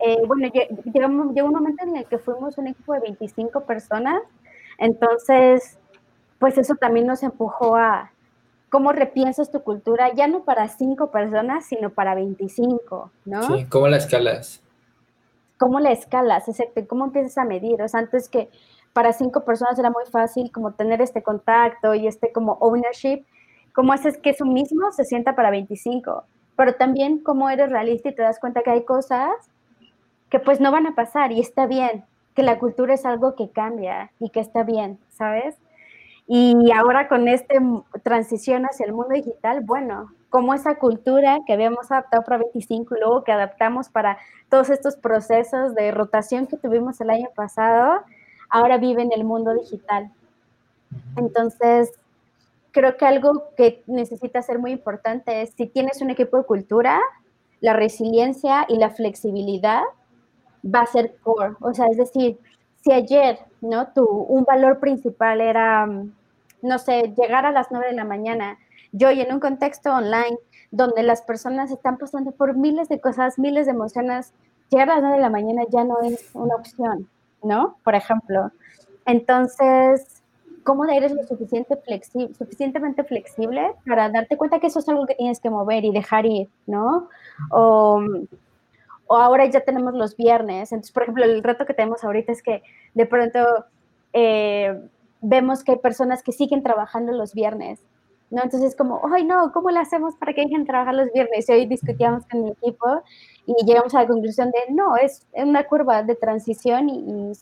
eh, 0.00 0.18
bueno, 0.26 0.52
llegó, 0.52 1.46
un 1.46 1.54
momento 1.54 1.84
en 1.84 1.96
el 1.96 2.04
que 2.04 2.18
fuimos 2.18 2.58
un 2.58 2.66
equipo 2.66 2.92
de 2.92 3.00
25 3.00 3.64
personas, 3.64 4.20
entonces, 4.76 5.78
pues 6.38 6.58
eso 6.58 6.74
también 6.74 7.06
nos 7.06 7.22
empujó 7.22 7.74
a 7.74 8.12
cómo 8.68 8.92
repiensas 8.92 9.50
tu 9.50 9.62
cultura, 9.62 10.12
ya 10.14 10.26
no 10.26 10.44
para 10.44 10.68
cinco 10.68 11.10
personas, 11.10 11.64
sino 11.64 11.88
para 11.88 12.14
25, 12.14 13.10
¿no? 13.24 13.42
Sí, 13.44 13.64
¿cómo 13.64 13.88
la 13.88 13.96
escalas? 13.96 14.60
¿Cómo 15.56 15.80
la 15.80 15.92
escalas? 15.92 16.46
Exacto, 16.48 16.86
¿cómo 16.86 17.06
empiezas 17.06 17.38
a 17.38 17.46
medir? 17.46 17.80
O 17.80 17.88
sea, 17.88 18.00
antes 18.00 18.28
que 18.28 18.50
para 18.92 19.14
cinco 19.14 19.42
personas 19.42 19.78
era 19.78 19.88
muy 19.88 20.04
fácil 20.04 20.52
como 20.52 20.72
tener 20.72 21.00
este 21.00 21.22
contacto 21.22 21.94
y 21.94 22.06
este 22.06 22.30
como 22.30 22.58
ownership, 22.60 23.24
cómo 23.74 23.92
haces 23.92 24.18
que 24.18 24.30
eso 24.30 24.44
mismo 24.44 24.92
se 24.92 25.04
sienta 25.04 25.34
para 25.34 25.50
25, 25.50 26.24
pero 26.56 26.74
también 26.74 27.18
cómo 27.18 27.50
eres 27.50 27.70
realista 27.70 28.08
y 28.08 28.14
te 28.14 28.22
das 28.22 28.38
cuenta 28.38 28.62
que 28.62 28.70
hay 28.70 28.84
cosas 28.84 29.30
que 30.28 30.38
pues 30.38 30.60
no 30.60 30.70
van 30.70 30.86
a 30.86 30.94
pasar 30.94 31.32
y 31.32 31.40
está 31.40 31.66
bien, 31.66 32.04
que 32.34 32.42
la 32.42 32.58
cultura 32.58 32.94
es 32.94 33.04
algo 33.04 33.34
que 33.34 33.50
cambia 33.50 34.12
y 34.20 34.30
que 34.30 34.40
está 34.40 34.62
bien, 34.62 34.98
¿sabes? 35.10 35.56
Y 36.26 36.70
ahora 36.70 37.08
con 37.08 37.26
esta 37.26 37.54
transición 38.04 38.64
hacia 38.64 38.86
el 38.86 38.92
mundo 38.92 39.14
digital, 39.14 39.62
bueno, 39.62 40.12
como 40.28 40.54
esa 40.54 40.76
cultura 40.76 41.40
que 41.44 41.52
habíamos 41.52 41.90
adaptado 41.90 42.22
para 42.22 42.38
25 42.38 42.96
y 42.96 43.00
luego 43.00 43.24
que 43.24 43.32
adaptamos 43.32 43.88
para 43.88 44.16
todos 44.48 44.70
estos 44.70 44.96
procesos 44.96 45.74
de 45.74 45.90
rotación 45.90 46.46
que 46.46 46.56
tuvimos 46.56 47.00
el 47.00 47.10
año 47.10 47.28
pasado, 47.34 48.02
ahora 48.48 48.78
vive 48.78 49.02
en 49.02 49.10
el 49.12 49.24
mundo 49.24 49.52
digital. 49.54 50.12
Entonces, 51.16 51.92
creo 52.72 52.96
que 52.96 53.06
algo 53.06 53.50
que 53.56 53.82
necesita 53.86 54.42
ser 54.42 54.58
muy 54.58 54.72
importante 54.72 55.42
es 55.42 55.50
si 55.50 55.66
tienes 55.66 56.00
un 56.00 56.10
equipo 56.10 56.36
de 56.38 56.44
cultura, 56.44 57.00
la 57.60 57.74
resiliencia 57.74 58.64
y 58.68 58.76
la 58.76 58.90
flexibilidad 58.90 59.82
va 60.64 60.80
a 60.80 60.86
ser 60.86 61.16
core. 61.22 61.54
O 61.60 61.74
sea, 61.74 61.86
es 61.86 61.96
decir, 61.96 62.38
si 62.82 62.92
ayer, 62.92 63.38
¿no? 63.60 63.88
Tu, 63.88 64.04
un 64.04 64.44
valor 64.44 64.80
principal 64.80 65.40
era, 65.40 65.86
no 66.62 66.78
sé, 66.78 67.14
llegar 67.16 67.46
a 67.46 67.52
las 67.52 67.70
9 67.70 67.88
de 67.88 67.94
la 67.94 68.04
mañana, 68.04 68.58
yo 68.92 69.10
y 69.10 69.20
en 69.20 69.32
un 69.32 69.40
contexto 69.40 69.92
online 69.92 70.38
donde 70.70 71.02
las 71.02 71.22
personas 71.22 71.70
están 71.70 71.98
pasando 71.98 72.32
por 72.32 72.56
miles 72.56 72.88
de 72.88 73.00
cosas, 73.00 73.38
miles 73.38 73.66
de 73.66 73.72
emociones, 73.72 74.32
llegar 74.70 74.90
a 74.90 74.94
las 74.94 75.02
9 75.02 75.16
de 75.16 75.22
la 75.22 75.30
mañana 75.30 75.62
ya 75.70 75.84
no 75.84 76.00
es 76.00 76.30
una 76.34 76.54
opción, 76.54 77.08
¿no? 77.42 77.76
Por 77.84 77.94
ejemplo. 77.94 78.50
Entonces, 79.06 80.19
cómo 80.64 80.84
eres 80.84 81.12
lo 81.12 81.22
suficiente 81.24 81.78
suficientemente 82.36 83.04
flexible 83.04 83.72
para 83.86 84.08
darte 84.08 84.36
cuenta 84.36 84.60
que 84.60 84.66
eso 84.66 84.80
es 84.80 84.88
algo 84.88 85.06
que 85.06 85.14
tienes 85.14 85.40
que 85.40 85.50
mover 85.50 85.84
y 85.84 85.92
dejar 85.92 86.26
ir, 86.26 86.48
¿no? 86.66 87.08
O, 87.50 88.02
ahora 89.08 89.46
ya 89.46 89.60
tenemos 89.60 89.94
los 89.94 90.16
viernes. 90.16 90.72
Entonces, 90.72 90.92
por 90.92 91.02
ejemplo, 91.04 91.24
el 91.24 91.42
reto 91.42 91.66
que 91.66 91.74
tenemos 91.74 92.04
ahorita 92.04 92.32
es 92.32 92.42
que 92.42 92.62
de 92.94 93.06
pronto 93.06 93.40
eh, 94.12 94.80
vemos 95.20 95.64
que 95.64 95.72
hay 95.72 95.78
personas 95.78 96.22
que 96.22 96.32
siguen 96.32 96.62
trabajando 96.62 97.12
los 97.12 97.34
viernes, 97.34 97.80
¿no? 98.30 98.42
Entonces, 98.42 98.76
como, 98.76 99.00
ay, 99.12 99.24
no, 99.24 99.52
¿cómo 99.52 99.70
lo 99.70 99.80
hacemos 99.80 100.14
para 100.16 100.32
que 100.32 100.42
dejen 100.42 100.66
trabajar 100.66 100.94
los 100.94 101.12
viernes? 101.12 101.48
Y 101.48 101.52
hoy 101.52 101.66
discutíamos 101.66 102.26
con 102.26 102.44
mi 102.44 102.50
equipo 102.50 103.02
y 103.46 103.54
llegamos 103.64 103.94
a 103.94 104.02
la 104.02 104.08
conclusión 104.08 104.50
de, 104.50 104.72
no, 104.72 104.96
es 104.96 105.26
una 105.32 105.64
curva 105.64 106.02
de 106.02 106.14
transición 106.14 106.88
y 106.88 107.32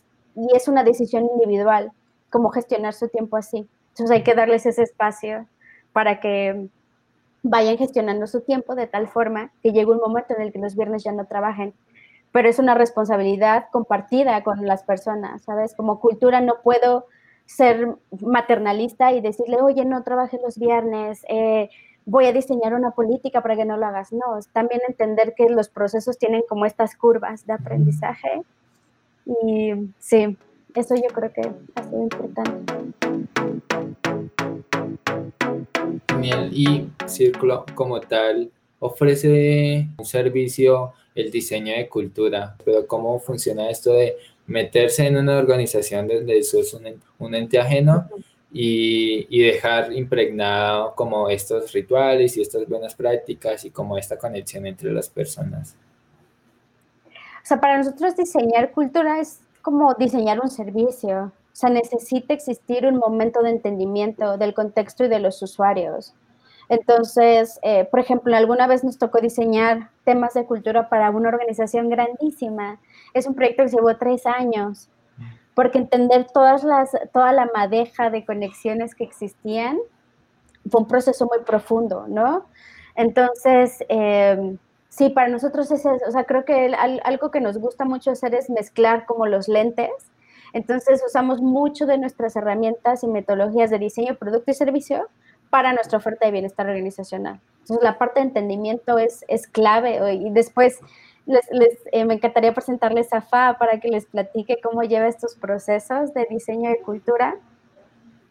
es 0.55 0.67
una 0.67 0.83
decisión 0.83 1.25
individual 1.33 1.91
cómo 2.29 2.49
gestionar 2.49 2.93
su 2.93 3.07
tiempo 3.09 3.37
así. 3.37 3.67
Entonces 3.89 4.11
hay 4.15 4.23
que 4.23 4.35
darles 4.35 4.65
ese 4.65 4.83
espacio 4.83 5.47
para 5.93 6.19
que 6.19 6.67
vayan 7.43 7.77
gestionando 7.77 8.27
su 8.27 8.41
tiempo 8.41 8.75
de 8.75 8.87
tal 8.87 9.07
forma 9.07 9.51
que 9.63 9.71
llegue 9.71 9.91
un 9.91 9.99
momento 9.99 10.35
en 10.35 10.41
el 10.41 10.51
que 10.51 10.59
los 10.59 10.75
viernes 10.75 11.03
ya 11.03 11.11
no 11.11 11.25
trabajen. 11.25 11.73
Pero 12.31 12.47
es 12.47 12.59
una 12.59 12.75
responsabilidad 12.75 13.67
compartida 13.71 14.43
con 14.43 14.65
las 14.65 14.83
personas, 14.83 15.41
¿sabes? 15.43 15.73
Como 15.73 15.99
cultura 15.99 16.41
no 16.41 16.61
puedo 16.63 17.07
ser 17.45 17.95
maternalista 18.21 19.11
y 19.11 19.21
decirle, 19.21 19.57
oye, 19.59 19.83
no 19.83 20.03
trabajes 20.03 20.39
los 20.43 20.59
viernes, 20.59 21.25
eh, 21.27 21.69
voy 22.05 22.25
a 22.25 22.33
diseñar 22.33 22.75
una 22.75 22.91
política 22.91 23.41
para 23.41 23.55
que 23.55 23.65
no 23.65 23.77
lo 23.77 23.87
hagas. 23.87 24.11
No, 24.13 24.37
es 24.37 24.47
también 24.49 24.81
entender 24.87 25.33
que 25.35 25.49
los 25.49 25.69
procesos 25.69 26.19
tienen 26.19 26.43
como 26.47 26.65
estas 26.65 26.95
curvas 26.95 27.47
de 27.47 27.53
aprendizaje. 27.53 28.43
Y 29.25 29.91
sí, 29.99 30.37
eso 30.75 30.95
yo 30.95 31.07
creo 31.13 31.33
que 31.33 31.41
ha 31.75 31.83
sido 31.83 32.03
importante. 32.03 32.73
Genial. 36.09 36.49
Y 36.53 36.89
Círculo 37.05 37.65
como 37.75 37.99
tal, 38.01 38.51
ofrece 38.79 39.87
un 39.97 40.05
servicio 40.05 40.93
el 41.15 41.31
diseño 41.31 41.75
de 41.75 41.89
cultura, 41.89 42.55
pero 42.63 42.87
cómo 42.87 43.19
funciona 43.19 43.69
esto 43.69 43.93
de 43.93 44.15
meterse 44.47 45.05
en 45.05 45.17
una 45.17 45.37
organización 45.37 46.07
donde 46.07 46.37
eso 46.37 46.59
es 46.59 46.73
un, 46.73 47.35
ente 47.35 47.59
ajeno 47.59 48.07
y, 48.51 49.27
y, 49.29 49.43
dejar 49.43 49.93
impregnado 49.93 50.95
como 50.95 51.29
estos 51.29 51.71
rituales 51.71 52.35
y 52.37 52.41
estas 52.41 52.67
buenas 52.67 52.95
prácticas 52.95 53.65
y 53.65 53.69
como 53.69 53.97
esta 53.97 54.17
conexión 54.17 54.65
entre 54.65 54.91
las 54.91 55.09
personas. 55.09 55.75
O 57.05 57.45
sea, 57.45 57.59
para 57.59 57.77
nosotros 57.77 58.15
diseñar 58.15 58.71
cultura 58.71 59.19
es 59.19 59.39
como 59.61 59.93
diseñar 59.93 60.39
un 60.39 60.49
servicio. 60.49 61.31
O 61.51 61.55
sea, 61.59 61.69
necesita 61.69 62.33
existir 62.33 62.85
un 62.85 62.97
momento 62.97 63.41
de 63.41 63.49
entendimiento 63.49 64.37
del 64.37 64.53
contexto 64.53 65.03
y 65.05 65.09
de 65.09 65.19
los 65.19 65.41
usuarios. 65.41 66.13
Entonces, 66.69 67.59
eh, 67.63 67.85
por 67.85 67.99
ejemplo, 67.99 68.35
alguna 68.35 68.67
vez 68.67 68.83
nos 68.83 68.99
tocó 68.99 69.19
diseñar 69.19 69.89
temas 70.03 70.35
de 70.35 70.45
cultura 70.45 70.87
para 70.87 71.09
una 71.09 71.29
organización 71.29 71.89
grandísima. 71.89 72.79
Es 73.13 73.25
un 73.25 73.33
proyecto 73.33 73.63
que 73.63 73.69
llevó 73.69 73.97
tres 73.97 74.27
años, 74.27 74.87
porque 75.55 75.79
entender 75.79 76.27
todas 76.31 76.63
las, 76.63 76.91
toda 77.11 77.33
la 77.33 77.49
madeja 77.53 78.11
de 78.11 78.23
conexiones 78.23 78.93
que 78.93 79.03
existían 79.03 79.77
fue 80.69 80.81
un 80.81 80.87
proceso 80.87 81.25
muy 81.25 81.43
profundo, 81.43 82.05
¿no? 82.07 82.45
Entonces, 82.95 83.83
eh, 83.89 84.57
sí, 84.99 85.09
para 85.09 85.29
nosotros 85.29 85.71
es, 85.71 85.85
o 85.85 86.11
sea, 86.11 86.25
creo 86.25 86.43
que 86.43 86.75
algo 87.03 87.31
que 87.31 87.39
nos 87.39 87.57
gusta 87.57 87.85
mucho 87.85 88.11
hacer 88.11 88.35
es 88.35 88.49
mezclar 88.49 89.05
como 89.05 89.27
los 89.27 89.47
lentes. 89.47 89.89
Entonces, 90.51 91.01
usamos 91.07 91.41
mucho 91.41 91.85
de 91.85 91.97
nuestras 91.97 92.35
herramientas 92.35 93.03
y 93.03 93.07
metodologías 93.07 93.69
de 93.69 93.79
diseño, 93.79 94.15
producto 94.15 94.51
y 94.51 94.53
servicio 94.55 95.07
para 95.49 95.71
nuestra 95.71 95.99
oferta 95.99 96.25
de 96.25 96.33
bienestar 96.33 96.67
organizacional. 96.67 97.39
Entonces, 97.61 97.81
la 97.81 97.97
parte 97.97 98.19
de 98.19 98.27
entendimiento 98.27 98.97
es, 98.97 99.23
es 99.29 99.47
clave 99.47 100.15
y 100.15 100.31
después 100.31 100.79
les, 101.25 101.79
eh, 101.93 102.03
me 102.03 102.15
encantaría 102.15 102.53
presentarles 102.53 103.13
a 103.13 103.21
FA 103.21 103.55
para 103.57 103.79
que 103.79 103.87
les 103.87 104.05
platique 104.05 104.59
cómo 104.61 104.83
lleva 104.83 105.07
estos 105.07 105.35
procesos 105.35 106.13
de 106.13 106.27
diseño 106.29 106.71
de 106.71 106.81
cultura, 106.81 107.37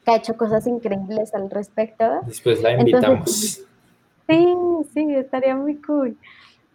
que 0.05 0.11
ha 0.11 0.17
hecho 0.17 0.37
cosas 0.37 0.67
increíbles 0.67 1.33
al 1.33 1.49
respecto. 1.49 2.21
Después 2.27 2.61
la 2.61 2.73
invitamos. 2.73 3.65
sí, 4.29 4.57
sí, 4.93 5.15
estaría 5.15 5.57
muy 5.57 5.77
cool. 5.77 6.19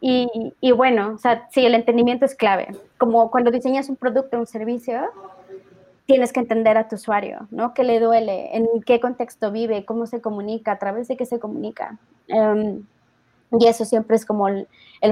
Y, 0.05 0.27
y, 0.59 0.73
bueno, 0.73 1.13
o 1.15 1.17
sea, 1.17 1.47
sí, 1.49 1.65
el 1.65 1.75
entendimiento 1.75 2.25
es 2.25 2.35
clave. 2.35 2.75
Como 2.97 3.31
cuando 3.31 3.51
diseñas 3.51 3.87
un 3.87 3.95
producto 3.95 4.35
o 4.35 4.41
un 4.41 4.47
servicio, 4.47 4.99
tienes 6.05 6.33
que 6.33 6.41
entender 6.41 6.77
a 6.77 6.89
tu 6.89 6.95
usuario, 6.95 7.47
¿no? 7.51 7.73
¿Qué 7.73 7.85
le 7.85 8.01
duele? 8.01 8.53
¿En 8.57 8.67
qué 8.85 8.99
contexto 8.99 9.49
vive? 9.49 9.85
¿Cómo 9.85 10.05
se 10.05 10.19
comunica? 10.19 10.73
¿A 10.73 10.77
través 10.77 11.07
de 11.07 11.15
qué 11.15 11.25
se 11.25 11.39
comunica? 11.39 11.97
Em, 12.27 12.83
y 13.57 13.65
eso 13.65 13.85
siempre 13.85 14.17
es 14.17 14.25
como 14.25 14.49
el, 14.49 14.67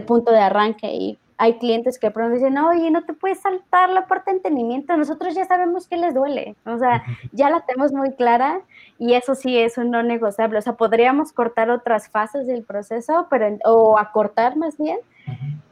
punto 0.06 0.34
de 0.34 0.40
arranque. 0.40 0.94
Y 0.94 1.18
hay 1.42 1.58
clientes 1.58 1.98
que 1.98 2.12
pronto 2.12 2.36
dicen, 2.36 2.56
oye, 2.60 2.92
no 2.92 3.04
te 3.04 3.14
puedes 3.14 3.40
saltar 3.40 3.90
la 3.90 4.06
parte 4.06 4.30
de 4.30 4.38
entendimiento. 4.38 4.96
Nosotros 4.96 5.34
ya 5.34 5.46
sabemos 5.46 5.88
qué 5.88 5.98
les 5.98 6.14
duele. 6.14 6.56
O 6.68 6.78
sea, 6.78 7.04
ya 7.32 7.50
la 7.50 7.62
tenemos 7.66 7.92
muy 7.94 8.12
clara 8.12 8.62
y 9.00 9.14
eso 9.14 9.34
sí 9.34 9.58
es 9.58 9.80
un 9.80 9.90
no 9.90 10.04
negociable. 10.04 10.60
O 10.60 10.62
sea, 10.62 10.74
podríamos 10.74 11.32
cortar 11.32 11.72
otras 11.72 12.10
fases 12.10 12.46
del 12.46 12.64
proceso, 12.64 13.26
pero, 13.30 13.58
o 13.66 13.98
acortar 13.98 14.56
más 14.56 14.78
bien, 14.78 15.00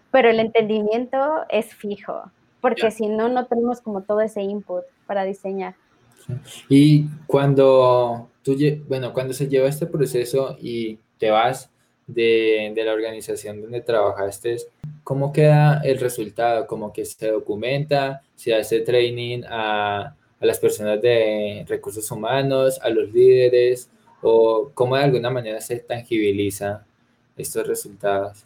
pero 0.09 0.30
el 0.32 0.39
entendimiento 0.39 1.45
es 1.49 1.74
fijo 1.76 2.24
porque 2.61 2.91
si 2.91 3.07
no, 3.07 3.30
no 3.30 3.45
tenemos 3.45 3.82
como 3.82 4.01
todo 4.01 4.22
ese 4.22 4.41
input 4.41 4.84
para 5.05 5.24
diseñar. 5.24 5.76
Y 6.67 7.05
cuando 7.26 8.30
tú, 8.43 8.55
bueno, 8.88 9.13
cuando 9.13 9.34
se 9.34 9.47
lleva 9.47 9.70
este 9.70 9.86
proceso 9.86 10.57
y 10.59 10.99
te 11.17 11.32
vas 11.32 11.70
de, 12.14 12.72
de, 12.76 12.84
la 12.84 12.93
organización 12.93 13.62
donde 13.62 13.82
trabajaste, 13.82 14.57
¿cómo 15.03 15.32
queda 15.32 15.82
el 15.84 15.99
resultado? 15.99 16.68
¿Cómo 16.68 16.91
que 16.91 17.05
se 17.05 17.32
documenta? 17.32 18.22
¿Se 18.36 18.53
hace 18.53 18.82
training 18.82 19.43
a, 19.47 20.16
a 20.39 20.45
las 20.45 20.60
personas 20.60 21.01
de 21.01 21.66
recursos 21.68 22.10
humanos, 22.12 22.80
a 22.82 22.89
los 22.89 23.12
líderes? 23.12 23.89
¿O 24.22 24.72
cómo 24.74 24.95
de 24.95 25.03
alguna 25.03 25.30
manera 25.30 25.62
se 25.62 25.80
tangibiliza 25.80 26.86
estos 27.38 27.68
resultados? 27.68 28.45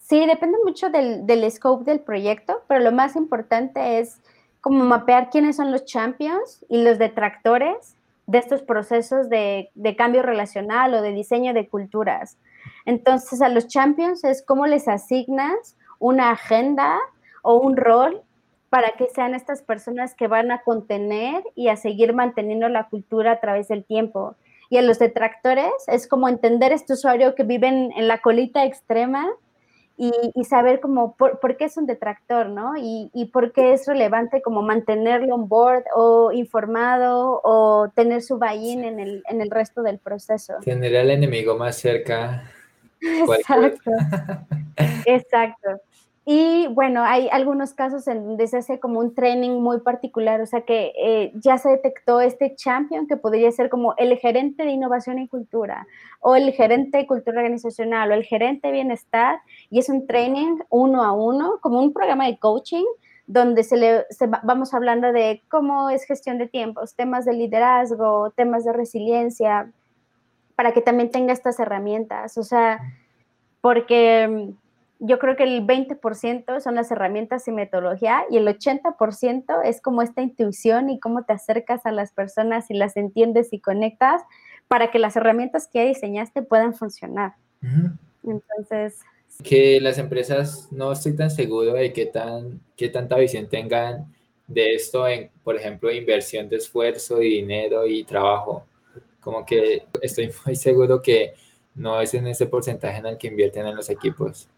Sí, 0.00 0.24
depende 0.26 0.56
mucho 0.64 0.88
del, 0.88 1.26
del 1.26 1.50
scope 1.50 1.84
del 1.84 2.00
proyecto, 2.00 2.62
pero 2.66 2.80
lo 2.80 2.92
más 2.92 3.14
importante 3.16 3.98
es 3.98 4.20
como 4.60 4.84
mapear 4.84 5.30
quiénes 5.30 5.56
son 5.56 5.70
los 5.70 5.84
champions 5.84 6.64
y 6.68 6.82
los 6.82 6.98
detractores 6.98 7.94
de 8.26 8.38
estos 8.38 8.62
procesos 8.62 9.28
de, 9.28 9.70
de, 9.74 9.96
cambio 9.96 10.22
relacional 10.22 10.94
o 10.94 11.02
de 11.02 11.12
diseño 11.12 11.54
de 11.54 11.68
culturas. 11.68 12.36
Entonces, 12.84 13.42
a 13.42 13.48
los 13.48 13.68
champions 13.68 14.24
es 14.24 14.42
cómo 14.42 14.66
les 14.66 14.88
asignas 14.88 15.76
una 15.98 16.30
agenda 16.30 16.98
o 17.42 17.56
un 17.56 17.76
rol 17.76 18.22
para 18.70 18.92
que 18.92 19.08
sean 19.14 19.34
estas 19.34 19.62
personas 19.62 20.14
que 20.14 20.28
van 20.28 20.50
a 20.50 20.62
contener 20.62 21.42
y 21.54 21.68
a 21.68 21.76
seguir 21.76 22.12
manteniendo 22.12 22.68
la 22.68 22.88
cultura 22.88 23.32
a 23.32 23.40
través 23.40 23.68
del 23.68 23.84
tiempo. 23.84 24.36
Y 24.70 24.76
a 24.76 24.82
los 24.82 24.98
detractores 24.98 25.72
es 25.86 26.06
como 26.06 26.28
entender 26.28 26.72
este 26.72 26.92
usuario 26.92 27.34
que 27.34 27.44
vive 27.44 27.68
en 27.68 28.08
la 28.08 28.18
colita 28.18 28.64
extrema 28.64 29.26
y, 30.00 30.44
saber 30.44 30.78
como 30.78 31.16
por, 31.16 31.56
qué 31.56 31.64
es 31.64 31.76
un 31.76 31.86
detractor, 31.86 32.48
¿no? 32.48 32.76
Y, 32.76 33.10
y, 33.12 33.26
por 33.26 33.52
qué 33.52 33.72
es 33.72 33.86
relevante 33.86 34.40
como 34.40 34.62
mantenerlo 34.62 35.34
on 35.34 35.48
board 35.48 35.82
o 35.92 36.30
informado 36.30 37.40
o 37.42 37.90
tener 37.96 38.22
su 38.22 38.38
buy-in 38.38 38.84
en 38.84 39.00
el, 39.00 39.24
en 39.28 39.40
el 39.40 39.50
resto 39.50 39.82
del 39.82 39.98
proceso. 39.98 40.54
Tener 40.64 40.96
al 40.96 41.10
enemigo 41.10 41.56
más 41.56 41.76
cerca. 41.76 42.44
Exacto. 43.00 43.90
Exacto. 45.06 45.80
Y 46.30 46.66
bueno, 46.66 47.04
hay 47.04 47.26
algunos 47.32 47.72
casos 47.72 48.06
en 48.06 48.22
donde 48.22 48.46
se 48.48 48.58
hace 48.58 48.78
como 48.78 49.00
un 49.00 49.14
training 49.14 49.62
muy 49.62 49.80
particular, 49.80 50.42
o 50.42 50.46
sea 50.46 50.60
que 50.60 50.92
eh, 51.02 51.32
ya 51.36 51.56
se 51.56 51.70
detectó 51.70 52.20
este 52.20 52.54
champion 52.54 53.06
que 53.06 53.16
podría 53.16 53.50
ser 53.50 53.70
como 53.70 53.94
el 53.96 54.14
gerente 54.18 54.64
de 54.64 54.72
innovación 54.72 55.18
y 55.20 55.26
cultura, 55.26 55.86
o 56.20 56.36
el 56.36 56.52
gerente 56.52 56.98
de 56.98 57.06
cultura 57.06 57.38
organizacional, 57.38 58.10
o 58.10 58.14
el 58.14 58.24
gerente 58.24 58.68
de 58.68 58.74
bienestar, 58.74 59.40
y 59.70 59.78
es 59.78 59.88
un 59.88 60.06
training 60.06 60.58
uno 60.68 61.02
a 61.02 61.12
uno, 61.12 61.60
como 61.62 61.80
un 61.80 61.94
programa 61.94 62.26
de 62.26 62.38
coaching, 62.38 62.84
donde 63.26 63.62
se 63.62 63.78
le 63.78 64.04
vamos 64.42 64.74
hablando 64.74 65.12
de 65.12 65.42
cómo 65.48 65.88
es 65.88 66.04
gestión 66.04 66.36
de 66.36 66.46
tiempos, 66.46 66.94
temas 66.94 67.24
de 67.24 67.32
liderazgo, 67.32 68.32
temas 68.36 68.66
de 68.66 68.74
resiliencia, 68.74 69.72
para 70.58 70.72
que 70.72 70.82
también 70.82 71.12
tenga 71.12 71.32
estas 71.32 71.60
herramientas, 71.60 72.36
o 72.36 72.42
sea, 72.42 72.80
porque 73.60 74.48
yo 74.98 75.20
creo 75.20 75.36
que 75.36 75.44
el 75.44 75.64
20% 75.64 76.58
son 76.58 76.74
las 76.74 76.90
herramientas 76.90 77.46
y 77.46 77.52
metodología 77.52 78.24
y 78.28 78.38
el 78.38 78.48
80% 78.48 79.60
es 79.64 79.80
como 79.80 80.02
esta 80.02 80.20
intuición 80.20 80.90
y 80.90 80.98
cómo 80.98 81.22
te 81.22 81.32
acercas 81.32 81.86
a 81.86 81.92
las 81.92 82.10
personas 82.10 82.72
y 82.72 82.74
las 82.74 82.96
entiendes 82.96 83.52
y 83.52 83.60
conectas 83.60 84.22
para 84.66 84.90
que 84.90 84.98
las 84.98 85.14
herramientas 85.14 85.68
que 85.68 85.86
diseñaste 85.86 86.42
puedan 86.42 86.74
funcionar. 86.74 87.34
Entonces... 88.24 88.98
Que 89.44 89.80
las 89.80 89.96
empresas 89.98 90.66
no 90.72 90.90
estoy 90.90 91.14
tan 91.14 91.30
seguro 91.30 91.74
de 91.74 91.92
qué, 91.92 92.06
tan, 92.06 92.60
qué 92.74 92.88
tanta 92.88 93.14
visión 93.16 93.48
tengan 93.48 94.12
de 94.48 94.74
esto 94.74 95.06
en, 95.06 95.30
por 95.44 95.54
ejemplo, 95.54 95.92
inversión 95.92 96.48
de 96.48 96.56
esfuerzo 96.56 97.22
y 97.22 97.28
dinero 97.28 97.86
y 97.86 98.02
trabajo. 98.02 98.66
Como 99.28 99.44
que 99.44 99.86
estoy 100.00 100.32
muy 100.46 100.56
seguro 100.56 101.02
que 101.02 101.34
no 101.74 102.00
es 102.00 102.14
en 102.14 102.26
ese 102.28 102.46
porcentaje 102.46 102.96
en 102.96 103.04
el 103.04 103.18
que 103.18 103.26
invierten 103.26 103.66
en 103.66 103.76
los 103.76 103.90
equipos. 103.90 104.48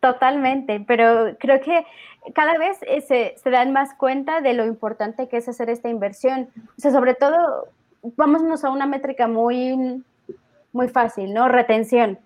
Totalmente, 0.00 0.84
pero 0.86 1.34
creo 1.38 1.62
que 1.62 1.86
cada 2.34 2.58
vez 2.58 2.76
eh, 2.82 3.00
se, 3.42 3.50
dan 3.50 3.72
más 3.72 3.94
cuenta 3.94 4.42
de 4.42 4.52
lo 4.52 4.66
importante 4.66 5.28
que 5.28 5.38
es 5.38 5.48
hacer 5.48 5.70
esta 5.70 5.88
inversión. 5.88 6.50
O 6.76 6.78
sea, 6.82 6.90
sobre 6.90 7.14
todo, 7.14 7.68
vámonos 8.02 8.64
a 8.64 8.70
una 8.70 8.84
métrica 8.84 9.28
muy, 9.28 10.04
muy 10.74 10.88
fácil, 10.88 11.32
¿no? 11.32 11.48
Retención. 11.48 12.18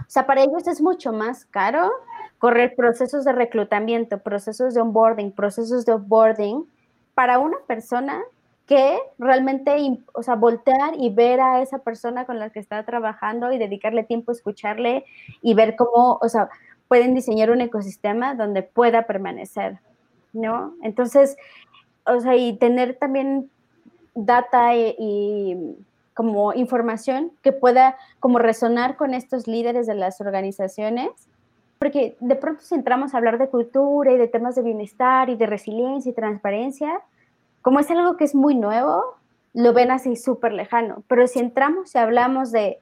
O 0.00 0.10
sea, 0.10 0.26
para 0.26 0.42
ellos 0.42 0.68
es 0.68 0.82
mucho 0.82 1.14
más 1.14 1.46
caro 1.46 1.90
correr 2.36 2.74
procesos 2.76 3.24
de 3.24 3.32
reclutamiento, 3.32 4.18
procesos 4.18 4.74
de 4.74 4.82
onboarding, 4.82 5.32
procesos 5.32 5.86
de 5.86 5.92
offboarding 5.94 6.66
para 7.14 7.38
una 7.38 7.56
persona 7.66 8.22
que 8.66 8.98
realmente, 9.18 9.76
o 10.14 10.22
sea, 10.22 10.36
voltear 10.36 10.94
y 10.96 11.10
ver 11.10 11.40
a 11.40 11.62
esa 11.62 11.78
persona 11.78 12.24
con 12.26 12.38
la 12.38 12.50
que 12.50 12.60
está 12.60 12.84
trabajando 12.84 13.52
y 13.52 13.58
dedicarle 13.58 14.04
tiempo 14.04 14.30
a 14.30 14.34
escucharle 14.34 15.04
y 15.40 15.54
ver 15.54 15.76
cómo, 15.76 16.18
o 16.20 16.28
sea, 16.28 16.48
pueden 16.88 17.14
diseñar 17.14 17.50
un 17.50 17.60
ecosistema 17.60 18.34
donde 18.34 18.62
pueda 18.62 19.06
permanecer, 19.06 19.78
¿no? 20.32 20.74
Entonces, 20.82 21.36
o 22.04 22.20
sea, 22.20 22.36
y 22.36 22.56
tener 22.58 22.96
también 22.98 23.50
data 24.14 24.76
y, 24.76 25.76
como 26.14 26.52
información 26.52 27.32
que 27.42 27.52
pueda 27.52 27.96
como 28.20 28.38
resonar 28.38 28.96
con 28.96 29.14
estos 29.14 29.46
líderes 29.46 29.86
de 29.86 29.94
las 29.94 30.20
organizaciones, 30.20 31.08
porque 31.78 32.16
de 32.20 32.36
pronto 32.36 32.62
si 32.62 32.74
entramos 32.74 33.14
a 33.14 33.16
hablar 33.16 33.38
de 33.38 33.48
cultura 33.48 34.12
y 34.12 34.18
de 34.18 34.28
temas 34.28 34.54
de 34.54 34.62
bienestar 34.62 35.30
y 35.30 35.36
de 35.36 35.46
resiliencia 35.46 36.10
y 36.10 36.14
transparencia, 36.14 37.00
como 37.62 37.80
es 37.80 37.90
algo 37.90 38.16
que 38.16 38.24
es 38.24 38.34
muy 38.34 38.54
nuevo, 38.54 39.16
lo 39.54 39.72
ven 39.72 39.90
así 39.90 40.16
súper 40.16 40.52
lejano. 40.52 41.02
Pero 41.08 41.26
si 41.26 41.38
entramos 41.38 41.94
y 41.94 41.98
hablamos 41.98 42.52
de 42.52 42.80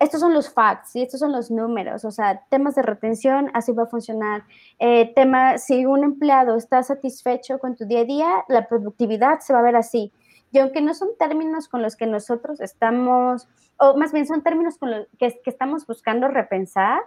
estos 0.00 0.20
son 0.20 0.32
los 0.32 0.50
facts 0.50 0.96
y 0.96 1.02
estos 1.02 1.20
son 1.20 1.30
los 1.30 1.50
números, 1.50 2.06
o 2.06 2.10
sea, 2.10 2.42
temas 2.48 2.74
de 2.74 2.80
retención, 2.80 3.50
así 3.52 3.72
va 3.72 3.82
a 3.82 3.86
funcionar. 3.86 4.44
Eh, 4.78 5.12
tema, 5.14 5.58
si 5.58 5.84
un 5.84 6.04
empleado 6.04 6.56
está 6.56 6.82
satisfecho 6.82 7.58
con 7.58 7.76
tu 7.76 7.84
día 7.84 8.00
a 8.00 8.04
día, 8.04 8.44
la 8.48 8.66
productividad 8.66 9.40
se 9.40 9.52
va 9.52 9.58
a 9.58 9.62
ver 9.62 9.76
así. 9.76 10.10
Y 10.52 10.58
aunque 10.58 10.80
no 10.80 10.94
son 10.94 11.10
términos 11.18 11.68
con 11.68 11.82
los 11.82 11.96
que 11.96 12.06
nosotros 12.06 12.62
estamos, 12.62 13.46
o 13.76 13.94
más 13.94 14.12
bien 14.12 14.26
son 14.26 14.42
términos 14.42 14.78
con 14.78 14.90
los 14.90 15.06
que, 15.18 15.38
que 15.44 15.50
estamos 15.50 15.86
buscando 15.86 16.28
repensar, 16.28 17.02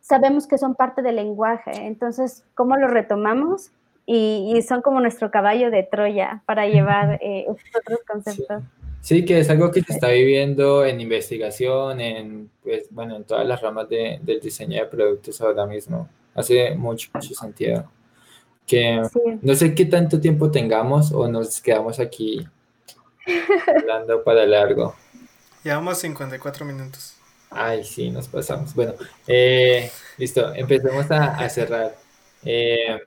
sabemos 0.00 0.46
que 0.46 0.56
son 0.56 0.74
parte 0.74 1.02
del 1.02 1.16
lenguaje. 1.16 1.72
Entonces, 1.86 2.46
¿cómo 2.54 2.76
lo 2.76 2.88
retomamos? 2.88 3.70
Y, 4.06 4.60
son 4.66 4.82
como 4.82 5.00
nuestro 5.00 5.30
caballo 5.30 5.70
de 5.70 5.82
Troya 5.82 6.42
para 6.46 6.66
llevar 6.66 7.18
eh, 7.22 7.46
otros 7.48 8.00
conceptos. 8.06 8.62
Sí. 9.00 9.24
que 9.24 9.38
es 9.38 9.50
algo 9.50 9.70
que 9.70 9.82
se 9.82 9.92
está 9.92 10.08
viviendo 10.08 10.84
en 10.84 11.00
investigación, 11.00 12.00
en, 12.00 12.50
pues, 12.62 12.86
bueno, 12.90 13.16
en 13.16 13.24
todas 13.24 13.46
las 13.46 13.60
ramas 13.60 13.88
de, 13.88 14.18
del 14.22 14.40
diseño 14.40 14.80
de 14.80 14.86
productos 14.86 15.40
ahora 15.40 15.66
mismo. 15.66 16.08
Hace 16.34 16.74
mucho, 16.74 17.08
mucho 17.14 17.34
sentido. 17.34 17.90
Que 18.66 19.02
no 19.42 19.54
sé 19.54 19.74
qué 19.74 19.84
tanto 19.84 20.20
tiempo 20.20 20.50
tengamos 20.50 21.12
o 21.12 21.28
nos 21.28 21.60
quedamos 21.60 22.00
aquí 22.00 22.46
hablando 23.66 24.22
para 24.22 24.46
largo. 24.46 24.94
Llevamos 25.62 25.98
54 25.98 26.64
minutos. 26.66 27.16
Ay, 27.50 27.84
sí, 27.84 28.10
nos 28.10 28.28
pasamos. 28.28 28.74
Bueno, 28.74 28.94
eh, 29.26 29.90
listo, 30.18 30.52
empecemos 30.54 31.10
a, 31.10 31.48
cerrar. 31.48 31.94
Eh, 32.44 33.00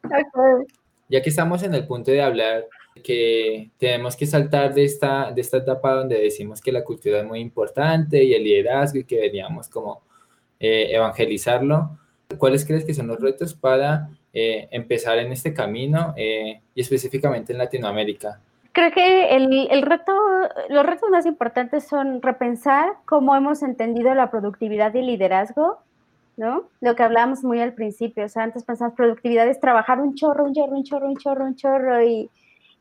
ya 1.09 1.21
que 1.21 1.29
estamos 1.29 1.63
en 1.63 1.73
el 1.73 1.85
punto 1.85 2.11
de 2.11 2.21
hablar 2.21 2.65
que 3.03 3.69
tenemos 3.77 4.15
que 4.15 4.25
saltar 4.25 4.73
de 4.73 4.83
esta, 4.83 5.31
de 5.31 5.41
esta 5.41 5.57
etapa 5.57 5.93
donde 5.93 6.19
decimos 6.19 6.61
que 6.61 6.71
la 6.71 6.83
cultura 6.83 7.19
es 7.19 7.25
muy 7.25 7.39
importante 7.39 8.23
y 8.23 8.33
el 8.33 8.43
liderazgo 8.43 8.99
y 8.99 9.03
que 9.03 9.15
deberíamos 9.17 9.69
como 9.69 10.01
eh, 10.59 10.89
evangelizarlo, 10.91 11.97
¿cuáles 12.37 12.65
crees 12.65 12.85
que 12.85 12.93
son 12.93 13.07
los 13.07 13.19
retos 13.19 13.53
para 13.53 14.09
empezar 14.33 15.17
en 15.17 15.31
este 15.31 15.51
camino 15.51 16.13
y 16.15 16.79
específicamente 16.79 17.53
en 17.53 17.57
Latinoamérica? 17.57 18.39
Creo 18.77 18.91
que 18.91 19.35
el, 19.35 19.67
el, 19.71 19.81
reto, 19.81 20.13
los 20.69 20.85
retos 20.85 21.09
más 21.09 21.25
importantes 21.25 21.87
son 21.87 22.21
repensar 22.21 22.93
cómo 23.05 23.35
hemos 23.35 23.63
entendido 23.63 24.13
la 24.13 24.29
productividad 24.29 24.93
y 24.93 25.01
liderazgo, 25.01 25.79
¿no? 26.37 26.69
Lo 26.81 26.95
que 26.95 27.03
hablábamos 27.03 27.43
muy 27.43 27.59
al 27.59 27.73
principio, 27.73 28.25
o 28.25 28.29
sea, 28.29 28.43
antes 28.43 28.63
pensamos 28.63 28.95
productividad 28.95 29.47
es 29.47 29.59
trabajar 29.59 29.99
un 29.99 30.15
chorro, 30.15 30.45
un 30.45 30.53
chorro, 30.53 30.77
un 30.77 30.83
chorro, 30.83 31.07
un 31.07 31.17
chorro, 31.17 31.45
un 31.45 31.55
chorro, 31.55 32.03
y, 32.03 32.29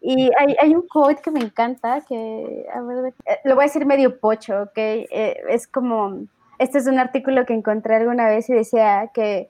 y 0.01 0.31
hay, 0.39 0.57
hay, 0.61 0.75
un 0.75 0.87
quote 0.87 1.23
que 1.23 1.31
me 1.31 1.41
encanta, 1.41 2.03
que, 2.09 2.67
a 2.73 2.81
ver, 2.83 3.15
eh, 3.25 3.39
lo 3.45 3.55
voy 3.55 3.65
a 3.65 3.67
decir 3.67 3.87
medio 3.87 4.21
pocho, 4.21 4.63
¿ok? 4.63 4.77
Eh, 4.77 5.37
es 5.49 5.67
como, 5.67 6.27
este 6.59 6.79
es 6.79 6.87
un 6.87 6.99
artículo 6.99 7.45
que 7.47 7.55
encontré 7.55 7.97
alguna 7.97 8.29
vez 8.29 8.49
y 8.51 8.55
decía 8.55 9.11
que 9.13 9.49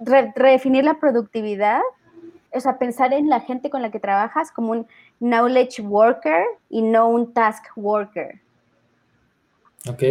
redefinir 0.00 0.84
la 0.84 0.94
productividad 0.94 1.80
o 2.52 2.60
sea, 2.60 2.78
pensar 2.78 3.12
en 3.12 3.28
la 3.28 3.40
gente 3.40 3.70
con 3.70 3.82
la 3.82 3.90
que 3.90 4.00
trabajas 4.00 4.50
como 4.50 4.72
un 4.72 4.86
knowledge 5.20 5.82
worker 5.82 6.44
y 6.70 6.82
no 6.82 7.08
un 7.08 7.32
task 7.32 7.64
worker. 7.76 8.40
Ok. 9.88 10.02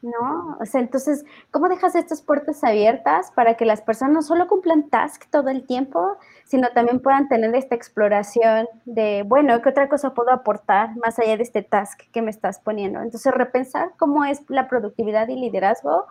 ¿No? 0.00 0.56
O 0.60 0.64
sea, 0.64 0.80
entonces, 0.80 1.24
¿cómo 1.50 1.68
dejas 1.68 1.96
estas 1.96 2.22
puertas 2.22 2.62
abiertas 2.62 3.32
para 3.32 3.54
que 3.54 3.64
las 3.64 3.82
personas 3.82 4.14
no 4.14 4.22
solo 4.22 4.46
cumplan 4.46 4.88
task 4.90 5.24
todo 5.28 5.48
el 5.48 5.66
tiempo, 5.66 6.16
sino 6.44 6.68
también 6.68 7.00
puedan 7.00 7.28
tener 7.28 7.52
esta 7.56 7.74
exploración 7.74 8.68
de, 8.84 9.24
bueno, 9.26 9.60
¿qué 9.60 9.70
otra 9.70 9.88
cosa 9.88 10.14
puedo 10.14 10.30
aportar 10.30 10.96
más 10.98 11.18
allá 11.18 11.36
de 11.36 11.42
este 11.42 11.62
task 11.62 12.02
que 12.12 12.22
me 12.22 12.30
estás 12.30 12.60
poniendo? 12.60 13.00
Entonces, 13.00 13.34
repensar 13.34 13.90
cómo 13.98 14.24
es 14.24 14.48
la 14.48 14.68
productividad 14.68 15.26
y 15.26 15.34
liderazgo 15.34 16.06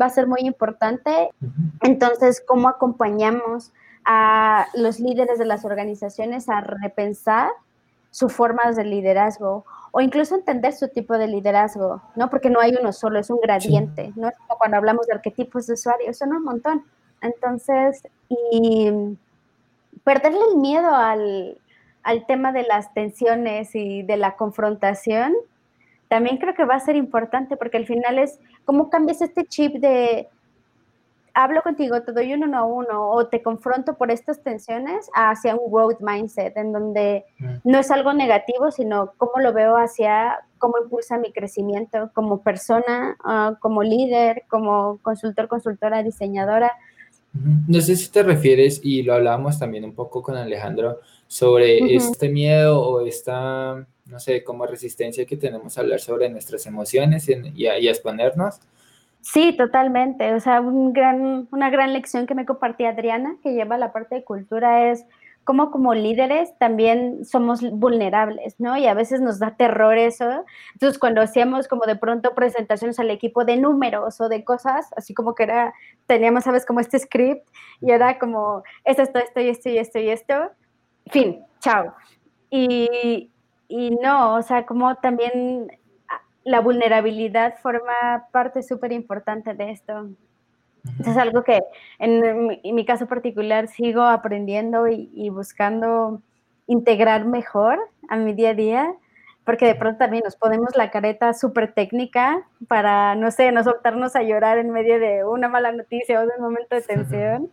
va 0.00 0.06
a 0.06 0.10
ser 0.10 0.26
muy 0.26 0.40
importante. 0.40 1.30
Entonces, 1.80 2.44
¿cómo 2.46 2.68
acompañamos 2.68 3.72
a 4.04 4.66
los 4.74 5.00
líderes 5.00 5.38
de 5.38 5.46
las 5.46 5.64
organizaciones 5.64 6.48
a 6.48 6.60
repensar 6.60 7.50
sus 8.10 8.32
formas 8.32 8.76
de 8.76 8.84
liderazgo 8.84 9.64
o 9.92 10.00
incluso 10.00 10.34
entender 10.34 10.72
su 10.72 10.88
tipo 10.88 11.18
de 11.18 11.26
liderazgo, 11.26 12.02
¿no? 12.16 12.30
Porque 12.30 12.50
no 12.50 12.60
hay 12.60 12.76
uno 12.78 12.92
solo, 12.92 13.18
es 13.18 13.30
un 13.30 13.40
gradiente, 13.40 14.12
¿no? 14.16 14.28
Es 14.28 14.36
como 14.38 14.58
cuando 14.58 14.76
hablamos 14.76 15.06
de 15.06 15.14
arquetipos 15.14 15.66
de 15.66 15.74
usuarios, 15.74 16.18
son 16.18 16.32
un 16.32 16.44
montón. 16.44 16.84
Entonces, 17.20 18.02
y 18.28 18.90
perderle 20.04 20.40
el 20.52 20.58
miedo 20.58 20.94
al, 20.94 21.58
al 22.02 22.26
tema 22.26 22.52
de 22.52 22.62
las 22.62 22.94
tensiones 22.94 23.74
y 23.74 24.02
de 24.02 24.16
la 24.16 24.36
confrontación, 24.36 25.34
también 26.08 26.38
creo 26.38 26.54
que 26.54 26.64
va 26.64 26.74
a 26.74 26.80
ser 26.80 26.96
importante 26.96 27.56
porque 27.56 27.76
al 27.76 27.86
final 27.86 28.18
es 28.18 28.40
cómo 28.64 28.90
cambias 28.90 29.22
este 29.22 29.44
chip 29.44 29.76
de 29.76 30.28
hablo 31.34 31.62
contigo, 31.62 32.02
te 32.02 32.12
doy 32.12 32.32
un 32.34 32.44
uno 32.44 32.58
a 32.58 32.64
uno 32.64 33.10
o 33.10 33.26
te 33.26 33.42
confronto 33.42 33.96
por 33.96 34.10
estas 34.10 34.42
tensiones 34.42 35.10
hacia 35.14 35.54
un 35.54 35.70
growth 35.70 36.00
mindset, 36.00 36.56
en 36.56 36.72
donde 36.72 37.24
mm. 37.38 37.56
no 37.64 37.78
es 37.78 37.90
algo 37.90 38.12
negativo, 38.12 38.70
sino 38.70 39.12
cómo 39.16 39.32
lo 39.42 39.52
veo 39.52 39.76
hacia 39.76 40.38
cómo 40.58 40.74
impulsa 40.82 41.18
mi 41.18 41.32
crecimiento 41.32 42.10
como 42.14 42.42
persona, 42.42 43.16
ah, 43.24 43.56
como 43.60 43.82
líder, 43.82 44.44
como 44.48 44.98
consultor, 45.02 45.48
consultora, 45.48 46.02
diseñadora. 46.02 46.70
No 47.32 47.80
sé 47.80 47.96
si 47.96 48.10
te 48.10 48.22
refieres, 48.22 48.80
y 48.82 49.02
lo 49.02 49.14
hablábamos 49.14 49.58
también 49.58 49.84
un 49.84 49.94
poco 49.94 50.22
con 50.22 50.36
Alejandro, 50.36 51.00
sobre 51.28 51.94
este 51.94 52.28
miedo 52.28 52.80
o 52.80 53.06
esta, 53.06 53.86
no 54.06 54.18
sé, 54.18 54.42
como 54.42 54.66
resistencia 54.66 55.24
que 55.24 55.36
tenemos 55.36 55.78
a 55.78 55.82
hablar 55.82 56.00
sobre 56.00 56.28
nuestras 56.28 56.66
emociones 56.66 57.28
y, 57.28 57.66
a, 57.66 57.78
y 57.78 57.86
a 57.86 57.90
exponernos. 57.90 58.58
Sí, 59.22 59.54
totalmente. 59.56 60.34
O 60.34 60.40
sea, 60.40 60.60
un 60.60 60.92
gran, 60.92 61.48
una 61.52 61.70
gran 61.70 61.92
lección 61.92 62.26
que 62.26 62.34
me 62.34 62.46
compartía 62.46 62.90
Adriana, 62.90 63.36
que 63.42 63.52
lleva 63.52 63.78
la 63.78 63.92
parte 63.92 64.14
de 64.16 64.24
cultura, 64.24 64.90
es 64.90 65.04
cómo 65.44 65.70
como 65.70 65.94
líderes 65.94 66.56
también 66.58 67.24
somos 67.24 67.60
vulnerables, 67.62 68.54
¿no? 68.58 68.76
Y 68.76 68.86
a 68.86 68.94
veces 68.94 69.20
nos 69.20 69.38
da 69.38 69.56
terror 69.56 69.96
eso. 69.96 70.44
Entonces, 70.74 70.98
cuando 70.98 71.22
hacíamos 71.22 71.68
como 71.68 71.86
de 71.86 71.96
pronto 71.96 72.34
presentaciones 72.34 72.98
al 73.00 73.10
equipo 73.10 73.44
de 73.44 73.56
números 73.56 74.20
o 74.20 74.28
de 74.28 74.44
cosas, 74.44 74.88
así 74.96 75.14
como 75.14 75.34
que 75.34 75.44
era, 75.44 75.74
teníamos, 76.06 76.44
¿sabes? 76.44 76.64
Como 76.66 76.80
este 76.80 76.98
script 76.98 77.48
y 77.80 77.90
era 77.90 78.18
como, 78.18 78.62
esto, 78.84 79.02
esto, 79.02 79.18
esto 79.18 79.40
y 79.40 79.48
esto 79.48 79.68
y 79.68 79.78
esto 79.78 79.98
y 79.98 80.08
esto. 80.10 80.34
Fin, 81.06 81.44
chao. 81.60 81.94
Y, 82.50 83.30
y 83.68 83.90
no, 83.90 84.34
o 84.36 84.42
sea, 84.42 84.66
como 84.66 84.96
también 84.96 85.70
la 86.44 86.60
vulnerabilidad 86.60 87.58
forma 87.58 88.26
parte 88.32 88.62
súper 88.62 88.92
importante 88.92 89.54
de 89.54 89.70
esto. 89.70 90.08
Es 91.04 91.16
algo 91.16 91.42
que 91.42 91.60
en 91.98 92.46
mi, 92.46 92.84
caso 92.86 93.06
particular 93.06 93.68
sigo 93.68 94.02
aprendiendo 94.02 94.88
y, 94.88 95.28
buscando 95.28 96.22
integrar 96.66 97.26
mejor 97.26 97.78
a 98.08 98.16
mi 98.16 98.32
día 98.32 98.50
a 98.50 98.54
día, 98.54 98.94
porque 99.44 99.66
de 99.66 99.74
pronto 99.74 99.98
también 99.98 100.22
nos 100.24 100.36
ponemos 100.36 100.76
la 100.76 100.90
careta 100.90 101.34
súper 101.34 101.72
técnica 101.74 102.42
para, 102.68 103.14
no 103.14 103.30
sé, 103.30 103.52
no 103.52 103.62
soltarnos 103.62 104.16
a 104.16 104.22
llorar 104.22 104.58
en 104.58 104.70
medio 104.70 104.98
de 104.98 105.24
una 105.24 105.48
mala 105.48 105.72
noticia 105.72 106.20
o 106.20 106.26
de 106.26 106.32
un 106.38 106.44
momento 106.44 106.76
de 106.76 106.82
tensión. 106.82 107.50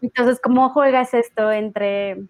Entonces, 0.00 0.40
¿cómo 0.40 0.70
juegas 0.70 1.12
esto 1.14 1.50
entre, 1.50 2.22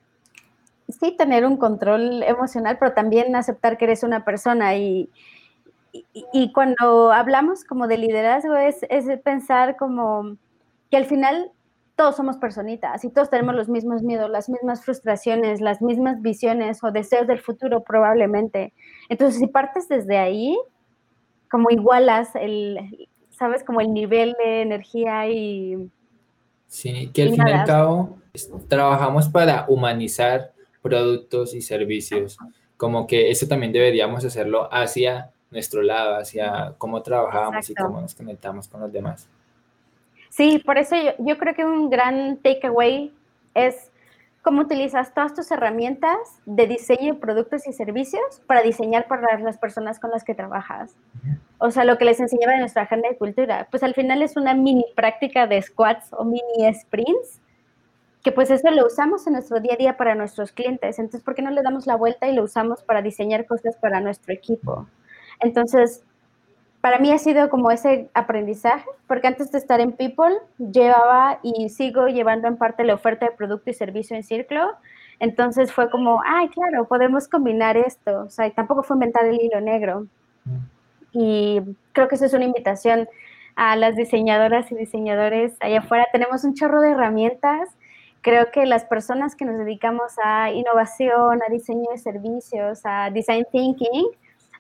sí, 0.88 1.14
tener 1.16 1.44
un 1.46 1.56
control 1.56 2.22
emocional, 2.22 2.78
pero 2.78 2.92
también 2.92 3.36
aceptar 3.36 3.78
que 3.78 3.84
eres 3.84 4.02
una 4.02 4.24
persona 4.24 4.74
y, 4.76 5.10
y, 5.93 6.53
cuando 6.53 7.12
hablamos 7.12 7.64
como 7.64 7.86
de 7.86 7.99
liderazgo 7.99 8.57
es, 8.57 8.78
es 8.88 9.05
pensar 9.20 9.76
como 9.76 10.36
que 10.90 10.97
al 10.97 11.05
final 11.05 11.51
todos 11.97 12.16
somos 12.16 12.38
personitas 12.38 13.05
y 13.05 13.11
todos 13.11 13.28
tenemos 13.28 13.55
los 13.55 13.68
mismos 13.68 14.03
miedos, 14.03 14.30
las 14.30 14.49
mismas 14.49 14.84
frustraciones, 14.84 15.61
las 15.61 15.82
mismas 15.82 16.22
visiones 16.22 16.82
o 16.82 16.90
deseos 16.90 17.26
del 17.26 17.40
futuro 17.40 17.82
probablemente. 17.82 18.72
Entonces, 19.11 19.38
si 19.38 19.47
partes 19.47 19.88
desde 19.88 20.16
ahí, 20.16 20.59
como 21.51 21.70
igualas 21.70 22.30
el, 22.34 23.09
¿sabes? 23.30 23.62
Como 23.62 23.80
el 23.80 23.93
nivel 23.93 24.34
de 24.43 24.62
energía 24.62 25.28
y... 25.28 25.90
Sí, 26.68 27.11
que 27.12 27.22
al 27.24 27.30
fin 27.30 27.47
y 27.47 27.51
al 27.51 27.66
cabo 27.66 28.18
trabajamos 28.68 29.28
para 29.28 29.66
humanizar 29.68 30.53
productos 30.80 31.55
y 31.55 31.61
servicios, 31.61 32.38
como 32.78 33.07
que 33.07 33.30
eso 33.30 33.47
también 33.47 33.72
deberíamos 33.72 34.24
hacerlo 34.24 34.72
hacia 34.72 35.32
nuestro 35.53 35.82
lado, 35.82 36.16
hacia 36.16 36.74
cómo 36.78 37.03
trabajamos 37.03 37.68
y 37.70 37.74
cómo 37.74 38.00
nos 38.00 38.14
conectamos 38.14 38.66
con 38.68 38.80
los 38.80 38.92
demás. 38.92 39.28
Sí, 40.30 40.62
por 40.64 40.78
eso 40.78 40.96
yo, 41.18 41.36
creo 41.36 41.55
que 41.55 41.64
un 41.64 41.90
gran 41.90 42.38
takeaway 42.38 43.12
es 43.55 43.90
cómo 44.40 44.62
utilizas 44.62 45.12
todas 45.12 45.34
tus 45.34 45.50
herramientas 45.50 46.16
de 46.46 46.66
diseño 46.66 47.14
de 47.14 47.20
productos 47.20 47.66
y 47.68 47.72
servicios 47.74 48.40
para 48.46 48.62
diseñar 48.62 49.07
para 49.07 49.38
las 49.38 49.59
personas 49.59 50.00
con 50.00 50.11
las 50.11 50.24
que 50.24 50.34
trabajas. 50.34 50.96
O 51.59 51.70
sea, 51.70 51.84
lo 51.84 51.98
que 51.98 52.07
les 52.07 52.18
enseñaba 52.18 52.55
en 52.55 52.61
nuestra 52.61 52.82
agenda 52.82 53.11
de 53.11 53.16
cultura, 53.18 53.68
pues 53.70 53.82
al 53.82 53.94
final 53.94 54.22
es 54.22 54.36
una 54.36 54.55
mini 54.55 54.86
práctica 54.96 55.46
de 55.46 55.61
squats 55.61 56.09
o 56.12 56.24
mini 56.24 56.74
sprints, 56.74 57.40
que 58.22 58.32
pues 58.32 58.50
eso 58.50 58.70
lo 58.70 58.86
usamos 58.86 59.26
en 59.26 59.34
nuestro 59.34 59.61
día 59.61 59.74
a 59.74 59.76
día 59.76 59.96
para 59.98 60.14
nuestros 60.14 60.50
clientes. 60.50 60.98
Entonces, 60.98 61.22
¿por 61.22 61.34
qué 61.34 61.42
no 61.42 61.50
le 61.50 61.62
damos 61.62 61.86
la 61.86 61.96
vuelta 61.96 62.26
y 62.26 62.34
lo 62.34 62.42
usamos 62.42 62.82
para 62.82 63.03
diseñar 63.03 63.46
cosas 63.46 63.76
para 63.76 64.00
nuestro 64.00 64.32
equipo? 64.32 64.86
Entonces, 65.43 66.03
para 66.80 66.99
mí 66.99 67.12
ha 67.12 67.18
sido 67.18 67.49
como 67.49 67.70
ese 67.70 68.11
aprendizaje, 68.12 68.88
porque 69.07 69.28
antes 69.28 69.53
de 69.53 69.59
estar 69.59 69.80
en 69.80 69.93
People, 69.93 70.34
llevaba 70.59 71.38
y 71.43 71.68
sigo 71.68 72.09
llevando 72.09 72.49
en 72.49 72.57
parte 72.57 72.84
la 72.84 72.95
oferta 72.95 73.26
de 73.26 73.32
producto 73.32 73.70
y 73.70 73.74
servicio 73.74 74.16
en 74.16 74.24
Círculo. 74.24 74.72
Entonces 75.20 75.72
fue 75.72 75.88
como, 75.90 76.20
ay, 76.26 76.49
claro, 76.49 76.86
podemos 76.88 77.28
combinar 77.28 77.76
esto. 77.76 78.22
O 78.22 78.30
sea, 78.30 78.51
tampoco 78.51 78.82
fue 78.82 78.97
inventar 78.97 79.24
el 79.26 79.40
hilo 79.40 79.61
negro. 79.61 80.09
Y 81.12 81.61
creo 81.93 82.09
que 82.09 82.16
eso 82.16 82.24
es 82.24 82.34
una 82.34 82.47
invitación 82.47 83.09
a 83.55 83.76
las 83.76 83.95
diseñadoras 83.95 84.72
y 84.72 84.74
diseñadores 84.74 85.53
allá 85.61 85.78
afuera. 85.78 86.07
Tenemos 86.11 86.43
un 86.43 86.55
chorro 86.55 86.80
de 86.80 86.90
herramientas. 86.90 87.68
Creo 88.22 88.51
que 88.51 88.66
las 88.66 88.84
personas 88.84 89.36
que 89.36 89.45
nos 89.45 89.57
dedicamos 89.57 90.14
a 90.24 90.51
innovación, 90.51 91.40
a 91.47 91.49
diseño 91.49 91.90
de 91.93 91.99
servicios, 91.99 92.80
a 92.84 93.11
design 93.11 93.47
thinking, 93.53 94.09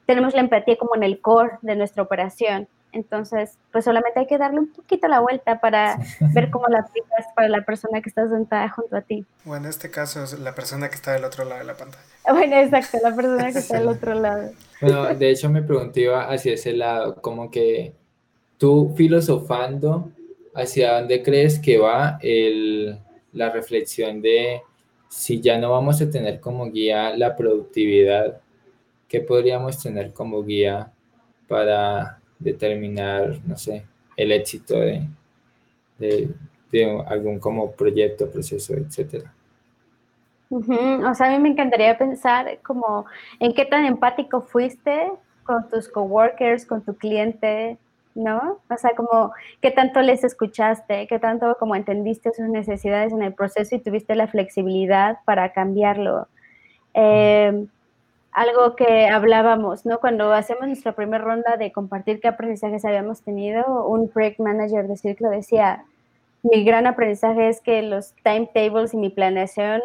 tenemos 0.06 0.34
la 0.34 0.40
empatía 0.40 0.76
como 0.76 0.96
en 0.96 1.02
el 1.02 1.20
core 1.20 1.58
de 1.62 1.76
nuestra 1.76 2.02
operación. 2.02 2.68
Entonces, 2.92 3.58
pues 3.72 3.86
solamente 3.86 4.20
hay 4.20 4.26
que 4.26 4.36
darle 4.36 4.60
un 4.60 4.70
poquito 4.70 5.08
la 5.08 5.20
vuelta 5.20 5.60
para 5.60 5.98
ver 6.34 6.50
cómo 6.50 6.66
la 6.68 6.80
aplicas 6.80 7.26
para 7.34 7.48
la 7.48 7.62
persona 7.62 8.02
que 8.02 8.10
está 8.10 8.28
sentada 8.28 8.68
junto 8.68 8.96
a 8.96 9.00
ti. 9.00 9.24
O 9.46 9.56
en 9.56 9.64
este 9.64 9.90
caso 9.90 10.22
es 10.22 10.38
la 10.38 10.54
persona 10.54 10.90
que 10.90 10.96
está 10.96 11.12
del 11.12 11.24
otro 11.24 11.44
lado 11.46 11.60
de 11.60 11.66
la 11.66 11.74
pantalla. 11.74 12.04
Bueno, 12.28 12.56
exacto, 12.56 12.98
la 13.02 13.16
persona 13.16 13.50
que 13.50 13.58
está 13.58 13.78
del 13.78 13.88
otro 13.88 14.14
lado. 14.14 14.50
Bueno, 14.82 15.14
de 15.14 15.30
hecho 15.30 15.48
me 15.48 15.62
pregunté 15.62 16.12
hacia 16.14 16.52
ese 16.52 16.74
lado, 16.74 17.16
como 17.22 17.50
que 17.50 17.94
tú 18.58 18.92
filosofando, 18.94 20.10
¿hacia 20.54 20.98
dónde 20.98 21.22
crees 21.22 21.58
que 21.58 21.78
va 21.78 22.18
el, 22.20 22.98
la 23.32 23.48
reflexión 23.48 24.20
de 24.20 24.60
si 25.08 25.40
ya 25.40 25.58
no 25.58 25.70
vamos 25.70 26.00
a 26.02 26.10
tener 26.10 26.40
como 26.40 26.70
guía 26.70 27.16
la 27.16 27.36
productividad 27.36 28.40
¿qué 29.12 29.20
podríamos 29.20 29.78
tener 29.78 30.14
como 30.14 30.42
guía 30.42 30.90
para 31.46 32.18
determinar, 32.38 33.40
no 33.46 33.58
sé, 33.58 33.84
el 34.16 34.32
éxito 34.32 34.80
de, 34.80 35.06
de, 35.98 37.04
algún 37.06 37.38
como 37.38 37.72
proyecto, 37.72 38.30
proceso, 38.30 38.72
etcétera? 38.72 39.30
O 40.50 41.14
sea, 41.14 41.26
a 41.26 41.30
mí 41.30 41.38
me 41.38 41.50
encantaría 41.50 41.98
pensar 41.98 42.58
como 42.62 43.04
en 43.38 43.52
qué 43.52 43.66
tan 43.66 43.84
empático 43.84 44.40
fuiste 44.40 45.12
con 45.44 45.68
tus 45.68 45.90
coworkers, 45.90 46.64
con 46.64 46.82
tu 46.82 46.96
cliente, 46.96 47.76
¿no? 48.14 48.60
O 48.70 48.76
sea, 48.78 48.92
como 48.96 49.32
qué 49.60 49.70
tanto 49.70 50.00
les 50.00 50.24
escuchaste, 50.24 51.06
qué 51.06 51.18
tanto 51.18 51.54
como 51.60 51.76
entendiste 51.76 52.32
sus 52.32 52.48
necesidades 52.48 53.12
en 53.12 53.22
el 53.22 53.34
proceso 53.34 53.76
y 53.76 53.78
tuviste 53.78 54.14
la 54.14 54.26
flexibilidad 54.26 55.18
para 55.26 55.52
cambiarlo. 55.52 56.28
Eh, 56.94 57.66
algo 58.32 58.76
que 58.76 59.08
hablábamos, 59.08 59.84
¿no? 59.84 60.00
Cuando 60.00 60.32
hacemos 60.32 60.66
nuestra 60.66 60.92
primera 60.92 61.22
ronda 61.22 61.56
de 61.58 61.70
compartir 61.70 62.20
qué 62.20 62.28
aprendizajes 62.28 62.84
habíamos 62.84 63.22
tenido, 63.22 63.86
un 63.86 64.08
project 64.08 64.40
manager 64.40 64.88
de 64.88 64.96
Círculo 64.96 65.30
decía, 65.30 65.84
mi 66.42 66.64
gran 66.64 66.86
aprendizaje 66.86 67.48
es 67.48 67.60
que 67.60 67.82
los 67.82 68.14
timetables 68.24 68.94
y 68.94 68.96
mi 68.96 69.10
planeación 69.10 69.82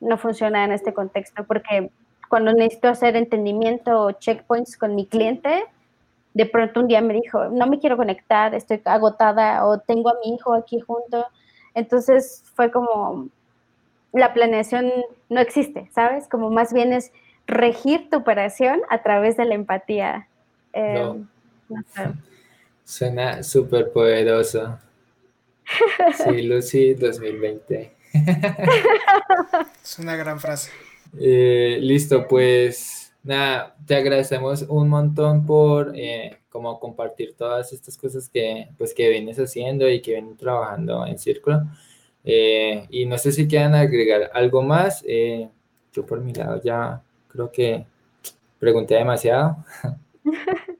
no 0.00 0.16
funcionan 0.16 0.66
en 0.66 0.72
este 0.72 0.94
contexto, 0.94 1.44
porque 1.44 1.90
cuando 2.28 2.52
necesito 2.52 2.88
hacer 2.88 3.16
entendimiento 3.16 4.00
o 4.00 4.12
checkpoints 4.12 4.76
con 4.76 4.94
mi 4.94 5.06
cliente, 5.06 5.64
de 6.34 6.46
pronto 6.46 6.80
un 6.80 6.86
día 6.86 7.00
me 7.00 7.14
dijo, 7.14 7.48
no 7.48 7.66
me 7.66 7.80
quiero 7.80 7.96
conectar, 7.96 8.54
estoy 8.54 8.80
agotada 8.84 9.66
o 9.66 9.80
tengo 9.80 10.10
a 10.10 10.16
mi 10.24 10.34
hijo 10.34 10.54
aquí 10.54 10.78
junto. 10.78 11.26
Entonces 11.74 12.44
fue 12.54 12.70
como, 12.70 13.28
la 14.12 14.32
planeación 14.34 14.92
no 15.28 15.40
existe, 15.40 15.90
¿sabes? 15.92 16.28
Como 16.28 16.50
más 16.50 16.72
bien 16.72 16.92
es 16.92 17.12
regir 17.48 18.10
tu 18.10 18.18
operación 18.18 18.82
a 18.90 19.02
través 19.02 19.36
de 19.36 19.46
la 19.46 19.54
empatía. 19.54 20.28
Eh, 20.72 21.12
Suena 22.84 23.42
súper 23.42 23.90
poderoso. 23.90 24.78
Sí, 26.16 26.42
Lucy 26.42 26.94
2020. 26.94 27.92
es 29.82 29.98
una 29.98 30.16
gran 30.16 30.40
frase. 30.40 30.70
Eh, 31.20 31.78
listo, 31.82 32.26
pues 32.26 33.12
nada, 33.22 33.76
te 33.86 33.96
agradecemos 33.96 34.62
un 34.62 34.88
montón 34.88 35.44
por 35.44 35.92
eh, 35.94 36.38
como 36.48 36.80
compartir 36.80 37.34
todas 37.36 37.70
estas 37.74 37.98
cosas 37.98 38.30
que 38.30 38.68
pues 38.78 38.94
que 38.94 39.10
vienes 39.10 39.38
haciendo 39.38 39.86
y 39.90 40.00
que 40.00 40.12
vienes 40.12 40.38
trabajando 40.38 41.04
en 41.04 41.18
Círculo. 41.18 41.64
y 42.24 43.04
no 43.04 43.18
sé 43.18 43.32
si 43.32 43.46
quieran 43.46 43.74
agregar 43.74 44.30
algo 44.32 44.62
más. 44.62 45.04
yo 45.92 46.06
por 46.06 46.22
mi 46.22 46.32
lado 46.32 46.62
ya 46.62 47.02
Creo 47.28 47.52
que 47.52 47.86
pregunté 48.58 48.94
demasiado. 48.94 49.56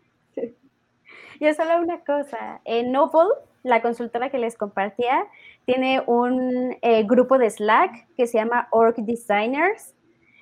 Yo 1.40 1.54
solo 1.54 1.78
una 1.80 2.00
cosa. 2.00 2.60
En 2.64 2.90
Noble, 2.90 3.30
la 3.62 3.80
consultora 3.82 4.30
que 4.30 4.38
les 4.38 4.56
compartía, 4.56 5.24
tiene 5.64 6.02
un 6.06 6.76
eh, 6.82 7.04
grupo 7.04 7.38
de 7.38 7.50
Slack 7.50 8.08
que 8.16 8.26
se 8.26 8.38
llama 8.38 8.68
Org 8.70 8.96
Designers. 8.96 9.94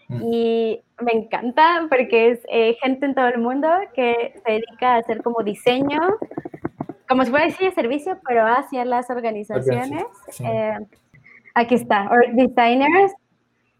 Mm. 0.09 0.32
Y 0.32 0.82
me 1.00 1.12
encanta 1.12 1.86
porque 1.90 2.30
es 2.30 2.46
eh, 2.48 2.76
gente 2.80 3.07
en 3.07 3.14
todo 3.14 3.28
el 3.28 3.38
mundo 3.38 3.68
que 3.94 4.34
se 4.44 4.52
dedica 4.52 4.94
a 4.94 4.98
hacer 4.98 5.22
como 5.22 5.42
diseño, 5.42 6.00
como 7.09 7.24
si 7.24 7.30
fuera 7.30 7.46
diseño 7.46 7.70
de 7.70 7.74
servicio, 7.74 8.18
pero 8.26 8.46
hacia 8.46 8.84
las 8.84 9.11
organizaciones. 9.11 10.04
Eh, 10.40 10.78
aquí 11.54 11.74
está, 11.74 12.09
Org 12.11 12.32
Designers. 12.34 13.12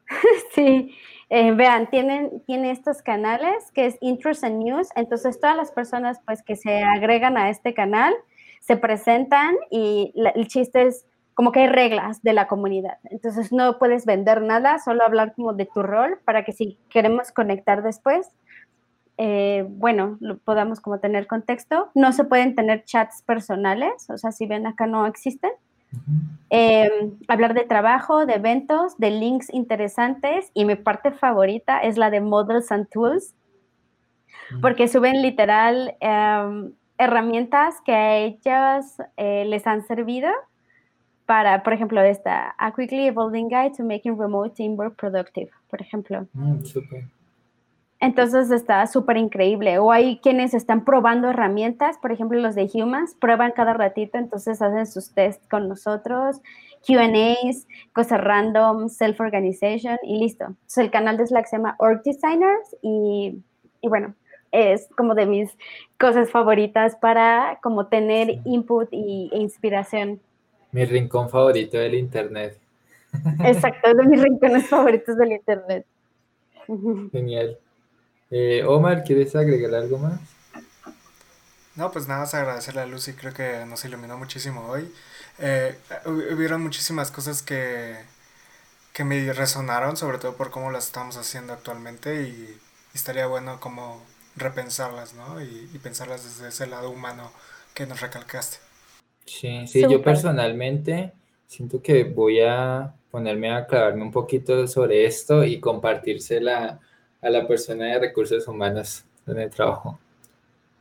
sí. 0.55 0.95
Eh, 1.29 1.53
vean, 1.53 1.89
tienen, 1.91 2.41
tiene 2.47 2.71
estos 2.71 3.03
canales 3.03 3.73
que 3.73 3.87
es 3.87 3.97
Intros 4.01 4.45
and 4.45 4.63
News, 4.63 4.89
entonces 4.95 5.41
todas 5.41 5.57
las 5.57 5.73
personas 5.73 6.21
pues 6.25 6.43
que 6.43 6.55
se 6.55 6.85
agregan 6.85 7.37
a 7.37 7.51
este 7.51 7.75
canal 7.75 8.15
se 8.61 8.77
presentan 8.77 9.57
y 9.71 10.13
el 10.15 10.47
chiste 10.47 10.83
es 10.83 11.05
como 11.35 11.51
que 11.51 11.61
hay 11.61 11.67
reglas 11.67 12.23
de 12.23 12.33
la 12.33 12.47
comunidad, 12.47 12.99
entonces 13.11 13.53
no 13.53 13.79
puedes 13.79 14.07
vender 14.07 14.41
nada, 14.41 14.79
solo 14.79 15.05
hablar 15.05 15.35
como 15.35 15.53
de 15.53 15.67
tu 15.67 15.83
rol 15.83 16.19
para 16.25 16.45
que 16.45 16.53
si 16.53 16.79
queremos 16.91 17.33
conectar 17.33 17.83
después, 17.83 18.31
eh, 19.19 19.65
bueno, 19.69 20.19
podamos 20.45 20.81
como 20.81 21.01
tener 21.01 21.27
contexto. 21.27 21.91
No 21.95 22.13
se 22.13 22.25
pueden 22.25 22.55
tener 22.55 22.85
chats 22.85 23.23
personales, 23.23 24.09
o 24.11 24.19
sea, 24.19 24.31
si 24.31 24.47
ven 24.47 24.67
acá 24.67 24.87
no 24.87 25.07
existen. 25.07 25.51
Em, 26.49 27.13
hablar 27.27 27.55
de 27.55 27.65
trabajo, 27.65 28.25
de 28.25 28.35
eventos, 28.35 28.97
de 28.99 29.11
links 29.11 29.53
interesantes 29.53 30.51
y 30.55 30.65
mi 30.65 30.77
parte 30.77 31.11
favorita 31.11 31.81
es 31.81 31.97
la 31.97 32.11
de 32.11 32.21
Models 32.21 32.71
and 32.71 32.89
Tools, 32.89 33.35
porque 34.61 34.87
suben 34.87 35.23
literal 35.23 35.97
em, 36.01 36.73
herramientas 36.99 37.81
que 37.85 37.93
a 37.93 38.17
ellas 38.19 38.97
eh, 39.17 39.45
les 39.47 39.67
han 39.67 39.85
servido 39.87 40.31
para, 41.27 41.65
por 41.65 41.73
ejemplo, 41.73 42.01
esta, 42.01 42.55
A 42.57 42.73
Quickly 42.73 43.09
Evolving 43.09 43.49
Guide 43.49 43.73
to 43.77 43.85
Making 43.85 44.17
Remote 44.17 44.55
Teamwork 44.55 44.95
Productive, 44.97 45.51
por 45.69 45.83
ejemplo. 45.83 46.27
Mm, 46.33 46.63
entonces 48.07 48.51
está 48.51 48.87
súper 48.87 49.17
increíble. 49.17 49.79
O 49.79 49.91
hay 49.91 50.19
quienes 50.19 50.55
están 50.55 50.85
probando 50.85 51.29
herramientas, 51.29 51.99
por 51.99 52.13
ejemplo, 52.13 52.41
los 52.41 52.55
de 52.55 52.71
Humans, 52.73 53.15
prueban 53.15 53.53
cada 53.53 53.75
ratito, 53.75 54.17
entonces 54.17 54.63
hacen 54.63 54.87
sus 54.87 55.13
tests 55.13 55.47
con 55.49 55.69
nosotros, 55.69 56.41
QAs, 56.87 57.67
cosas 57.93 58.21
random, 58.23 58.89
self-organization 58.89 59.99
y 60.05 60.21
listo. 60.21 60.45
Entonces 60.45 60.79
el 60.79 60.91
canal 60.91 61.17
de 61.17 61.27
Slack 61.27 61.47
se 61.47 61.57
llama 61.57 61.75
Org 61.79 62.03
Designers 62.03 62.77
y, 62.81 63.43
y 63.81 63.89
bueno, 63.89 64.15
es 64.53 64.89
como 64.97 65.15
de 65.15 65.27
mis 65.27 65.51
cosas 65.99 66.31
favoritas 66.31 66.97
para 66.97 67.59
como 67.63 67.89
tener 67.89 68.41
input 68.45 68.89
y, 68.93 69.31
e 69.33 69.39
inspiración. 69.39 70.21
Mi 70.71 70.85
rincón 70.85 71.29
favorito 71.29 71.77
del 71.77 71.95
Internet. 71.95 72.59
Exacto, 73.45 73.91
es 73.91 73.97
de 73.97 74.05
mis 74.05 74.23
rincones 74.23 74.69
favoritos 74.69 75.17
del 75.17 75.33
Internet. 75.33 75.87
Genial. 77.11 77.59
Eh, 78.31 78.65
Omar, 78.65 79.05
¿quieres 79.05 79.35
agregar 79.37 79.75
algo 79.75 79.99
más? 79.99 80.21
No, 81.77 81.93
pues 81.93 82.09
nada 82.09 82.21
más 82.21 82.35
agradecerle 82.35 82.81
a 82.81 82.87
Lucy, 82.87 83.13
creo 83.13 83.35
que 83.35 83.65
nos 83.67 83.85
iluminó 83.85 84.17
muchísimo 84.17 84.67
hoy. 84.67 84.91
Eh, 85.39 85.77
hubieron 86.07 86.63
muchísimas 86.63 87.11
cosas 87.11 87.43
que, 87.43 87.97
que 88.95 89.05
me 89.05 89.31
resonaron, 89.33 89.97
sobre 89.97 90.17
todo 90.17 90.37
por 90.37 90.51
cómo 90.51 90.71
las 90.71 90.87
estamos 90.87 91.19
haciendo 91.19 91.53
actualmente 91.53 92.23
y, 92.23 92.59
estaría 92.95 93.27
bueno 93.27 93.61
como 93.61 94.03
repensarlas, 94.37 95.13
¿no? 95.13 95.43
Y, 95.43 95.79
pensarlas 95.83 96.25
desde 96.25 96.49
ese 96.49 96.67
lado 96.67 96.89
humano 96.91 97.31
que 97.75 97.85
nos 97.85 98.01
recalcaste. 98.01 98.57
Sí, 99.27 99.67
sí, 99.67 99.83
yo 99.83 100.01
personalmente 100.01 101.13
siento 101.47 101.83
que 101.83 102.05
voy 102.05 102.41
a 102.41 102.95
ponerme 103.11 103.53
a 103.53 103.67
clavarme 103.67 104.03
un 104.03 104.13
poquito 104.13 104.67
sobre 104.67 105.05
esto 105.05 105.45
y 105.45 105.61
compartírsela 105.61 106.81
a 107.27 107.31
la 107.31 107.47
persona 107.47 107.87
de 107.87 107.99
recursos 107.99 108.47
humanos 108.47 109.05
en 109.27 109.39
el 109.39 109.51
trabajo. 109.51 109.99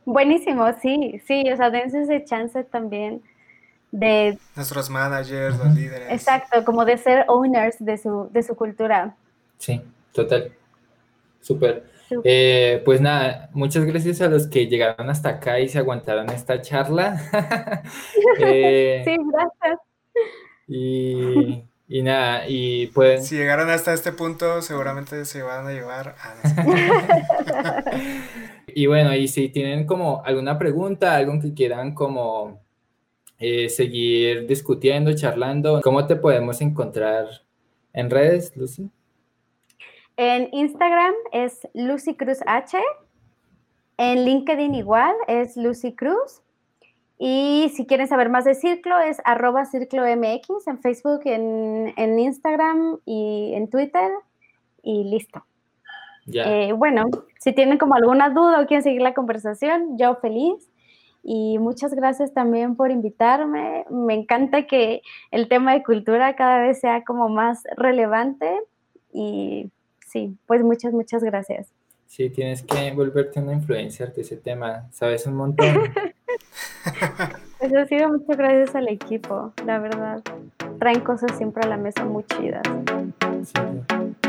Buenísimo, 0.04 0.72
sí, 0.80 1.20
sí, 1.26 1.50
o 1.50 1.56
sea, 1.56 1.70
dense 1.70 2.02
ese 2.02 2.24
chance 2.24 2.62
también 2.64 3.22
de... 3.90 4.38
Nuestros 4.54 4.88
managers, 4.88 5.58
los 5.58 5.74
líderes. 5.74 6.10
Exacto, 6.10 6.64
como 6.64 6.84
de 6.84 6.96
ser 6.96 7.24
owners 7.28 7.76
de 7.80 7.98
su, 7.98 8.28
de 8.30 8.42
su 8.42 8.54
cultura. 8.54 9.16
Sí, 9.58 9.82
total. 10.12 10.52
Súper. 11.40 11.84
Eh, 12.22 12.82
pues 12.84 13.00
nada, 13.00 13.50
muchas 13.52 13.84
gracias 13.84 14.20
a 14.20 14.28
los 14.28 14.46
que 14.46 14.68
llegaron 14.68 15.10
hasta 15.10 15.30
acá 15.30 15.58
y 15.58 15.68
se 15.68 15.78
aguantaron 15.78 16.30
esta 16.30 16.60
charla. 16.60 17.20
Eh, 18.38 19.02
sí, 19.04 19.16
gracias. 19.32 19.80
Y, 20.68 21.64
y, 21.88 22.02
nada, 22.02 22.48
y 22.48 22.88
pueden... 22.88 23.22
Si 23.22 23.36
llegaron 23.36 23.70
hasta 23.70 23.92
este 23.92 24.12
punto, 24.12 24.60
seguramente 24.62 25.24
se 25.24 25.42
van 25.42 25.66
a 25.66 25.72
llevar 25.72 26.16
a... 26.18 27.84
y 28.66 28.86
bueno, 28.86 29.14
y 29.14 29.28
si 29.28 29.48
tienen 29.48 29.86
como 29.86 30.22
alguna 30.24 30.58
pregunta, 30.58 31.14
algo 31.14 31.40
que 31.40 31.54
quieran 31.54 31.94
como 31.94 32.60
eh, 33.38 33.68
seguir 33.68 34.46
discutiendo, 34.46 35.14
charlando, 35.14 35.80
¿cómo 35.82 36.06
te 36.06 36.16
podemos 36.16 36.60
encontrar 36.60 37.26
en 37.92 38.10
redes, 38.10 38.56
Lucy? 38.56 38.90
En 40.16 40.48
Instagram 40.52 41.14
es 41.32 41.68
Lucy 41.74 42.16
Cruz 42.16 42.38
H. 42.46 42.78
En 43.98 44.24
LinkedIn 44.24 44.74
igual 44.74 45.14
es 45.28 45.56
Lucy 45.56 45.94
Cruz. 45.94 46.42
Y 47.18 47.72
si 47.74 47.86
quieren 47.86 48.08
saber 48.08 48.28
más 48.28 48.44
de 48.44 48.54
Círculo 48.54 48.98
es 48.98 49.18
arroba 49.24 49.64
Círculo 49.64 50.04
MX 50.04 50.66
en 50.66 50.78
Facebook, 50.80 51.22
en, 51.24 52.18
Instagram 52.18 52.98
y 53.06 53.52
en 53.54 53.68
Twitter. 53.68 54.10
Y 54.82 55.04
listo. 55.04 55.44
Eh, 56.32 56.72
bueno, 56.72 57.04
si 57.38 57.52
tienen 57.52 57.78
como 57.78 57.94
alguna 57.94 58.30
duda 58.30 58.60
o 58.60 58.66
quieren 58.66 58.82
seguir 58.82 59.00
la 59.02 59.14
conversación, 59.14 59.96
yo 59.98 60.16
feliz. 60.16 60.68
Y 61.22 61.58
muchas 61.58 61.94
gracias 61.94 62.32
también 62.34 62.76
por 62.76 62.90
invitarme. 62.90 63.84
Me 63.90 64.14
encanta 64.14 64.66
que 64.66 65.02
el 65.30 65.48
tema 65.48 65.72
de 65.72 65.82
cultura 65.82 66.36
cada 66.36 66.60
vez 66.60 66.80
sea 66.80 67.02
como 67.04 67.28
más 67.28 67.64
relevante 67.76 68.60
y 69.12 69.70
sí, 70.06 70.36
pues 70.46 70.62
muchas, 70.62 70.92
muchas 70.92 71.24
gracias. 71.24 71.72
Sí, 72.06 72.30
tienes 72.30 72.62
que 72.62 72.92
volverte 72.92 73.40
una 73.40 73.54
influencer 73.54 74.14
de 74.14 74.22
ese 74.22 74.36
tema, 74.36 74.88
sabes 74.92 75.26
un 75.26 75.34
montón. 75.34 75.66
pues 77.58 77.74
ha 77.74 77.86
sido 77.86 78.08
muchas 78.08 78.36
gracias 78.36 78.74
al 78.74 78.88
equipo, 78.88 79.52
la 79.64 79.78
verdad. 79.78 80.22
Traen 80.78 81.00
cosas 81.00 81.36
siempre 81.36 81.62
a 81.64 81.68
la 81.68 81.76
mesa 81.76 82.04
muy 82.04 82.24
chidas. 82.24 82.62
Sí. 83.44 84.25